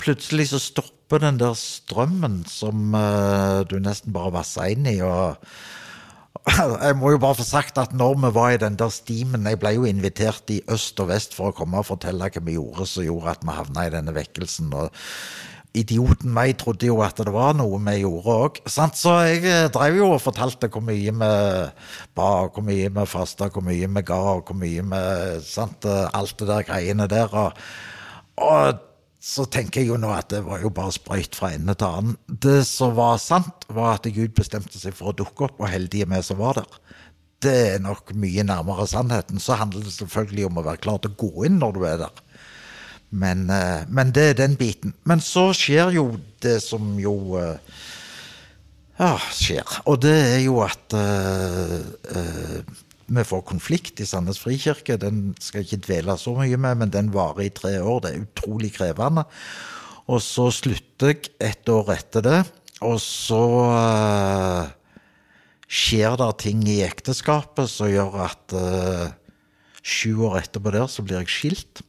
plutselig 0.00 0.46
så 0.48 0.58
stopper 0.58 1.20
den 1.20 1.36
der 1.38 1.52
strømmen 1.54 2.38
som 2.48 2.94
eh, 2.96 3.60
du 3.68 3.76
nesten 3.84 4.14
bare 4.16 4.32
vasser 4.32 4.72
inn 4.72 4.86
i. 4.88 4.96
og 5.04 5.36
jeg 6.86 6.96
må 6.96 7.10
jo 7.12 7.20
bare 7.20 7.36
få 7.36 7.44
sagt 7.44 7.78
at 7.78 7.92
når 7.92 8.16
vi 8.22 8.30
var 8.34 8.50
i 8.50 8.60
den 8.60 8.78
der 8.80 8.88
stimen 8.88 9.44
Jeg 9.44 9.60
ble 9.60 9.74
jo 9.76 9.84
invitert 9.84 10.50
i 10.50 10.62
øst 10.72 11.00
og 11.00 11.10
vest 11.12 11.36
for 11.36 11.50
å 11.50 11.56
komme 11.56 11.78
og 11.78 11.88
fortelle 11.90 12.30
hva 12.32 12.44
vi 12.44 12.56
gjorde 12.56 12.86
som 12.88 13.04
gjorde 13.04 13.36
at 13.36 13.44
vi 13.44 13.56
havna 13.56 13.86
i 13.86 13.92
denne 13.92 14.16
vekkelsen. 14.16 14.72
og 14.72 14.88
Idioten 15.78 16.32
meg 16.34 16.56
trodde 16.58 16.88
jo 16.88 16.96
at 17.04 17.20
det 17.22 17.30
var 17.30 17.54
noe 17.54 17.78
vi 17.86 18.00
gjorde 18.00 18.36
òg. 18.46 18.60
Så 18.66 19.14
jeg 19.28 19.44
eh, 19.46 19.68
drev 19.70 20.00
jo 20.00 20.10
og 20.16 20.22
fortalte 20.24 20.70
hvor 20.72 20.82
mye 20.82 21.14
vi 21.14 21.30
ba, 22.18 22.28
hvor 22.50 22.66
mye 22.66 22.90
vi 22.90 23.06
fasta, 23.06 23.50
hvor 23.54 23.62
mye 23.66 23.86
vi 23.86 24.04
ga, 24.06 24.20
hvor 24.40 24.58
mye 24.58 24.86
vi 24.90 25.02
sant? 25.46 25.86
Alt 25.86 26.38
det 26.40 26.50
der 26.50 26.66
greiene 26.66 27.06
der. 27.10 27.36
Og, 27.38 27.60
og 28.42 28.86
så 29.20 29.44
tenker 29.52 29.82
jeg 29.82 29.90
jo 29.92 29.98
nå 30.00 30.10
at 30.16 30.30
det 30.32 30.40
var 30.46 30.62
jo 30.64 30.70
bare 30.72 30.94
sprøyt 30.96 31.36
fra 31.36 31.52
ende 31.52 31.74
til 31.76 31.86
annen. 31.86 32.16
Det 32.26 32.62
som 32.66 32.94
var 32.96 33.18
sant, 33.20 33.66
var 33.68 33.98
at 33.98 34.08
Gud 34.16 34.32
bestemte 34.36 34.80
seg 34.80 34.96
for 34.96 35.12
å 35.12 35.18
dukke 35.18 35.44
opp, 35.46 35.60
og 35.60 35.68
heldige 35.68 36.08
vi 36.08 36.22
som 36.24 36.40
var 36.40 36.62
der. 36.62 36.78
Det 37.44 37.52
er 37.74 37.84
nok 37.84 38.14
mye 38.20 38.44
nærmere 38.48 38.86
sannheten. 38.88 39.40
Så 39.40 39.58
handler 39.60 39.84
det 39.84 39.92
selvfølgelig 39.94 40.48
om 40.48 40.60
å 40.60 40.64
være 40.64 40.82
klar 40.82 40.98
til 41.00 41.12
å 41.12 41.20
gå 41.20 41.46
inn 41.48 41.60
når 41.60 41.76
du 41.76 41.84
er 41.88 42.00
der. 42.02 42.24
Men, 43.10 43.48
eh, 43.50 43.86
men, 43.88 44.12
det 44.14 44.26
er 44.30 44.38
den 44.38 44.54
biten. 44.58 44.94
Men 45.04 45.22
så 45.22 45.50
skjer 45.56 45.90
jo 45.96 46.06
det 46.42 46.60
som 46.62 46.94
jo 47.02 47.34
eh, 47.40 47.80
ja, 49.00 49.16
skjer. 49.34 49.80
Og 49.90 49.98
det 50.04 50.14
er 50.14 50.38
jo 50.44 50.60
at 50.62 50.94
uh, 50.94 51.78
uh, 52.12 52.80
vi 53.08 53.24
får 53.24 53.46
konflikt 53.48 54.02
i 54.04 54.06
Sandnes 54.06 54.38
frikirke. 54.42 54.98
Den 55.00 55.30
skal 55.40 55.62
jeg 55.62 55.70
ikke 55.70 55.86
dvele 55.86 56.16
så 56.20 56.34
mye 56.36 56.58
med, 56.60 56.82
men 56.82 56.92
den 56.92 57.08
varer 57.14 57.46
i 57.46 57.54
tre 57.54 57.78
år. 57.80 58.02
Det 58.04 58.12
er 58.12 58.26
utrolig 58.26 58.74
krevende. 58.76 59.24
Og 60.10 60.20
så 60.22 60.50
slutter 60.52 61.14
jeg 61.14 61.32
et 61.40 61.72
år 61.72 61.94
etter 61.96 62.26
det, 62.26 62.38
og 62.84 62.98
så 63.00 63.40
uh, 63.72 64.68
skjer 65.64 66.20
det 66.20 66.30
ting 66.44 66.62
i 66.68 66.82
ekteskapet 66.84 67.72
som 67.72 67.88
gjør 67.88 68.20
at 68.26 68.56
sju 69.80 70.26
år 70.28 70.42
etterpå 70.42 70.72
der 70.74 70.90
så 70.90 71.04
blir 71.06 71.22
jeg 71.22 71.32
skilt. 71.32 71.82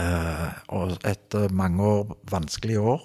Eh, 0.00 0.50
og 0.72 0.94
etter 1.04 1.52
mange 1.52 1.84
år, 1.84 2.14
vanskelige 2.30 2.80
år. 2.94 3.02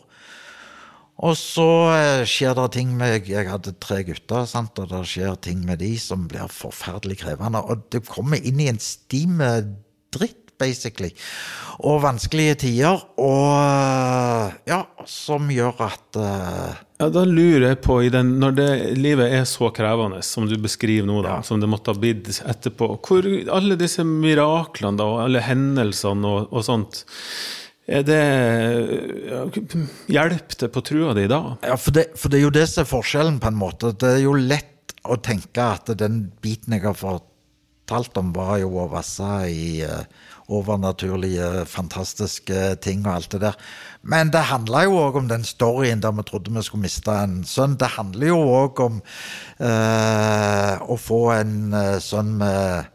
Og 1.28 1.34
så 1.40 1.68
eh, 1.96 2.24
skjer 2.30 2.54
det 2.60 2.68
ting 2.76 2.92
med 2.98 3.26
Jeg 3.28 3.50
hadde 3.50 3.74
tre 3.82 4.04
gutter, 4.06 4.46
sant? 4.50 4.78
og 4.78 4.92
det 4.92 5.02
skjer 5.10 5.36
ting 5.42 5.64
med 5.66 5.82
de 5.82 5.96
som 6.00 6.28
blir 6.30 6.52
forferdelig 6.54 7.24
krevende. 7.24 7.64
Og 7.66 7.88
det 7.92 8.06
kommer 8.08 8.38
inn 8.38 8.62
i 8.62 8.70
en 8.72 8.82
sti 8.82 9.26
med 9.28 9.74
dritt 10.14 10.47
basically. 10.60 11.12
Og 11.86 12.02
vanskelige 12.02 12.56
tider, 12.64 13.04
og 13.22 13.52
eh, 13.62 14.56
ja, 14.72 14.82
som 15.06 15.52
gjør 15.54 15.84
at 15.86 16.18
uh, 16.18 16.84
Ja, 16.98 17.12
Da 17.14 17.22
lurer 17.30 17.68
jeg 17.68 17.82
på, 17.86 18.00
den, 18.14 18.34
når 18.42 18.56
det, 18.58 18.70
livet 18.98 19.36
er 19.38 19.46
så 19.46 19.70
krevende 19.70 20.24
som 20.26 20.48
du 20.50 20.56
beskriver 20.58 21.06
nå, 21.06 21.20
da, 21.22 21.38
ja. 21.38 21.46
som 21.46 21.62
det 21.62 21.70
måtte 21.70 21.94
ha 21.94 22.02
blitt 22.02 22.42
etterpå, 22.42 22.96
hvor 23.06 23.30
alle 23.54 23.78
disse 23.78 24.02
miraklene 24.08 24.98
da, 24.98 25.06
og 25.06 25.22
alle 25.28 25.46
hendelsene 25.46 26.34
og, 26.34 26.50
og 26.50 26.66
sånt 26.66 27.04
er 27.88 28.04
det 28.04 28.24
Hjelp 30.12 30.58
det 30.60 30.68
på 30.76 30.84
trua 30.84 31.14
di 31.16 31.28
da? 31.32 31.40
Ja, 31.64 31.78
for 31.80 31.96
det, 31.96 32.10
for 32.20 32.32
det, 32.32 32.42
er 32.42 32.48
jo 32.48 32.56
det 32.56 32.66
som 32.68 32.84
er 32.84 32.90
forskjellen, 32.90 33.40
på 33.40 33.52
en 33.52 33.60
måte. 33.60 33.94
Det 33.96 34.18
er 34.18 34.26
jo 34.26 34.36
lett 34.36 34.96
å 35.08 35.16
tenke 35.24 35.64
at 35.64 35.94
den 36.00 36.26
biten 36.44 36.76
jeg 36.76 36.84
har 36.84 36.98
fortalt 37.00 38.20
om, 38.20 38.34
var 38.36 38.58
jo 38.60 38.74
å 38.84 38.90
vasse 38.92 39.30
i 39.48 39.86
uh, 39.88 40.04
overnaturlige, 40.48 41.66
fantastiske 41.68 42.78
ting 42.84 43.06
og 43.06 43.18
alt 43.18 43.32
det 43.34 43.42
der. 43.44 43.58
Men 44.08 44.32
det 44.32 44.46
handla 44.48 44.86
jo 44.86 45.00
òg 45.02 45.20
om 45.22 45.28
den 45.30 45.44
storyen 45.48 46.04
der 46.04 46.16
vi 46.16 46.26
trodde 46.28 46.54
vi 46.56 46.64
skulle 46.64 46.86
miste 46.86 47.12
en 47.12 47.42
sønn. 47.48 47.76
Det 47.80 47.90
handler 47.98 48.32
jo 48.32 48.40
òg 48.62 48.84
om 48.86 49.02
uh, 49.02 50.76
å 50.88 51.00
få 51.02 51.22
en 51.36 51.58
uh, 51.76 51.98
sønn 52.04 52.32
med, 52.40 52.88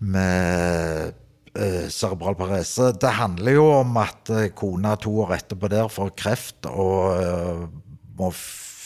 med 0.00 1.12
uh, 1.58 1.86
cerebral 1.92 2.38
parese. 2.40 2.94
Det 2.96 3.14
handler 3.20 3.58
jo 3.58 3.68
om 3.82 4.00
at 4.00 4.32
kona 4.56 4.96
to 4.96 5.18
år 5.26 5.36
etterpå 5.38 5.72
der 5.72 5.92
får 5.92 6.16
kreft 6.16 6.70
og 6.72 7.68
må 8.16 8.32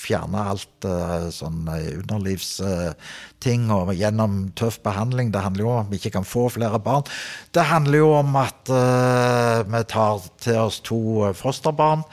fjerne 0.07 0.45
alt 0.53 0.87
uh, 0.87 1.27
sånn 1.35 1.67
eh, 1.73 1.91
underlivsting 1.99 3.69
og 3.75 3.93
gjennom 3.97 4.39
tøff 4.59 4.79
behandling. 4.87 5.33
Det 5.35 5.43
handler 5.45 5.67
jo 5.67 5.73
om 5.75 5.83
at 5.83 5.93
vi 5.93 6.01
ikke 6.01 6.15
kan 6.19 6.29
få 6.29 6.47
flere 6.55 6.81
barn. 6.83 7.07
Det 7.55 7.67
handler 7.71 8.03
jo 8.03 8.11
om 8.21 8.41
at 8.41 8.73
uh, 8.73 9.63
vi 9.67 9.85
tar 9.91 10.27
til 10.43 10.61
oss 10.65 10.81
to 10.87 11.01
fosterbarn 11.37 12.07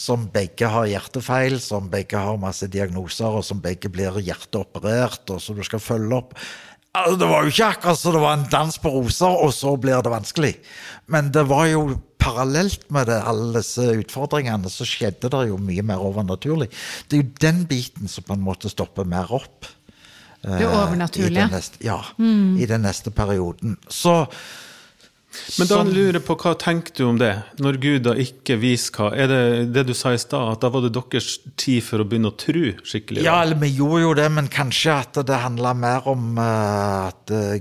som 0.00 0.24
begge 0.32 0.68
har 0.70 0.88
hjertefeil, 0.88 1.58
som 1.60 1.90
begge 1.92 2.16
har 2.16 2.40
masse 2.40 2.64
diagnoser, 2.72 3.28
og 3.28 3.44
som 3.44 3.60
begge 3.60 3.90
blir 3.92 4.16
hjerteoperert, 4.24 5.26
og 5.28 5.42
som 5.44 5.58
du 5.58 5.64
skal 5.66 5.82
følge 5.84 6.22
opp. 6.22 6.32
Altså, 6.90 7.16
det 7.20 7.26
var 7.30 7.44
jo 7.44 7.52
ikke 7.52 7.66
akkurat 7.70 7.98
så 8.00 8.12
det 8.14 8.20
var 8.22 8.32
en 8.34 8.46
dans 8.50 8.78
på 8.82 8.90
roser, 8.90 9.34
og 9.44 9.52
så 9.54 9.76
blir 9.78 10.00
det 10.02 10.10
vanskelig. 10.10 10.54
Men 11.10 11.28
det 11.34 11.44
var 11.50 11.68
jo 11.70 11.84
parallelt 12.20 12.82
med 12.92 13.06
det, 13.08 13.20
alle 13.30 13.60
disse 13.60 13.84
utfordringene, 14.02 14.70
så 14.72 14.86
skjedde 14.88 15.30
det 15.32 15.44
jo 15.48 15.58
mye 15.62 15.84
mer 15.86 16.02
overnaturlig. 16.02 16.68
Det 17.06 17.16
er 17.16 17.22
jo 17.22 17.36
den 17.46 17.62
biten 17.70 18.10
som 18.10 18.26
på 18.26 18.34
en 18.34 18.42
måte 18.44 18.72
stopper 18.72 19.06
mer 19.08 19.30
opp. 19.32 19.70
Det 20.40 20.66
overnaturlige? 20.66 21.46
Uh, 21.52 21.70
ja, 21.84 22.00
mm. 22.18 22.58
i 22.58 22.66
den 22.68 22.82
neste 22.86 23.12
perioden. 23.12 23.76
Så 23.92 24.24
men 25.58 25.68
da 25.70 25.80
lurer 25.86 26.18
jeg 26.18 26.24
på, 26.26 26.34
hva 26.42 26.52
tenker 26.58 26.94
du 26.96 27.04
om 27.06 27.18
det, 27.20 27.32
når 27.62 27.78
Gud 27.82 28.06
da 28.08 28.16
ikke 28.18 28.56
viser 28.58 28.96
hva 28.96 29.10
Er 29.14 29.30
det 29.30 29.42
det 29.76 29.84
du 29.90 29.94
sa 29.94 30.10
i 30.14 30.18
stad, 30.18 30.56
at 30.56 30.64
da 30.64 30.70
var 30.74 30.82
det 30.82 30.92
deres 30.96 31.36
tid 31.60 31.84
for 31.86 32.02
å 32.02 32.06
begynne 32.08 32.32
å 32.32 32.38
tro 32.40 32.72
skikkelig? 32.82 33.22
Da? 33.22 33.26
Ja, 33.28 33.36
eller 33.44 33.60
vi 33.62 33.70
gjorde 33.76 34.02
jo 34.02 34.14
det, 34.18 34.26
men 34.34 34.50
kanskje 34.50 34.96
at 35.04 35.20
det 35.28 35.42
handla 35.44 35.74
mer 35.78 36.08
om 36.10 36.32
uh, 36.40 37.10
at 37.10 37.34
uh, 37.34 37.54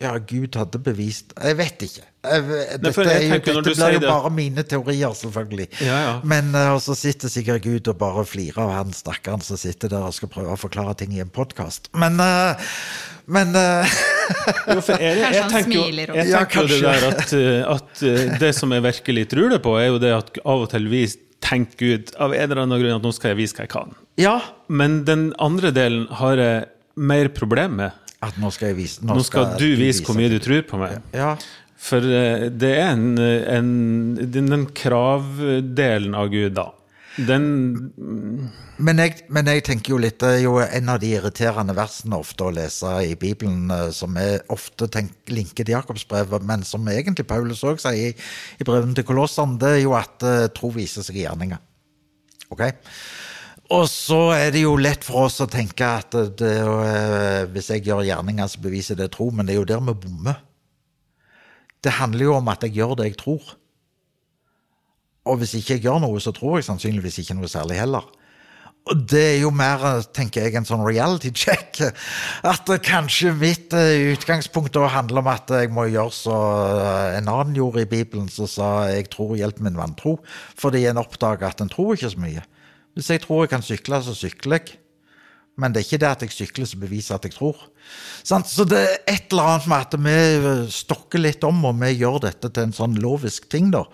ja, 0.00 0.14
Gud 0.16 0.56
hadde 0.56 0.80
bevist 0.80 1.34
Jeg 1.36 1.56
vet 1.58 1.82
ikke. 1.84 2.06
Dette, 2.20 3.04
jeg 3.04 3.28
jo, 3.28 3.60
dette 3.60 3.72
blir 3.72 3.94
jo 3.96 4.00
bare 4.04 4.30
mine 4.32 4.64
teorier, 4.68 5.12
selvfølgelig. 5.16 5.66
Ja, 5.84 5.98
ja. 6.04 6.14
Men 6.24 6.52
uh, 6.56 6.76
så 6.80 6.96
sitter 6.96 7.32
sikkert 7.32 7.64
Gud 7.64 7.88
og 7.88 7.96
bare 8.00 8.24
flirer 8.28 8.60
av 8.64 8.72
han 8.76 8.94
stakkaren 8.96 9.44
som 9.44 9.60
sitter 9.60 9.92
der 9.92 10.08
og 10.08 10.16
skal 10.16 10.32
prøve 10.32 10.56
å 10.56 10.60
forklare 10.60 10.96
ting 11.00 11.14
i 11.16 11.22
en 11.24 11.32
podkast. 11.32 11.88
Men, 11.96 12.20
uh, 12.20 12.60
men 13.28 13.56
uh, 13.56 14.00
jo, 14.30 14.80
for 14.84 14.94
jeg, 14.96 15.16
jeg, 15.20 15.34
jeg 15.36 15.48
tenker 15.52 15.74
jo, 15.76 15.84
jeg 16.16 16.30
tenker 16.30 16.70
det 16.70 16.80
der 16.84 17.06
at, 17.10 17.34
at, 17.74 18.04
det 18.42 18.52
som 18.56 18.72
jeg 18.74 18.84
virkelig 18.84 19.26
tror 19.32 19.52
det 19.54 19.60
på, 19.64 19.74
er 19.80 19.90
jo 19.90 20.00
det 20.02 20.12
at 20.16 20.40
av 20.44 20.66
og 20.66 20.70
til 20.72 20.88
vi 20.92 21.04
tenker 21.40 21.80
Gud 21.80 22.12
av 22.20 22.34
en 22.36 22.44
eller 22.44 22.62
annen 22.64 22.82
grunn 22.82 22.98
at 22.98 23.06
nå 23.06 23.12
skal 23.16 23.32
jeg 23.32 23.40
vise 23.40 23.56
hva 23.56 23.66
jeg 23.66 23.72
kan. 23.72 23.96
Ja. 24.20 24.36
Men 24.68 25.02
den 25.08 25.30
andre 25.40 25.72
delen 25.74 26.06
har 26.20 26.40
jeg 26.40 26.68
mer 27.00 27.30
problem 27.34 27.78
med. 27.80 27.96
At 28.20 28.36
nå 28.36 28.50
skal 28.52 28.74
jeg 28.74 28.76
vise 28.82 29.00
Nå, 29.06 29.16
nå 29.16 29.24
skal, 29.24 29.54
skal, 29.54 29.62
du 29.62 29.80
vise 29.80 30.04
hvor 30.04 30.18
mye 30.18 30.28
du 30.32 30.36
tror 30.44 30.66
på 30.68 30.80
meg. 30.80 30.98
Ja. 31.16 31.32
For 31.80 32.04
eh, 32.04 32.50
det 32.52 32.74
er 32.76 32.90
en, 32.92 33.14
en 33.16 33.70
den 34.20 34.66
kravdelen 34.76 36.16
av 36.18 36.28
Gud, 36.32 36.52
da. 36.58 36.68
Den 37.18 37.46
men 38.78 39.00
jeg, 39.02 39.16
men 39.34 39.48
jeg, 39.50 39.64
tenker 39.66 39.92
jo 39.92 39.98
litt 40.00 40.20
Det 40.22 40.28
er 40.36 40.44
jo 40.44 40.54
en 40.62 40.92
av 40.92 41.00
de 41.02 41.10
irriterende 41.16 41.74
versene 41.76 42.20
ofte 42.20 42.46
å 42.46 42.52
lese 42.54 42.92
i 43.02 43.16
Bibelen, 43.18 43.66
eh, 43.74 43.88
som 43.94 44.14
er 44.20 44.44
ofte 44.52 44.88
tenker, 44.92 45.34
linket 45.34 45.66
til 45.66 45.74
Jakobsbrevet, 45.74 46.46
men 46.46 46.62
som 46.66 46.86
egentlig 46.88 47.26
Paulus 47.28 47.64
òg 47.66 47.82
sier 47.82 48.12
i, 48.12 48.28
i 48.60 48.66
brevene 48.66 48.96
til 48.96 49.06
Kolossene, 49.08 49.58
det 49.60 49.72
er 49.74 49.82
jo 49.82 49.96
at 49.98 50.24
uh, 50.24 50.46
tro 50.54 50.70
viser 50.72 51.04
seg 51.04 51.18
i 51.18 51.26
gjerninger. 51.26 51.60
Ok? 52.54 52.64
Og 53.74 53.84
så 53.90 54.20
er 54.38 54.54
det 54.54 54.64
jo 54.64 54.72
lett 54.80 55.04
for 55.06 55.26
oss 55.26 55.42
å 55.44 55.50
tenke 55.50 55.86
at 56.00 56.16
det, 56.40 56.56
uh, 56.64 57.44
hvis 57.52 57.72
jeg 57.74 57.84
gjør 57.90 58.06
gjerninger, 58.06 58.48
så 58.48 58.62
beviser 58.64 58.98
det 58.98 59.10
tro, 59.14 59.28
men 59.34 59.48
det 59.48 59.56
er 59.56 59.60
jo 59.60 59.68
der 59.74 59.84
vi 59.90 59.98
bommer. 60.06 60.40
Det 61.84 61.98
handler 62.00 62.30
jo 62.30 62.38
om 62.38 62.48
at 62.52 62.64
jeg 62.64 62.78
gjør 62.80 62.96
det 63.00 63.10
jeg 63.10 63.20
tror. 63.20 63.56
Og 65.28 65.40
hvis 65.40 65.54
ikke 65.58 65.76
jeg 65.76 65.84
gjør 65.84 66.00
noe, 66.06 66.20
så 66.22 66.32
tror 66.32 66.58
jeg 66.58 66.68
sannsynligvis 66.68 67.20
ikke 67.22 67.36
noe 67.36 67.50
særlig 67.50 67.80
heller. 67.80 68.06
Og 68.88 69.02
det 69.12 69.20
er 69.20 69.38
jo 69.42 69.50
mer, 69.52 69.82
tenker 70.16 70.46
jeg, 70.46 70.54
en 70.56 70.66
sånn 70.66 70.82
reality 70.86 71.30
check. 71.36 71.82
At 72.46 72.70
kanskje 72.86 73.34
mitt 73.36 73.74
eh, 73.76 74.14
utgangspunkt 74.14 74.72
da 74.74 74.88
handler 74.90 75.20
om 75.20 75.28
at 75.30 75.52
jeg 75.52 75.70
må 75.74 75.84
gjøre 75.90 76.14
så 76.16 76.38
eh, 76.80 77.18
en 77.18 77.28
annen 77.28 77.58
gjorde 77.58 77.84
i 77.84 77.90
Bibelen, 77.90 78.30
som 78.32 78.48
sa 78.48 78.88
'jeg 78.88 79.10
tror, 79.12 79.36
hjelp 79.36 79.60
min 79.60 79.76
vantro', 79.76 80.18
fordi 80.56 80.86
en 80.88 81.02
oppdager 81.02 81.46
at 81.46 81.60
en 81.60 81.68
tror 81.68 81.94
ikke 81.94 82.14
så 82.16 82.24
mye. 82.24 82.42
Hvis 82.96 83.10
jeg 83.10 83.22
tror 83.22 83.44
jeg 83.44 83.52
kan 83.52 83.62
sykle, 83.62 84.02
så 84.02 84.16
sykler 84.16 84.58
jeg. 84.58 84.80
Men 85.60 85.72
det 85.72 85.82
er 85.82 85.86
ikke 85.86 86.00
det 86.00 86.10
at 86.10 86.22
jeg 86.24 86.32
sykler 86.32 86.66
som 86.66 86.80
beviser 86.80 87.14
at 87.14 87.24
jeg 87.24 87.36
tror. 87.36 87.56
Så 88.24 88.64
det 88.64 88.80
er 88.80 88.96
et 89.06 89.30
eller 89.30 89.42
annet 89.42 89.66
med 89.68 89.80
at 89.80 89.94
vi 90.00 90.72
stokker 90.72 91.20
litt 91.20 91.44
om, 91.44 91.64
og 91.68 91.76
vi 91.82 91.92
gjør 92.00 92.20
dette 92.26 92.48
til 92.48 92.62
en 92.62 92.72
sånn 92.72 92.96
lovisk 93.02 93.50
ting, 93.52 93.70
da. 93.74 93.84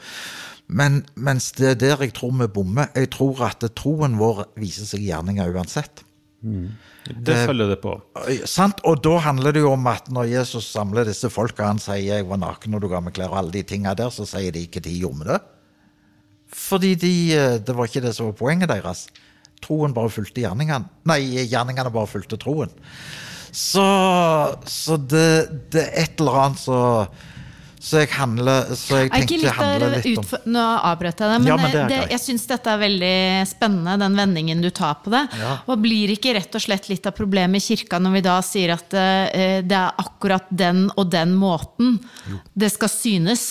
Men, 0.67 1.05
mens 1.15 1.53
det 1.55 1.69
er 1.75 1.79
der 1.79 2.03
jeg 2.07 2.15
tror 2.17 2.35
vi 2.41 2.49
bommer. 2.51 2.91
Jeg 2.97 3.13
tror 3.15 3.45
at 3.47 3.63
troen 3.79 4.19
vår 4.19 4.49
viser 4.59 4.89
seg 4.89 5.05
i 5.05 5.11
gjerninger 5.13 5.55
uansett. 5.55 6.03
Mm. 6.43 6.71
Det 7.07 7.37
følger 7.47 7.71
det 7.71 7.79
på. 7.83 7.93
Eh, 8.27 8.43
sant? 8.51 8.81
Og 8.89 8.99
da 9.05 9.17
handler 9.23 9.55
det 9.55 9.63
jo 9.63 9.73
om 9.77 9.87
at 9.91 10.09
når 10.13 10.31
Jesus 10.33 10.67
samler 10.73 11.07
disse 11.07 11.31
folka, 11.31 11.69
han 11.69 11.79
sier 11.79 12.03
'jeg 12.03 12.27
var 12.27 12.43
naken 12.43 12.75
og 12.75 12.81
du 12.83 12.89
ga 12.89 13.01
meg 13.01 13.15
klær', 13.15 13.31
og 13.31 13.39
alle 13.39 13.53
de 13.53 13.63
tinga 13.63 13.95
der, 13.95 14.11
så 14.11 14.27
sier 14.27 14.51
de 14.53 14.67
ikke 14.67 14.83
de 14.83 14.99
gjorde 14.99 15.25
det. 15.25 15.41
Fordi 16.51 16.95
de, 16.95 17.33
eh, 17.35 17.59
det 17.59 17.77
var 17.77 17.87
ikke 17.87 18.03
det 18.03 18.15
som 18.15 18.27
var 18.27 18.33
poenget 18.33 18.69
deres. 18.69 19.07
Troen 19.63 19.95
bare 19.95 20.11
fulgte 20.11 20.43
gjerningene. 20.43 20.89
Nei, 21.05 21.47
gjerningene 21.47 21.93
bare 21.93 22.07
fulgte 22.07 22.37
troen. 22.37 22.71
Så, 23.53 23.87
så 24.67 24.97
det, 24.97 25.71
det 25.71 25.83
er 25.83 26.03
et 26.03 26.21
eller 26.21 26.33
annet 26.43 26.59
så 26.61 27.09
så 27.87 28.01
jeg 28.03 28.11
handler 28.17 28.73
Så 28.75 28.99
jeg 28.99 29.11
tenkte 29.13 29.37
litt 29.45 29.55
handle 29.55 29.91
litt 29.95 30.19
om 30.19 30.51
Nå 30.57 30.65
avbrøt 30.89 31.21
jeg 31.23 31.31
det, 31.31 31.39
men, 31.39 31.49
Ja, 31.53 31.57
men 31.61 31.71
det 31.71 31.85
det, 31.93 32.01
jeg 32.17 32.23
syns 32.25 32.47
dette 32.51 32.73
er 32.73 32.81
veldig 32.83 33.19
spennende, 33.47 33.95
den 34.03 34.19
vendingen 34.19 34.65
du 34.65 34.71
tar 34.75 34.99
på 35.05 35.13
det. 35.15 35.23
Ja. 35.39 35.53
Og 35.71 35.79
blir 35.85 36.11
ikke 36.17 36.35
rett 36.35 36.59
og 36.59 36.65
slett 36.65 36.89
litt 36.91 37.07
av 37.07 37.15
problemet 37.17 37.63
i 37.63 37.77
kirka 37.77 38.01
når 38.03 38.17
vi 38.19 38.23
da 38.27 38.37
sier 38.43 38.75
at 38.75 38.97
eh, 38.99 39.61
det 39.63 39.79
er 39.79 40.03
akkurat 40.03 40.51
den 40.51 40.89
og 40.97 41.13
den 41.15 41.37
måten 41.39 42.01
det 42.59 42.73
skal 42.75 42.91
synes 42.91 43.45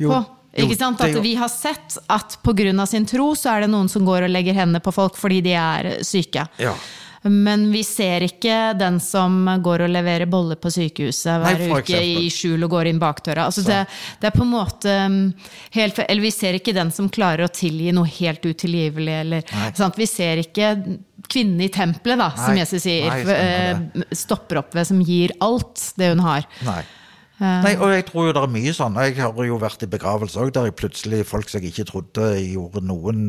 Jo, 0.00 0.10
på? 0.10 0.22
Ikke 0.62 0.76
sant? 0.76 1.00
At 1.00 1.14
vi 1.24 1.36
har 1.38 1.48
sett 1.48 1.96
at 2.12 2.34
pga. 2.44 2.86
sin 2.86 3.06
tro 3.08 3.30
så 3.38 3.54
er 3.54 3.64
det 3.64 3.70
noen 3.72 3.88
som 3.88 4.04
går 4.04 4.26
og 4.26 4.34
legger 4.34 4.58
hendene 4.58 4.82
på 4.84 4.92
folk 4.92 5.16
fordi 5.16 5.40
de 5.46 5.54
er 5.56 6.02
syke. 6.04 6.44
Ja. 6.60 6.74
Men 7.22 7.68
vi 7.70 7.84
ser 7.86 8.24
ikke 8.26 8.72
den 8.74 8.98
som 9.02 9.44
går 9.62 9.84
og 9.86 9.92
leverer 9.94 10.26
boller 10.30 10.58
på 10.58 10.72
sykehuset 10.74 11.38
hver 11.42 11.60
Nei, 11.60 11.68
uke 11.78 12.00
i 12.02 12.26
skjul 12.34 12.66
og 12.66 12.72
går 12.74 12.90
inn 12.90 12.98
bakdøra. 13.02 13.46
Altså 13.46 13.62
det, 13.66 13.84
det 14.18 14.30
er 14.30 14.34
på 14.34 14.42
en 14.42 14.50
måte 14.50 14.96
um, 15.06 15.20
helt, 15.76 16.00
Eller 16.02 16.24
vi 16.24 16.32
ser 16.34 16.58
ikke 16.58 16.74
den 16.74 16.90
som 16.94 17.10
klarer 17.12 17.46
å 17.46 17.52
tilgi 17.54 17.94
noe 17.94 18.10
helt 18.10 18.42
utilgivelig. 18.42 19.18
Eller? 19.22 19.54
Vi 19.98 20.08
ser 20.10 20.42
ikke 20.42 20.72
kvinnen 21.30 21.62
i 21.62 21.70
tempelet, 21.72 22.18
da, 22.18 22.32
som 22.34 22.56
Nei. 22.56 22.64
Jesus 22.64 22.82
sier. 22.82 23.06
Nei, 23.06 23.36
eh, 23.38 24.10
stopper 24.18 24.64
opp 24.64 24.74
ved, 24.74 24.88
som 24.88 24.98
gir 25.06 25.34
alt 25.44 25.92
det 26.00 26.10
hun 26.12 26.24
har. 26.26 26.48
Nei. 26.66 26.82
Nei, 27.42 27.72
og 27.74 27.90
jeg 27.90 28.04
tror 28.06 28.28
jo 28.28 28.34
det 28.36 28.42
er 28.44 28.50
mye 28.54 28.72
sånn. 28.76 28.98
Jeg 29.02 29.16
har 29.18 29.46
jo 29.48 29.56
vært 29.58 29.82
i 29.82 29.90
begravelse 29.90 30.38
òg, 30.38 30.52
der 30.54 30.68
jeg 30.68 30.78
plutselig 30.78 31.24
folk 31.26 31.50
som 31.50 31.62
jeg 31.62 31.72
ikke 31.72 31.88
trodde 31.88 32.28
gjorde 32.38 32.84
noen 32.86 33.24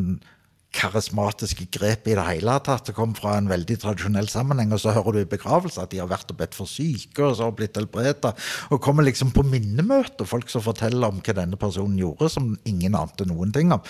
karismatiske 0.74 1.68
grep 1.74 2.08
i 2.10 2.16
det 2.18 2.26
hele 2.28 2.56
tatt. 2.66 2.88
Det 2.88 2.96
kom 2.98 3.14
fra 3.18 3.36
en 3.38 3.50
veldig 3.52 3.78
tradisjonell 3.84 4.30
sammenheng, 4.32 4.74
og 4.74 4.82
så 4.82 4.94
hører 4.96 5.16
du 5.16 5.20
i 5.22 5.30
begravelse 5.30 5.82
at 5.84 5.94
de 5.94 6.02
har 6.02 6.10
vært 6.12 6.32
og 6.34 6.40
bedt 6.40 6.58
for 6.58 6.70
syke, 6.70 7.22
og 7.22 7.38
så 7.38 7.48
har 7.48 7.56
blitt 7.58 7.78
helbreda. 7.80 8.34
Og 8.74 8.82
kommer 8.84 9.06
liksom 9.08 9.32
på 9.36 9.46
minnemøte, 9.48 10.28
folk 10.30 10.52
som 10.52 10.66
forteller 10.66 11.10
om 11.10 11.22
hva 11.24 11.38
denne 11.38 11.60
personen 11.60 12.00
gjorde, 12.02 12.32
som 12.34 12.54
ingen 12.70 12.98
ante 12.98 13.28
noen 13.30 13.54
ting 13.56 13.74
om. 13.76 13.84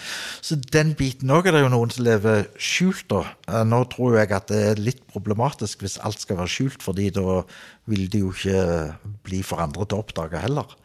Så 0.43 0.59
den 0.75 0.93
biten 0.99 1.31
òg 1.33 1.47
er 1.49 1.57
det 1.57 1.63
jo 1.65 1.73
noen 1.73 1.93
som 1.93 2.07
lever 2.07 2.47
skjult, 2.57 3.07
da. 3.13 3.23
Eh, 3.47 3.63
Nå 3.73 3.83
tror 3.93 4.19
jeg 4.19 4.33
at 4.35 4.51
det 4.51 4.61
er 4.73 4.83
litt 4.83 5.01
problematisk 5.11 5.83
hvis 5.83 5.99
alt 6.03 6.21
skal 6.21 6.41
være 6.41 6.51
skjult, 6.51 6.83
fordi 6.83 7.09
da 7.15 7.41
vil 7.89 8.05
det 8.11 8.21
jo 8.23 8.31
ikke 8.35 9.17
bli 9.25 9.41
for 9.45 9.63
andre 9.63 9.87
til 9.87 9.99
å 9.99 10.05
oppdage 10.05 10.43
heller. 10.43 10.77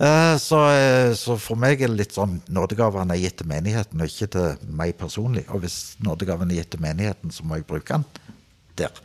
Eh, 0.00 0.36
Så, 0.40 0.58
eh, 0.72 1.12
så 1.14 1.36
for 1.36 1.60
meg 1.60 1.82
er 1.82 1.92
det 1.92 1.98
litt 1.98 2.16
sånn 2.16 2.40
nådegavene 2.48 3.16
er 3.16 3.20
gitt 3.26 3.40
til 3.42 3.50
menigheten, 3.50 4.00
og 4.00 4.08
ikke 4.08 4.32
til 4.32 4.72
meg 4.72 4.96
personlig. 4.96 5.44
Og 5.52 5.60
hvis 5.64 5.96
nådegaven 6.00 6.50
er 6.50 6.62
gitt 6.62 6.70
til 6.72 6.80
menigheten, 6.80 7.32
så 7.34 7.44
må 7.44 7.58
jeg 7.58 7.68
bruke 7.68 7.98
den 7.98 8.06
der. 8.80 8.96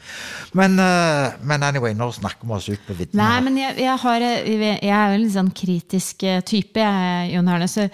Men, 0.56 0.80
eh, 0.80 1.34
men 1.44 1.66
anyway, 1.68 1.92
nå 1.94 2.08
snakker 2.16 2.48
vi 2.48 2.56
oss 2.56 2.70
ut 2.70 2.88
på 2.88 2.96
vidden. 2.96 3.20
Nei, 3.20 3.42
men 3.44 3.58
jeg, 3.60 3.76
jeg, 3.84 3.98
har, 4.06 4.24
jeg 4.24 4.80
er 4.88 5.12
jo 5.12 5.18
en 5.18 5.24
litt 5.26 5.36
sånn 5.36 5.52
kritisk 5.52 6.24
type, 6.48 6.80
jeg, 6.80 7.34
Jon 7.34 7.52
Arne. 7.52 7.68
Så 7.68 7.90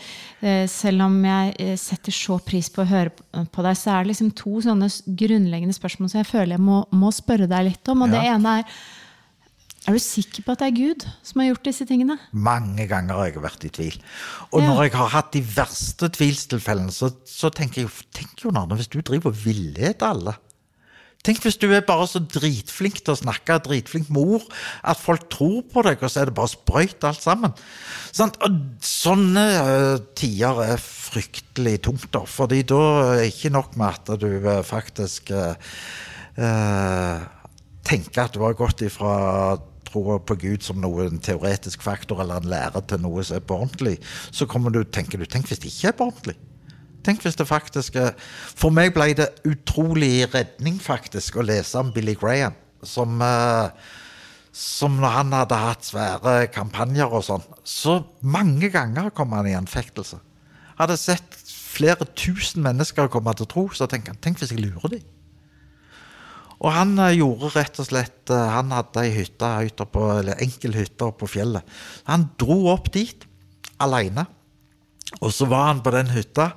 selv 0.70 1.08
om 1.08 1.18
jeg 1.26 1.78
setter 1.82 2.14
så 2.14 2.38
pris 2.46 2.70
på 2.70 2.84
å 2.84 2.90
høre 2.90 3.10
på 3.50 3.66
deg, 3.66 3.78
så 3.78 3.96
er 3.96 4.04
det 4.04 4.14
liksom 4.14 4.30
to 4.38 4.62
sånne 4.62 4.94
grunnleggende 5.18 5.74
spørsmål 5.74 6.14
som 6.14 6.22
jeg 6.22 6.30
føler 6.30 6.60
jeg 6.60 6.66
må, 6.70 6.84
må 6.94 7.10
spørre 7.14 7.50
deg 7.50 7.72
litt 7.72 7.94
om. 7.94 8.06
Og 8.06 8.14
det 8.14 8.22
ene 8.30 8.60
er 8.62 8.82
Er 9.90 9.96
du 9.98 10.02
sikker 10.04 10.44
på 10.46 10.54
at 10.54 10.62
det 10.62 10.68
er 10.70 10.76
Gud 10.78 11.06
som 11.26 11.42
har 11.42 11.48
gjort 11.50 11.66
disse 11.66 11.86
tingene? 11.90 12.20
Mange 12.38 12.86
ganger 12.90 13.18
har 13.18 13.32
jeg 13.32 13.42
vært 13.42 13.64
i 13.66 13.72
tvil. 13.74 13.96
Og 14.52 14.62
Ja. 14.62 14.68
når 14.68 14.84
jeg 14.84 14.94
har 15.00 15.10
hatt 15.10 15.32
de 15.34 15.42
verste 15.42 16.10
tvilstilfellene, 16.14 16.94
så, 16.94 17.10
så 17.26 17.50
tenker 17.50 17.82
jeg 17.82 17.90
Tenk 18.14 18.44
jo, 18.46 18.52
Arne, 18.54 18.78
hvis 18.78 18.92
du 18.94 19.00
driver 19.02 19.32
og 19.34 19.40
villeder 19.42 20.06
alle. 20.06 20.36
Tenk 21.26 21.42
hvis 21.42 21.58
du 21.62 21.68
er 21.74 21.82
bare 21.86 22.06
så 22.10 22.18
dritflink 22.22 23.02
til 23.02 23.14
å 23.14 23.18
snakke, 23.18 23.60
dritflink 23.62 24.08
mor, 24.14 24.42
at 24.84 24.98
folk 25.02 25.28
tror 25.34 25.60
på 25.70 25.84
deg, 25.86 26.02
og 26.02 26.10
så 26.10 26.22
er 26.24 26.30
det 26.32 26.38
bare 26.38 26.50
sprøyt 26.54 27.04
alt 27.06 27.22
sammen. 27.22 27.54
Sånn, 28.14 28.32
Og 28.42 28.56
sånne 28.86 29.44
eh, 29.62 29.98
tider 30.18 30.62
er 30.66 30.82
fryktelig 30.82 31.76
tungt, 31.86 32.08
da. 32.14 32.24
fordi 32.26 32.62
da 32.70 32.80
er 33.04 33.20
det 33.22 33.28
ikke 33.34 33.54
nok 33.54 33.78
med 33.78 33.98
at 34.02 34.14
du 34.22 34.30
eh, 34.50 34.64
faktisk 34.66 35.30
eh, 35.30 35.54
eh, 36.42 37.22
tenker 37.86 38.26
at 38.26 38.34
du 38.38 38.42
har 38.46 38.58
gått 38.58 38.82
ifra 38.86 39.58
troa 39.92 40.20
på 40.24 40.38
Gud 40.42 40.66
som 40.66 40.80
noen 40.82 41.20
teoretisk 41.24 41.84
faktor 41.86 42.24
eller 42.24 42.42
en 42.42 42.52
lære 42.52 42.82
til 42.88 43.04
noe 43.04 43.24
som 43.28 43.38
er 43.38 43.46
på 43.46 43.60
ordentlig, 43.60 43.98
så 44.32 44.48
kommer 44.50 44.74
du, 44.74 44.84
tenker 44.84 45.22
du 45.22 45.28
tenk 45.30 45.52
hvis 45.52 45.62
det 45.62 45.74
ikke 45.74 45.92
er 45.92 45.98
på 46.00 46.10
ordentlig. 46.12 46.38
Tenk 47.06 47.24
hvis 47.26 47.38
det 47.40 47.48
faktisk 47.50 47.96
er 47.98 48.12
For 48.54 48.70
meg 48.74 48.94
ble 48.94 49.12
det 49.18 49.32
utrolig 49.50 50.28
redning, 50.34 50.78
faktisk, 50.82 51.40
å 51.42 51.46
lese 51.46 51.80
om 51.82 51.90
Billy 51.94 52.14
Graham, 52.14 52.54
som 52.86 53.22
eh, 53.26 53.90
som 54.52 54.98
når 55.00 55.14
han 55.16 55.32
hadde 55.34 55.58
hatt 55.58 55.86
svære 55.88 56.34
kampanjer 56.52 57.14
og 57.16 57.24
sånn, 57.24 57.44
så 57.64 58.02
mange 58.20 58.68
ganger 58.74 59.08
kom 59.16 59.32
han 59.32 59.48
i 59.48 59.56
anfektelse. 59.56 60.20
Hadde 60.76 60.98
sett 61.00 61.38
flere 61.48 62.08
tusen 62.20 62.66
mennesker 62.66 63.08
komme 63.12 63.34
til 63.40 63.48
tro, 63.48 63.70
så 63.72 63.88
tenker 63.88 64.12
han 64.12 64.20
tenk 64.24 64.42
hvis 64.42 64.52
jeg 64.52 64.64
lurer 64.66 64.98
dem. 64.98 65.06
Og 66.62 66.70
han 66.76 66.94
eh, 67.02 67.18
gjorde 67.20 67.52
rett 67.56 67.82
og 67.82 67.90
slett 67.90 68.34
eh, 68.34 68.52
Han 68.56 68.74
hadde 68.76 69.06
ei 69.06 69.16
hytte 69.16 69.50
enkel 70.46 70.78
hytte 70.78 71.10
oppe 71.10 71.26
på 71.26 71.34
fjellet. 71.38 71.66
Han 72.10 72.30
dro 72.42 72.68
opp 72.74 72.92
dit 72.94 73.26
aleine. 73.82 74.28
Og 75.20 75.34
så 75.36 75.46
var 75.50 75.68
han 75.68 75.82
på 75.84 75.92
den 75.92 76.08
hytta, 76.14 76.54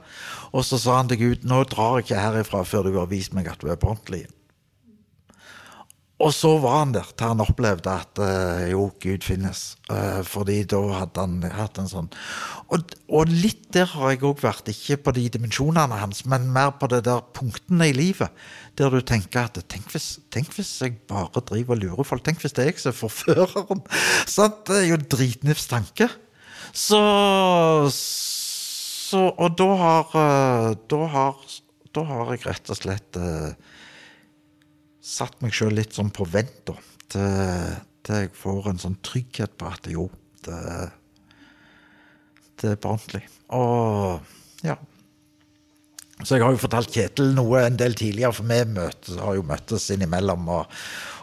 og 0.55 0.63
så 0.63 0.79
sa 0.79 1.01
han 1.01 1.09
til 1.11 1.19
Gud 1.19 1.49
nå 1.49 1.65
drar 1.67 1.99
jeg 1.99 2.07
ikke 2.07 2.23
herifra 2.23 2.63
før 2.63 2.87
du 2.87 3.01
har 3.01 3.11
vist 3.11 3.35
meg 3.35 3.51
at 3.51 3.59
du 3.59 3.67
er 3.73 3.81
på 3.81 3.91
ordentlig. 3.91 4.29
Og 6.23 6.31
så 6.31 6.53
var 6.63 6.79
han 6.85 6.93
der 6.95 7.09
til 7.11 7.33
han 7.33 7.43
opplevde 7.43 7.91
at 7.91 8.21
uh, 8.23 8.63
jo, 8.71 8.87
Gud 9.03 9.25
finnes. 9.27 9.75
Uh, 9.91 10.23
fordi 10.23 10.61
da 10.71 10.79
hadde 11.01 11.25
han 11.25 11.43
hatt 11.57 11.81
en 11.83 11.91
sånn 11.91 12.07
Og, 12.73 12.95
og 13.11 13.33
litt 13.33 13.67
der 13.75 13.91
har 13.91 14.15
jeg 14.15 14.23
òg 14.23 14.45
vært. 14.45 14.71
Ikke 14.71 15.01
på 15.03 15.15
de 15.17 15.27
dimensjonene 15.35 15.99
hans, 15.99 16.23
men 16.31 16.47
mer 16.55 16.77
på 16.79 16.89
det 16.93 17.03
der 17.09 17.25
punktene 17.35 17.91
i 17.91 17.97
livet. 17.97 18.31
Der 18.75 18.91
du 18.91 18.99
tenker 19.07 19.47
at 19.47 19.59
tenk 19.71 19.93
hvis, 19.95 20.19
tenk 20.35 20.51
hvis 20.57 20.73
jeg 20.83 20.97
bare 21.07 21.43
driver 21.47 21.77
og 21.77 21.83
lurer 21.83 22.07
folk. 22.09 22.25
Tenk 22.27 22.43
hvis 22.43 22.57
det 22.57 22.65
er 22.65 22.73
jeg 22.73 22.81
som 22.83 22.91
er 22.91 22.99
forføreren. 22.99 23.85
Sant? 24.27 24.65
Det 24.67 24.81
er 24.81 24.89
jo 24.89 24.99
dritnifs 24.99 25.69
tanke. 25.71 26.09
Så, 26.75 26.99
så 27.95 29.21
Og 29.31 29.55
da 29.61 29.69
har, 29.79 30.17
eh, 30.19 30.71
da 30.91 31.01
har 31.13 31.37
Da 31.95 32.03
har 32.09 32.33
jeg 32.33 32.43
rett 32.49 32.71
og 32.75 32.79
slett 32.81 33.19
eh, 33.21 33.55
satt 35.05 35.37
meg 35.45 35.55
sjøl 35.55 35.77
litt 35.77 35.95
sånn 35.95 36.11
på 36.11 36.27
vent, 36.27 36.65
da. 36.67 36.75
Til, 37.13 37.77
til 38.03 38.25
jeg 38.25 38.33
får 38.35 38.71
en 38.73 38.81
sånn 38.83 38.97
trygghet 39.05 39.55
på 39.61 39.69
at 39.69 39.87
jo, 39.93 40.09
det, 40.43 40.59
det 42.59 42.73
er 42.73 42.89
ordentlig. 42.89 43.23
Og 43.55 44.65
ja. 44.67 44.75
Så 46.23 46.37
jeg 46.37 46.45
har 46.45 46.55
jo 46.55 46.63
fortalt 46.63 46.93
Kjetil 46.95 47.33
noe 47.35 47.65
en 47.67 47.77
del 47.79 47.97
tidligere, 47.99 48.33
for 48.37 48.47
vi 48.47 48.61
møtes, 48.71 49.19
har 49.19 49.35
jo 49.35 49.45
møttes 49.47 49.89
innimellom. 49.91 50.47
Og, 50.55 50.81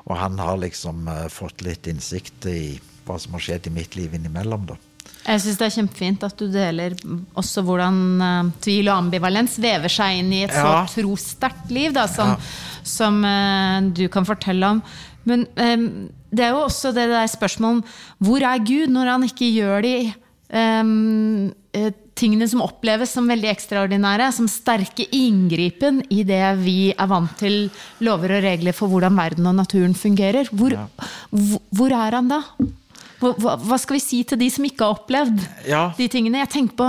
og 0.09 0.15
han 0.19 0.39
har 0.41 0.59
liksom 0.61 1.07
uh, 1.07 1.27
fått 1.31 1.63
litt 1.65 1.87
innsikt 1.87 2.47
i 2.51 2.61
hva 3.07 3.17
som 3.21 3.37
har 3.37 3.43
skjedd 3.45 3.69
i 3.69 3.75
mitt 3.75 3.95
liv 3.97 4.13
innimellom, 4.17 4.67
da. 4.73 4.77
Jeg 5.21 5.41
syns 5.43 5.57
det 5.59 5.65
er 5.67 5.73
kjempefint 5.75 6.23
at 6.25 6.39
du 6.39 6.47
deler 6.49 6.95
også 7.37 7.61
hvordan 7.65 7.97
uh, 8.21 8.51
tvil 8.63 8.89
og 8.89 9.05
ambivalens 9.05 9.59
vever 9.61 9.91
seg 9.93 10.19
inn 10.19 10.33
i 10.33 10.43
et 10.47 10.55
Ja. 10.55 10.81
så 10.89 10.97
trossterkt 10.97 11.71
liv, 11.73 11.93
da, 11.95 12.07
som, 12.09 12.35
som 12.83 13.21
uh, 13.23 13.79
du 13.93 14.07
kan 14.11 14.27
fortelle 14.27 14.75
om. 14.75 14.83
Men 15.29 15.45
um, 15.55 15.87
det 16.33 16.47
er 16.47 16.55
jo 16.55 16.65
også 16.65 16.91
det 16.95 17.07
der 17.11 17.29
spørsmålet 17.29 17.81
om 17.81 18.27
hvor 18.27 18.43
er 18.47 18.65
Gud 18.65 18.91
når 18.91 19.13
han 19.13 19.27
ikke 19.27 19.51
gjør 19.53 19.85
de 19.85 19.95
um, 20.49 21.51
tingene 22.21 22.47
som 22.49 22.61
oppleves 22.63 23.11
som 23.17 23.27
veldig 23.29 23.49
ekstraordinære, 23.51 24.29
som 24.37 24.47
sterke 24.51 25.07
inngripen 25.17 26.03
i 26.13 26.21
det 26.27 26.43
vi 26.61 26.91
er 26.93 27.09
vant 27.11 27.33
til 27.41 27.65
lover 28.05 28.37
og 28.37 28.45
regler 28.45 28.77
for 28.77 28.91
hvordan 28.93 29.17
verden 29.17 29.49
og 29.49 29.57
naturen 29.57 29.97
fungerer. 29.97 30.49
Hvor, 30.53 30.77
ja. 30.77 30.85
hvor 31.31 31.97
er 31.97 32.17
han 32.19 32.29
da? 32.31 32.43
Hva, 33.21 33.35
hva- 33.37 33.77
skal 33.77 33.99
vi 33.99 34.01
si 34.01 34.19
til 34.25 34.39
de 34.41 34.47
som 34.49 34.65
ikke 34.65 34.81
har 34.81 34.95
opplevd 34.95 35.43
Ja. 35.69 35.81
de 35.93 36.07
tingene? 36.09 36.39
Jeg 36.41 36.49
tenker 36.55 36.77
på 36.79 36.87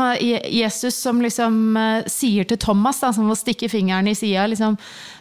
Jesus 0.48 0.96
som 0.96 1.20
liksom 1.20 1.76
eh, 1.76 2.06
sier 2.08 2.48
til 2.48 2.56
Thomas, 2.56 3.02
da, 3.04 3.10
som 3.12 3.28
må 3.28 3.36
stikke 3.36 3.68
fingeren 3.68 4.08
i 4.08 4.14
sida 4.16 4.46
liksom, 4.48 4.78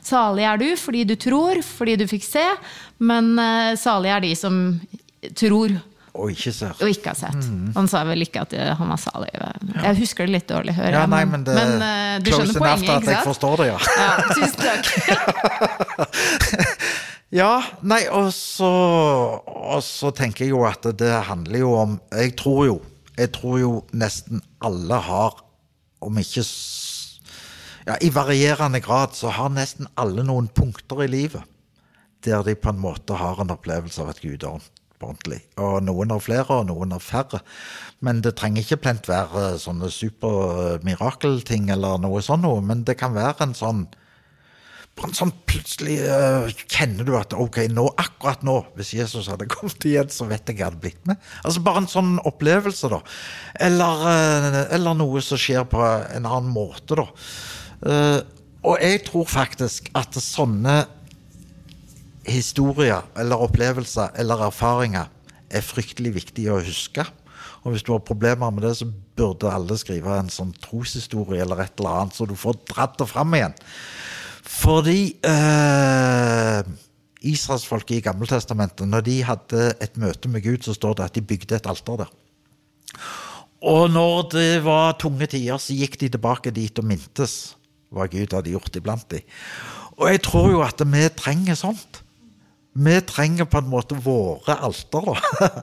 Salig 0.07 0.45
er 0.47 0.57
du 0.61 0.69
fordi 0.79 1.03
du 1.09 1.17
tror, 1.19 1.59
fordi 1.67 1.97
du 1.99 2.05
fikk 2.09 2.23
se, 2.25 2.45
men 3.03 3.35
uh, 3.37 3.75
salig 3.77 4.09
er 4.15 4.23
de 4.23 4.31
som 4.39 4.55
tror 5.37 5.75
Og 6.11 6.27
ikke 6.33 6.51
sett. 6.51 6.75
og 6.83 6.89
ikke 6.91 7.13
har 7.13 7.15
sett. 7.15 7.45
Han 7.75 7.87
sa 7.87 8.03
vel 8.07 8.21
ikke 8.25 8.41
at 8.43 8.53
eh, 8.57 8.73
han 8.75 8.89
var 8.91 8.97
salig. 8.99 9.29
Jeg 9.31 9.95
husker 10.01 10.25
det 10.27 10.33
litt 10.35 10.47
dårlig, 10.49 10.73
hører 10.75 10.91
Ja, 10.97 11.05
nei, 11.07 11.25
men 11.29 11.43
det 11.47 11.55
eh, 11.55 12.19
du 12.19 12.31
skjønner 12.33 12.59
poenget, 12.59 12.83
til 12.83 12.91
at 12.97 13.05
jeg 13.13 13.23
forstår 13.29 13.55
det, 13.61 13.67
ja. 13.71 13.79
Ja, 13.95 14.11
tusen 14.35 14.59
takk. 14.59 14.85
Ja, 17.31 17.63
nei, 17.87 18.01
og 18.11 18.27
så, 18.35 18.67
og 19.39 19.79
så 19.87 20.11
tenker 20.11 20.43
jeg 20.43 20.51
jo 20.51 20.65
at 20.67 20.83
det 20.99 21.13
handler 21.29 21.59
jo 21.61 21.69
om 21.79 21.93
Jeg 22.11 22.33
tror 22.41 22.65
jo, 22.67 22.73
jeg 23.15 23.31
tror 23.37 23.55
jo 23.61 23.69
nesten 23.95 24.41
alle 24.59 24.97
har 25.05 25.39
om 26.03 26.17
ikke 26.19 26.43
ja, 27.87 27.95
I 28.03 28.09
varierende 28.11 28.81
grad 28.83 29.15
så 29.15 29.31
har 29.31 29.47
nesten 29.55 29.87
alle 29.95 30.23
noen 30.27 30.51
punkter 30.51 31.03
i 31.05 31.07
livet 31.11 31.43
der 32.21 32.43
de 32.45 32.53
på 32.53 32.69
en 32.69 32.77
måte 32.83 33.15
har 33.17 33.39
en 33.41 33.49
opplevelse 33.55 34.01
av 34.03 34.09
at 34.11 34.19
Gud 34.21 34.43
er 34.43 34.59
ordentlig. 35.07 35.41
Og 35.61 35.79
noen 35.85 36.13
har 36.13 36.23
flere, 36.23 36.59
og 36.61 36.69
noen 36.69 36.95
har 36.95 37.03
færre. 37.03 37.41
Men 38.01 38.21
det 38.25 38.35
trenger 38.39 38.65
ikke 38.65 38.81
plent 38.85 39.09
være 39.09 39.55
sånne 39.61 39.91
supermirakelting 39.93 41.69
eller 41.73 42.01
noe 42.01 42.21
sånt 42.25 42.45
noe, 42.45 42.61
men 42.65 42.85
det 42.87 42.97
kan 43.01 43.17
være 43.17 43.49
en 43.49 43.57
sånn 43.57 43.83
sånn 45.15 45.31
plutselig 45.49 45.95
uh, 46.03 46.45
kjenner 46.69 47.07
du 47.07 47.15
at 47.17 47.33
ok, 47.33 47.63
nå, 47.73 47.87
akkurat 47.97 48.43
nå, 48.45 48.57
hvis 48.77 48.91
Jesus 48.93 49.29
hadde 49.31 49.47
kommet 49.49 49.87
igjen, 49.87 50.11
så 50.13 50.27
vet 50.29 50.45
jeg 50.45 50.59
jeg 50.59 50.67
hadde 50.67 50.81
blitt 50.83 51.01
med. 51.09 51.17
Altså 51.41 51.63
Bare 51.65 51.81
en 51.81 51.89
sånn 51.89 52.11
opplevelse, 52.27 52.91
da. 52.91 52.99
Eller, 53.67 54.03
uh, 54.05 54.59
eller 54.75 54.99
noe 54.99 55.23
som 55.25 55.41
skjer 55.41 55.65
på 55.71 55.81
en 55.81 56.27
annen 56.27 56.51
måte, 56.53 56.99
da. 56.99 57.07
Uh, 57.81 58.19
og 58.61 58.77
jeg 58.83 59.01
tror 59.07 59.25
faktisk 59.25 59.89
at 59.97 60.13
sånne 60.21 60.83
historier 62.27 63.07
eller 63.19 63.41
opplevelser 63.41 64.13
eller 64.21 64.45
erfaringer 64.47 65.09
er 65.51 65.65
fryktelig 65.65 66.13
viktig 66.19 66.47
å 66.51 66.61
huske. 66.63 67.05
Og 67.61 67.73
hvis 67.73 67.85
du 67.85 67.91
har 67.93 68.05
problemer 68.05 68.53
med 68.53 68.65
det, 68.65 68.75
så 68.79 68.87
burde 68.89 69.51
alle 69.51 69.77
skrive 69.77 70.15
en 70.17 70.31
sånn 70.33 70.53
troshistorie 70.63 71.43
eller 71.43 71.61
et 71.61 71.75
eller 71.77 71.99
annet, 71.99 72.17
så 72.17 72.25
du 72.25 72.33
får 72.37 72.61
dratt 72.71 72.97
det 72.97 73.09
fram 73.09 73.35
igjen. 73.37 73.53
Fordi 74.51 74.99
eh, 75.27 76.61
israelsfolket 77.21 77.99
i 77.99 78.05
Gammeltestamentet, 78.07 78.89
når 78.89 79.05
de 79.05 79.17
hadde 79.27 79.67
et 79.83 79.99
møte 80.01 80.31
med 80.31 80.45
Gud, 80.45 80.65
så 80.65 80.73
står 80.77 80.97
det 80.97 81.07
at 81.07 81.17
de 81.17 81.25
bygde 81.25 81.59
et 81.59 81.69
alter 81.69 82.01
der. 82.01 82.13
Og 83.61 83.91
når 83.93 84.21
det 84.33 84.51
var 84.65 84.97
tunge 84.97 85.27
tider, 85.29 85.61
så 85.61 85.77
gikk 85.77 85.99
de 86.01 86.09
tilbake 86.15 86.53
dit 86.53 86.79
og 86.81 86.87
mintes 86.89 87.53
hva 87.93 88.07
Gud 88.09 88.33
hadde 88.33 88.55
gjort 88.55 88.79
iblant 88.79 89.05
dem. 89.13 89.21
Og 90.01 90.07
jeg 90.09 90.23
tror 90.25 90.49
jo 90.49 90.63
at 90.65 90.81
vi 90.81 91.03
trenger 91.13 91.59
sånt. 91.59 92.01
Vi 92.71 92.93
trenger 93.03 93.43
på 93.51 93.59
en 93.59 93.67
måte 93.67 93.97
våre 93.99 94.55
alter. 94.63 95.09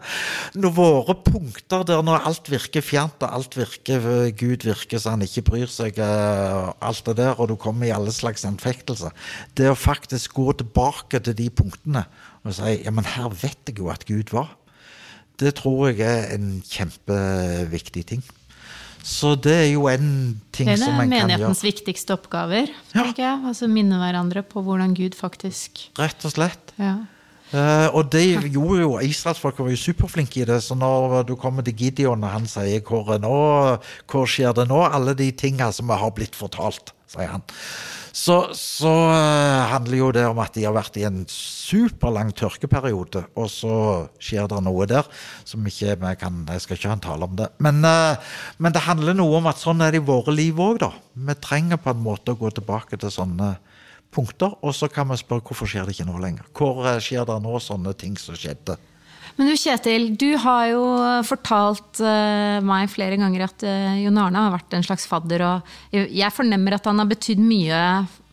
Når 0.60 0.74
våre 0.76 1.14
punkter 1.24 1.86
der 1.88 2.02
når 2.04 2.26
alt 2.28 2.50
virker 2.52 2.84
fjernt, 2.84 3.22
og 3.24 3.32
alt 3.32 3.56
virker 3.56 4.28
Gud 4.36 4.66
virker 4.68 5.00
så 5.00 5.14
han 5.14 5.24
ikke 5.24 5.46
bryr 5.46 5.72
seg, 5.72 5.96
eh, 6.04 6.68
alt 6.84 7.08
det 7.08 7.16
der, 7.22 7.40
og 7.40 7.48
du 7.48 7.56
kommer 7.56 7.88
i 7.88 7.94
alle 7.96 8.12
slags 8.12 8.44
anfektelser. 8.44 9.16
Det 9.56 9.70
å 9.72 9.78
faktisk 9.78 10.36
gå 10.36 10.52
tilbake 10.60 11.22
til 11.24 11.38
de 11.38 11.48
punktene 11.48 12.04
og 12.44 12.52
si 12.58 12.76
ja, 12.76 12.92
men 12.92 13.08
her 13.08 13.32
vet 13.32 13.72
jeg 13.72 13.80
jo 13.80 13.88
at 13.92 14.04
Gud 14.08 14.34
var. 14.36 14.52
Det 15.40 15.54
tror 15.62 15.88
jeg 15.88 16.04
er 16.04 16.34
en 16.36 16.58
kjempeviktig 16.60 18.04
ting. 18.12 18.28
Så 19.08 19.32
det 19.40 19.54
er 19.56 19.68
jo 19.70 19.86
en 19.88 20.08
ting 20.52 20.68
som 20.68 20.68
en 20.68 20.76
kan 20.76 20.82
gjøre. 20.84 20.98
Det 20.98 21.02
er 21.02 21.08
menighetens 21.08 21.62
viktigste 21.64 22.12
oppgaver. 22.18 22.72
Ja. 22.92 23.06
jeg. 23.08 23.36
Altså 23.48 23.68
Minne 23.70 24.00
hverandre 24.02 24.42
på 24.44 24.60
hvordan 24.66 24.92
Gud 24.98 25.16
faktisk 25.16 25.86
Rett 25.98 26.26
og 26.28 26.34
slett. 26.34 26.74
Ja. 26.76 26.98
Uh, 27.48 27.88
og 27.96 28.10
det 28.12 28.26
gjorde 28.52 28.82
jo 28.82 28.90
Israelsfolket 29.00 29.64
var 29.64 29.72
jo 29.72 29.80
superflinke 29.80 30.42
i 30.42 30.48
det. 30.48 30.60
Så 30.64 30.76
når 30.76 31.22
du 31.28 31.34
kommer 31.40 31.64
til 31.64 31.76
Gideon 31.78 32.24
og 32.24 32.34
han 32.34 32.48
sier 32.50 32.82
hvor, 32.84 33.14
nå, 33.22 33.36
hvor 34.10 34.28
skjer 34.28 34.56
det 34.56 34.68
nå? 34.68 34.82
Alle 34.84 35.16
de 35.16 35.30
tinga 35.32 35.70
som 35.72 35.88
har 35.88 36.12
blitt 36.16 36.36
fortalt, 36.36 36.92
sier 37.08 37.32
han. 37.32 37.46
Så, 38.18 38.36
så 38.56 38.90
uh, 39.12 39.68
handler 39.70 40.00
jo 40.00 40.08
det 40.12 40.24
om 40.26 40.40
at 40.42 40.56
de 40.56 40.64
har 40.66 40.74
vært 40.74 40.96
i 40.98 41.04
en 41.06 41.20
superlang 41.30 42.32
tørkeperiode, 42.36 43.22
og 43.38 43.46
så 43.52 43.74
skjer 44.20 44.48
det 44.50 44.58
noe 44.66 44.88
der 44.90 45.06
som 45.46 45.66
ikke 45.68 45.94
vi 46.00 46.14
kan 46.18 46.40
Jeg 46.48 46.64
skal 46.64 46.78
ikke 46.78 46.90
ha 46.90 46.96
en 46.96 47.04
tale 47.04 47.28
om 47.28 47.36
det. 47.38 47.46
Men, 47.62 47.78
uh, 47.86 48.18
men, 48.58 48.74
det 48.74 48.84
handler 48.88 49.16
noe 49.16 49.38
om 49.38 49.48
at 49.48 49.62
sånn 49.62 49.84
er 49.84 49.94
det 49.94 50.02
i 50.02 50.08
våre 50.08 50.34
liv 50.34 50.58
òg, 50.58 50.82
da. 50.82 50.90
Vi 51.14 51.38
trenger 51.40 51.80
på 51.80 51.94
en 51.94 52.02
måte 52.04 52.34
å 52.34 52.40
gå 52.40 52.50
tilbake 52.58 52.98
til 52.98 53.14
sånne 53.14 53.54
punkter, 54.14 54.54
og 54.64 54.74
så 54.76 54.88
kan 54.92 55.08
vi 55.10 55.18
spørre 55.20 55.44
hvorfor 55.44 55.68
skjer 55.70 55.88
det 55.88 55.96
ikke 55.96 56.08
nå 56.08 56.20
lenger? 56.22 56.46
Hvor 56.56 56.84
eh, 56.88 57.00
skjer 57.02 57.26
det 57.28 57.40
nå 57.44 57.58
sånne 57.62 57.94
ting 57.98 58.16
som 58.20 58.38
skjedde? 58.38 58.78
Men 59.38 59.52
du 59.52 59.54
Kjetil, 59.54 60.08
du 60.18 60.32
har 60.42 60.64
jo 60.72 60.84
fortalt 61.26 62.00
uh, 62.02 62.58
meg 62.66 62.88
flere 62.90 63.18
ganger 63.20 63.44
at 63.46 63.62
uh, 63.62 63.98
Jon 64.02 64.18
Arne 64.18 64.48
har 64.48 64.56
vært 64.56 64.74
en 64.74 64.82
slags 64.82 65.06
fadder. 65.06 65.44
og 65.46 65.68
Jeg 65.94 66.34
fornemmer 66.34 66.74
at 66.74 66.88
han 66.90 66.98
har 66.98 67.06
betydd 67.06 67.44
mye 67.46 67.82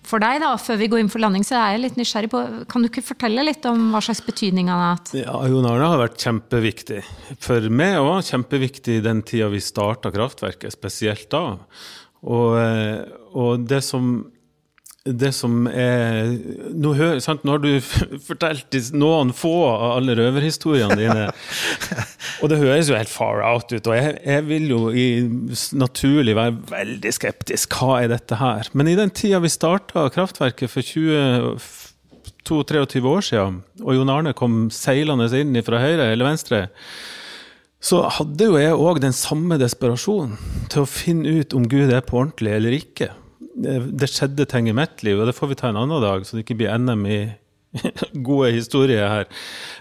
for 0.05 0.23
deg. 0.23 0.39
da, 0.41 0.55
Før 0.57 0.79
vi 0.81 0.89
går 0.89 1.03
inn 1.03 1.11
for 1.13 1.21
landing, 1.21 1.45
så 1.45 1.59
er 1.59 1.75
jeg 1.75 1.83
litt 1.83 1.99
nysgjerrig 2.01 2.31
på 2.33 2.41
Kan 2.71 2.81
du 2.81 2.89
ikke 2.89 3.05
fortelle 3.05 3.45
litt 3.45 3.69
om 3.69 3.91
hva 3.93 4.01
slags 4.01 4.23
betydning 4.25 4.71
han 4.73 4.81
har 4.81 4.95
hatt? 4.95 5.13
Ja, 5.19 5.37
Jon 5.51 5.69
Arne 5.69 5.91
har 5.93 6.01
vært 6.01 6.17
kjempeviktig 6.25 7.03
for 7.37 7.69
meg, 7.69 7.99
òg 8.01 8.25
kjempeviktig 8.25 8.97
i 8.97 9.05
den 9.05 9.21
tida 9.29 9.51
vi 9.53 9.61
starta 9.61 10.09
kraftverket, 10.15 10.73
spesielt 10.73 11.29
da. 11.29 11.59
Og, 12.25 12.57
og 13.37 13.69
det 13.69 13.83
som 13.85 14.23
det 15.05 15.29
som 15.37 15.67
er 15.69 16.31
Nå, 16.73 16.95
hører, 16.97 17.19
sant, 17.21 17.43
nå 17.45 17.51
har 17.55 17.61
du 17.61 17.77
fortalt 18.29 18.73
noen 18.97 19.29
få 19.37 19.53
av 19.69 19.99
alle 19.99 20.15
røverhistoriene 20.17 20.97
dine. 20.97 21.27
og 22.41 22.49
det 22.49 22.57
høres 22.61 22.89
jo 22.89 22.97
helt 22.97 23.11
far 23.11 23.43
out 23.45 23.69
ut. 23.69 23.85
Og 23.85 23.93
jeg, 23.93 24.17
jeg 24.25 24.41
vil 24.49 24.65
jo 24.73 24.89
i, 24.89 25.21
naturlig 25.77 26.33
være 26.37 26.53
veldig 26.71 27.11
skeptisk. 27.13 27.73
Hva 27.77 28.01
er 28.01 28.09
dette 28.15 28.35
her? 28.39 28.69
Men 28.73 28.87
i 28.89 28.97
den 28.97 29.11
tida 29.13 29.39
vi 29.43 29.49
starta 29.53 30.09
kraftverket 30.13 30.69
for 30.73 30.81
22-23 30.81 33.05
år 33.11 33.21
siden, 33.29 33.55
og 33.85 33.93
Jon 33.93 34.13
Arne 34.13 34.33
kom 34.37 34.69
seilende 34.73 35.27
inn 35.37 35.63
fra 35.65 35.81
høyre 35.83 36.05
eller 36.15 36.25
venstre, 36.31 36.59
så 37.85 37.97
hadde 38.17 38.45
jo 38.47 38.57
jeg 38.57 38.73
òg 38.73 38.97
den 39.03 39.13
samme 39.13 39.57
desperasjonen 39.61 40.33
til 40.73 40.79
å 40.81 40.89
finne 40.89 41.29
ut 41.43 41.53
om 41.53 41.69
Gud 41.69 41.93
er 41.93 42.01
på 42.01 42.17
ordentlig 42.23 42.51
eller 42.57 42.73
ikke 42.79 43.09
det 43.55 44.09
skjedde 44.11 44.45
ting 44.51 44.67
i 44.69 44.75
mitt 44.75 45.03
liv, 45.05 45.19
og 45.19 45.29
det 45.29 45.35
får 45.37 45.51
vi 45.51 45.57
ta 45.59 45.71
en 45.71 45.79
annen 45.79 46.03
dag, 46.03 46.25
så 46.25 46.35
det 46.35 46.45
ikke 46.45 46.59
blir 46.59 46.75
NM 46.75 47.05
i 47.07 47.19
gode 48.27 48.51
historier 48.55 49.07
her. 49.07 49.27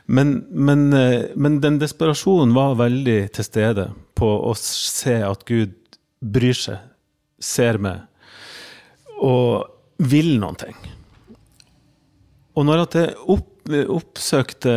Men, 0.06 0.36
men, 0.50 0.92
eh, 0.92 1.30
men, 1.36 1.60
den 1.62 1.78
desperasjonen 1.82 2.54
var 2.56 2.78
veldig 2.80 3.18
til 3.34 3.46
stede 3.46 3.88
på 4.18 4.30
å 4.48 4.54
se 4.58 5.20
at 5.26 5.44
Gud 5.48 5.74
bryr 6.24 6.56
seg, 6.58 6.82
ser 7.42 7.78
meg, 7.82 8.04
og 9.22 9.66
vil 9.98 10.36
noen 10.40 10.58
ting. 10.58 10.78
Og 12.54 12.66
når 12.68 12.84
at 12.84 12.96
jeg 12.98 13.14
opp, 13.34 13.50
oppsøkte 13.90 14.72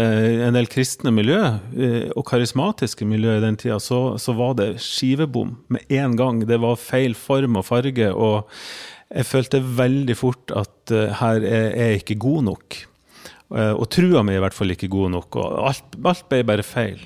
en 0.47 0.55
del 0.57 0.69
kristne 0.71 1.11
miljø, 1.13 1.39
eh, 1.77 2.09
og 2.17 2.25
karismatiske 2.29 3.05
miljø 3.05 3.35
i 3.37 3.43
den 3.43 3.57
tida, 3.59 3.77
så, 3.83 4.17
så, 4.21 4.33
var 4.37 4.57
det 4.57 4.69
skivebom 4.81 5.57
med 5.73 5.93
en 5.93 6.17
gang. 6.17 6.41
Det 6.49 6.57
var 6.63 6.79
feil 6.81 7.13
form 7.17 7.59
og 7.59 7.67
farge, 7.67 8.09
og 8.13 8.47
jeg 9.13 9.29
følte 9.29 9.63
veldig 9.63 10.15
fort 10.19 10.51
at 10.51 10.91
uh, 10.91 11.13
her 11.21 11.43
er 11.47 11.67
jeg 11.77 12.01
ikke 12.01 12.17
god 12.25 12.47
nok. 12.49 12.79
Uh, 13.47 13.71
og 13.77 13.85
trua 13.93 14.19
mi 14.27 14.35
i 14.35 14.41
hvert 14.43 14.55
fall 14.57 14.73
ikke 14.73 14.89
god 14.91 15.13
nok, 15.13 15.37
og 15.39 15.69
alt, 15.69 15.95
alt 16.01 16.25
ble 16.27 16.41
bare 16.49 16.65
feil. 16.67 16.99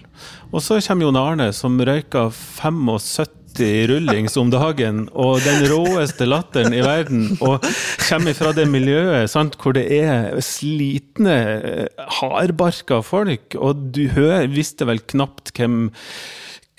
Og 0.50 0.64
så 0.66 0.80
kommer 0.82 1.06
Jon 1.06 1.20
Arne, 1.22 1.52
som 1.54 1.78
røyka 1.78 2.30
75 2.34 3.41
rullings 3.60 4.38
om 4.40 4.52
dagen 4.54 5.08
og 5.12 5.42
den 5.44 5.66
råeste 5.72 6.28
latteren 6.30 6.76
i 6.76 6.84
verden, 6.86 7.26
og 7.42 7.66
kommer 8.08 8.38
fra 8.38 8.54
det 8.56 8.68
miljøet 8.72 9.32
sant, 9.32 9.58
hvor 9.62 9.76
det 9.76 9.88
er 9.96 10.38
slitne, 10.46 11.40
eh, 11.60 12.06
hardbarka 12.22 13.02
folk, 13.06 13.58
og 13.58 13.92
du 13.96 14.08
hører, 14.16 14.48
visste 14.52 14.88
vel 14.88 15.04
knapt 15.12 15.54
hvem 15.58 15.92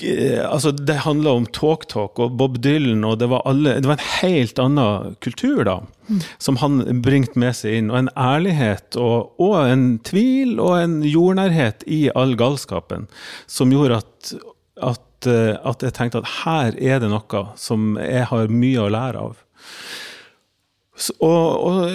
altså 0.02 0.72
Det 0.72 0.96
handla 1.04 1.30
om 1.30 1.46
Talk 1.46 1.86
Talk 1.86 2.18
og 2.18 2.36
Bob 2.38 2.58
Dylan, 2.64 3.04
og 3.04 3.18
det 3.20 3.28
var, 3.30 3.42
alle, 3.46 3.76
det 3.80 3.86
var 3.86 3.98
en 3.98 4.08
helt 4.22 4.58
annen 4.58 5.14
kultur 5.22 5.62
da, 5.68 5.78
som 6.42 6.58
han 6.62 6.82
bringte 7.04 7.38
med 7.38 7.54
seg 7.56 7.78
inn. 7.78 7.92
Og 7.92 8.00
en 8.00 8.10
ærlighet 8.18 8.98
og, 9.00 9.32
og, 9.38 9.56
en 9.68 10.00
tvil 10.04 10.58
og 10.58 10.74
en 10.80 10.98
jordnærhet 11.06 11.86
i 11.86 12.08
all 12.18 12.34
galskapen 12.40 13.08
som 13.46 13.72
gjorde 13.74 14.02
at, 14.02 14.34
at 14.82 15.06
Eh, 15.30 15.54
at, 15.56 15.82
jeg 15.84 15.94
tenkte 15.96 16.22
at 16.22 16.30
her 16.42 16.78
er 16.78 17.02
det 17.02 17.10
noe 17.12 17.44
som 17.60 17.96
jeg 18.00 18.28
har 18.30 18.52
mye 18.52 18.82
å 18.82 18.92
lære 18.92 19.26
av. 19.30 19.42
Og, 21.24 21.24
og, 21.24 21.94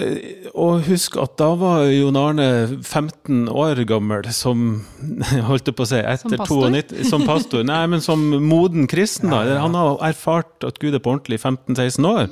og, 0.52 0.80
husk 0.88 1.14
at 1.22 1.36
da 1.40 1.52
var 1.56 1.86
Jon 1.86 2.18
Arne 2.18 2.48
15 2.82 3.46
år 3.48 3.80
gammel, 3.88 4.26
som 4.34 4.82
holdt 5.48 5.70
på 5.70 5.86
å 5.86 5.88
si 5.88 6.00
etter 6.02 6.34
som 6.34 6.42
pastor? 6.42 6.74
92, 6.74 7.06
som 7.08 7.26
pastor. 7.28 7.64
Nei, 7.68 7.84
men 7.94 8.04
som 8.04 8.26
moden 8.44 8.88
kristen. 8.90 9.32
da. 9.32 9.60
Han 9.62 9.78
har 9.78 10.02
erfart 10.10 10.66
at 10.66 10.80
Gud 10.82 10.98
er 10.98 11.04
på 11.04 11.14
ordentlig 11.14 11.38
i 11.38 11.44
15-16 11.44 12.10
år. 12.10 12.28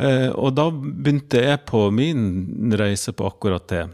Eh, 0.00 0.28
og 0.34 0.54
da 0.58 0.68
begynte 0.74 1.42
jeg 1.46 1.64
på 1.68 1.86
min 1.94 2.74
reise 2.78 3.14
på 3.16 3.30
akkurat 3.30 3.66
det. 3.70 3.86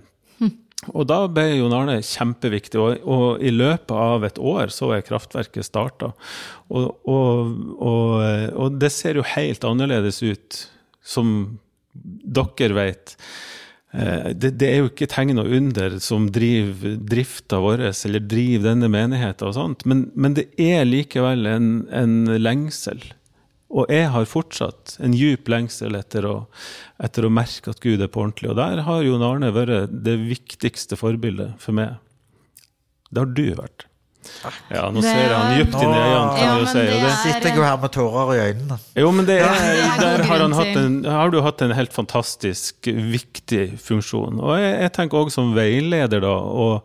Og 0.94 1.06
da 1.10 1.22
ble 1.30 1.46
Jon 1.56 1.74
Arne 1.74 1.98
kjempeviktig, 2.04 2.78
og, 2.80 3.02
og, 3.02 3.26
i 3.42 3.52
løpet 3.54 3.94
av 3.96 4.26
et 4.28 4.38
år 4.38 4.72
så 4.74 4.92
er 4.96 5.06
kraftverket 5.06 5.66
starta. 5.66 6.12
Og, 6.68 6.88
og, 7.08 7.52
og, 7.82 8.78
det 8.80 8.92
ser 8.94 9.20
jo 9.20 9.26
helt 9.36 9.66
annerledes 9.66 10.22
ut, 10.22 10.62
som 11.06 11.58
dere 11.94 12.76
vet. 12.76 13.16
Eh, 13.96 14.32
det, 14.34 14.54
det, 14.60 14.70
er 14.70 14.82
jo 14.82 14.90
ikke 14.90 15.08
tegn 15.10 15.40
og 15.40 15.52
under 15.58 15.98
som 16.02 16.28
driver 16.32 16.96
drifta 17.00 17.60
vår, 17.62 17.86
eller 17.90 18.26
driver 18.26 18.70
denne 18.70 18.90
menigheten 18.92 19.48
og 19.48 19.56
sånt, 19.56 19.86
men, 19.88 20.08
men 20.14 20.36
det 20.38 20.50
er 20.60 20.84
likevel 20.88 21.48
en, 21.50 21.70
en 21.94 22.18
lengsel 22.40 23.00
Og 23.70 23.88
jeg 23.90 24.06
har 24.14 24.24
fortsatt 24.30 24.96
en 25.02 25.12
djup 25.16 25.48
lengsel 25.50 25.96
etter 25.98 26.22
å, 26.28 26.34
etter 27.02 27.26
å 27.26 27.32
merke 27.34 27.72
at 27.74 27.80
Gud 27.82 28.00
er 28.04 28.06
på 28.12 28.22
ordentlig. 28.22 28.52
Og 28.52 28.56
der 28.60 28.84
har 28.86 29.02
Jon 29.02 29.24
Arne 29.26 29.50
vært 29.54 29.90
det 30.06 30.14
viktigste 30.22 30.94
forbildet 31.00 31.56
for 31.62 31.72
meg. 31.76 31.96
Det 33.10 33.22
har 33.24 33.32
du 33.34 33.44
vært. 33.58 33.86
Ja, 34.70 34.88
nå 34.90 34.98
Det- 35.02 35.06
ser 35.06 35.20
jeg 35.22 35.34
han 35.38 35.52
dypt 35.58 35.74
inn 35.82 35.90
i 35.94 35.98
øynene, 36.02 36.30
kan 36.34 36.42
Ja, 36.42 36.54
jeg 36.56 36.60
jo 36.60 36.66
si. 36.66 36.78
Og 36.78 36.86
det 36.86 37.00
det, 37.02 37.10
er- 37.10 37.22
Sitter 37.22 37.48
jeg 37.48 37.56
jo 37.56 37.62
her 37.62 37.76
med 37.76 37.92
tårer 37.94 38.32
i 38.34 38.38
øynene. 38.52 38.78
jo, 38.96 39.10
men 39.12 39.24
det 39.26 39.36
er, 39.40 39.44
er 39.44 40.00
der 40.00 40.24
har, 40.24 40.38
han 40.38 40.38
grunn 40.50 40.52
hatt 40.54 40.76
en, 40.76 41.04
har 41.04 41.30
du 41.30 41.40
hatt 41.42 41.62
en 41.62 41.70
helt 41.70 41.92
fantastisk 41.92 42.74
viktig 42.86 43.78
funksjon. 43.78 44.40
Og 44.42 44.58
jeg, 44.58 44.80
jeg 44.80 44.92
tenker 44.92 45.18
også 45.26 45.30
som 45.38 45.54
veileder, 45.54 46.20
da, 46.20 46.34
og, 46.34 46.82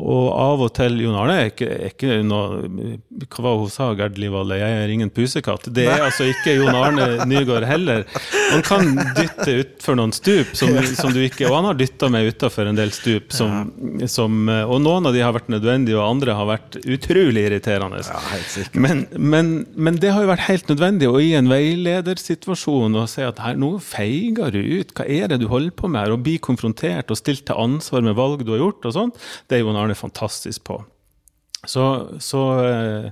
og 0.00 0.26
av 0.34 0.62
og 0.64 0.72
til 0.76 0.98
Jon 1.02 1.16
Arne 1.18 1.36
er 1.42 1.50
ikke, 1.50 1.68
er 1.70 1.92
ikke 1.92 2.18
noe 2.26 2.96
Hva 3.26 3.44
var 3.44 3.58
hun 3.60 3.70
sa, 3.72 3.90
Gerd 3.98 4.18
Livalle? 4.20 4.58
Jeg 4.60 4.78
er 4.82 4.92
ingen 4.94 5.12
pusekatt. 5.14 5.68
Det 5.74 5.86
er 5.90 6.04
altså 6.06 6.26
ikke 6.30 6.56
Jon 6.56 6.76
Arne 6.76 7.26
Nygaard 7.28 7.66
heller. 7.68 8.06
Han 8.50 8.64
kan 8.66 8.90
dytte 9.18 9.56
utfor 9.62 9.98
noen 9.98 10.14
stup, 10.16 10.54
som, 10.58 10.72
som 10.96 11.12
du 11.14 11.20
ikke 11.22 11.48
Og 11.48 11.56
han 11.58 11.70
har 11.70 11.78
dytta 11.78 12.10
meg 12.12 12.30
utafor 12.32 12.70
en 12.70 12.78
del 12.78 12.92
stup, 12.94 13.34
som, 13.34 13.70
som 14.10 14.48
Og 14.48 14.76
noen 14.82 15.10
av 15.10 15.16
de 15.16 15.24
har 15.24 15.34
vært 15.36 15.50
nødvendige, 15.52 15.98
og 15.98 16.06
andre 16.06 16.36
har 16.38 16.48
vært 16.48 16.80
utrolig 16.80 17.46
irriterende. 17.48 18.02
Ja. 18.06 18.20
Men, 18.72 19.04
men, 19.16 19.52
men 19.76 20.00
det 20.02 20.14
har 20.14 20.24
jo 20.24 20.32
vært 20.32 20.46
helt 20.48 20.70
nødvendig, 20.72 21.10
og 21.10 21.20
i 21.22 21.32
en 21.38 21.50
veiledersituasjon 21.50 22.98
å 22.98 23.06
si 23.10 23.24
at 23.26 23.40
her, 23.42 23.58
nå 23.60 23.74
feiger 23.84 24.54
du 24.54 24.60
ut, 24.60 24.94
hva 24.96 25.06
er 25.06 25.30
det 25.32 25.40
du 25.42 25.48
holder 25.50 25.74
på 25.76 25.90
med? 25.90 26.12
Å 26.14 26.20
bli 26.20 26.38
konfrontert 26.42 27.12
og 27.12 27.18
stilt 27.20 27.46
til 27.48 27.58
ansvar 27.60 28.04
med 28.06 28.16
valg 28.18 28.44
du 28.46 28.54
har 28.54 28.62
gjort, 28.64 28.88
og 28.88 28.96
sånt, 28.96 29.20
det 29.50 29.58
er 29.58 29.64
Jon 29.64 29.78
Arne 29.78 29.89
fantastisk 29.94 30.64
på. 30.64 30.84
Så, 31.66 32.08
så 32.20 32.64
eh, 32.64 33.10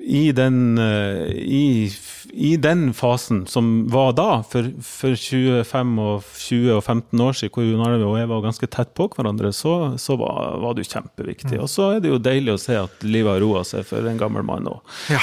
i, 0.00 0.32
den, 0.32 0.78
eh, 0.78 1.30
i, 1.30 1.92
i 2.32 2.56
den 2.56 2.94
fasen 2.94 3.46
som 3.46 3.88
var 3.90 4.12
da, 4.16 4.42
for, 4.48 4.68
for 4.82 5.16
25 5.16 5.92
og 6.02 6.24
20 6.38 6.72
og 6.76 6.84
15 6.84 7.22
år 7.24 7.36
siden, 7.38 7.52
hvor 7.54 7.66
Jon 7.66 7.84
Arne 7.84 8.06
og 8.06 8.16
jeg 8.18 8.30
var 8.30 8.44
ganske 8.44 8.68
tett 8.72 8.92
på 8.98 9.08
hverandre, 9.12 9.52
så, 9.56 9.74
så 10.00 10.16
var, 10.20 10.56
var 10.62 10.76
du 10.78 10.82
kjempeviktig. 10.86 11.58
Og 11.60 11.70
så 11.70 11.90
er 11.96 12.02
det 12.02 12.12
jo 12.12 12.20
deilig 12.22 12.54
å 12.54 12.60
se 12.62 12.78
at 12.80 13.06
livet 13.06 13.34
har 13.34 13.44
roa 13.44 13.64
seg 13.68 13.86
for 13.88 14.08
en 14.08 14.20
gammel 14.20 14.46
mann 14.46 14.70
òg. 14.70 14.80
Ja. 15.12 15.22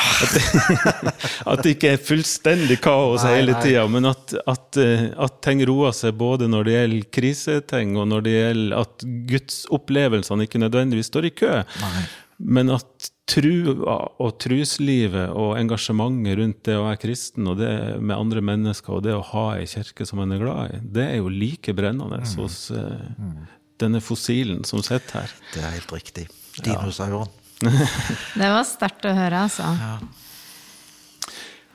At 1.50 1.64
det 1.64 1.76
ikke 1.76 1.94
er 1.96 2.02
fullstendig 2.04 2.80
kaos 2.84 3.24
Nei, 3.26 3.36
hele 3.40 3.56
tida, 3.64 3.86
men 3.90 4.10
at, 4.10 4.34
at, 4.50 4.78
eh, 4.80 5.10
at 5.18 5.40
ting 5.46 5.62
roer 5.68 5.94
seg 5.96 6.18
både 6.20 6.50
når 6.52 6.68
det 6.68 6.76
gjelder 6.76 7.12
kriseting, 7.16 7.96
og 8.00 8.10
når 8.12 8.26
det 8.26 8.34
gjelder 8.36 8.82
at 8.84 9.06
gudsopplevelsene 9.30 10.46
ikke 10.48 10.62
nødvendigvis 10.62 11.10
står 11.12 11.30
i 11.30 11.34
kø. 11.42 11.54
Nei. 11.84 12.04
Men 12.40 12.72
at 12.72 13.10
trua 13.30 13.96
og 14.20 14.36
truslivet 14.42 15.30
og 15.38 15.54
engasjementet 15.60 16.38
rundt 16.40 16.60
det 16.66 16.76
å 16.80 16.86
være 16.88 17.02
kristen 17.04 17.48
og 17.52 17.60
det 17.62 17.72
med 18.02 18.16
andre 18.18 18.42
mennesker 18.42 18.98
og 18.98 19.04
det 19.06 19.14
å 19.14 19.22
ha 19.32 19.46
ei 19.60 19.68
kirke 19.70 20.08
som 20.10 20.22
en 20.24 20.34
er 20.36 20.42
glad 20.42 20.74
i, 20.76 20.80
det 20.98 21.06
er 21.12 21.18
jo 21.22 21.30
like 21.30 21.76
brennende 21.78 22.20
Mm. 22.26 22.32
hos 22.42 22.72
eh, 22.74 23.36
denne 23.80 24.02
fossilen 24.04 24.66
som 24.68 24.82
sitter 24.84 25.22
her. 25.22 25.36
Det 25.54 25.62
er 25.64 25.76
helt 25.78 25.92
riktig. 25.94 26.26
Dinosauren. 26.66 27.30
Det 28.40 28.50
var 28.50 28.64
sterkt 28.68 29.06
å 29.06 29.14
høre, 29.16 29.46
altså. 29.46 29.70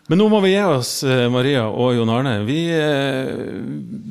Men 0.04 0.20
nå 0.20 0.26
må 0.28 0.36
vi 0.44 0.50
gi 0.52 0.60
oss, 0.68 0.98
eh, 1.08 1.30
Maria 1.32 1.62
og 1.70 1.94
Jon 1.96 2.10
Arne. 2.12 2.34
Vi, 2.44 2.58
eh, 2.68 3.30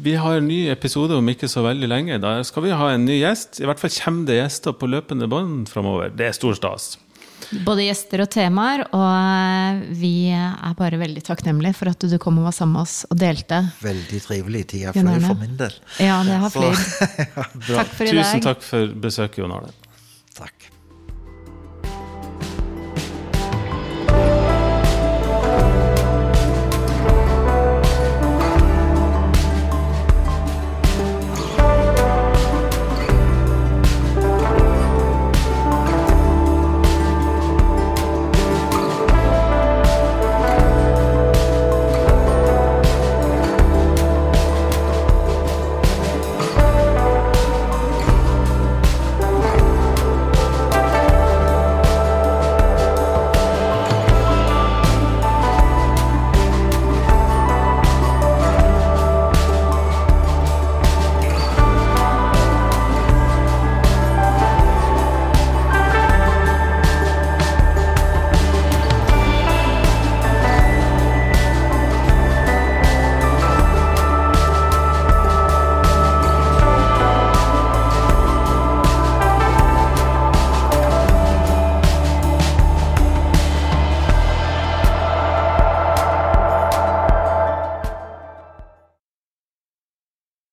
vi 0.02 0.16
har 0.18 0.40
en 0.40 0.48
ny 0.50 0.64
episode 0.74 1.14
om 1.14 1.28
ikke 1.30 1.46
så 1.52 1.62
veldig 1.62 1.90
lenge. 1.92 2.18
Da 2.24 2.40
skal 2.48 2.66
vi 2.66 2.72
ha 2.74 2.88
en 2.96 3.06
ny 3.06 3.20
gjest. 3.20 3.60
I 3.62 3.68
hvert 3.70 3.78
fall 3.84 3.94
kommer 4.00 4.26
det 4.32 4.40
gjester 4.40 4.74
på 4.74 4.90
løpende 4.90 5.30
bånd 5.30 5.70
framover. 5.70 6.10
Det 6.18 6.32
er 6.32 6.34
stor 6.34 6.58
stas. 6.58 6.96
Både 7.66 7.86
gjester 7.88 8.24
og 8.26 8.30
temaer, 8.34 8.86
og 8.96 9.84
vi 10.00 10.30
er 10.34 10.76
bare 10.80 11.00
veldig 11.02 11.24
takknemlige 11.26 11.78
for 11.78 11.92
at 11.94 12.08
du 12.10 12.18
kom 12.22 12.40
og 12.42 12.50
var 12.50 12.56
sammen 12.56 12.78
med 12.80 12.88
oss 12.88 12.98
og 13.10 13.20
delte. 13.22 13.62
Veldig 13.84 14.22
trivelig. 14.26 14.66
Tida 14.74 14.94
fløy 14.96 15.18
for 15.24 15.42
min 15.42 15.58
del. 15.60 15.80
Ja, 16.02 16.20
det 16.28 16.40
har 16.44 16.54
flydd. 16.54 16.86
ja, 17.20 17.48
Takk 17.82 17.96
for 17.98 18.08
i 18.08 18.14
dag. 18.14 18.24
Tusen 18.24 18.46
takk 18.48 18.64
for 18.66 18.96
besøket, 19.08 19.42
Jon 19.44 19.58
Arne. 19.60 19.74
Takk. 20.38 20.73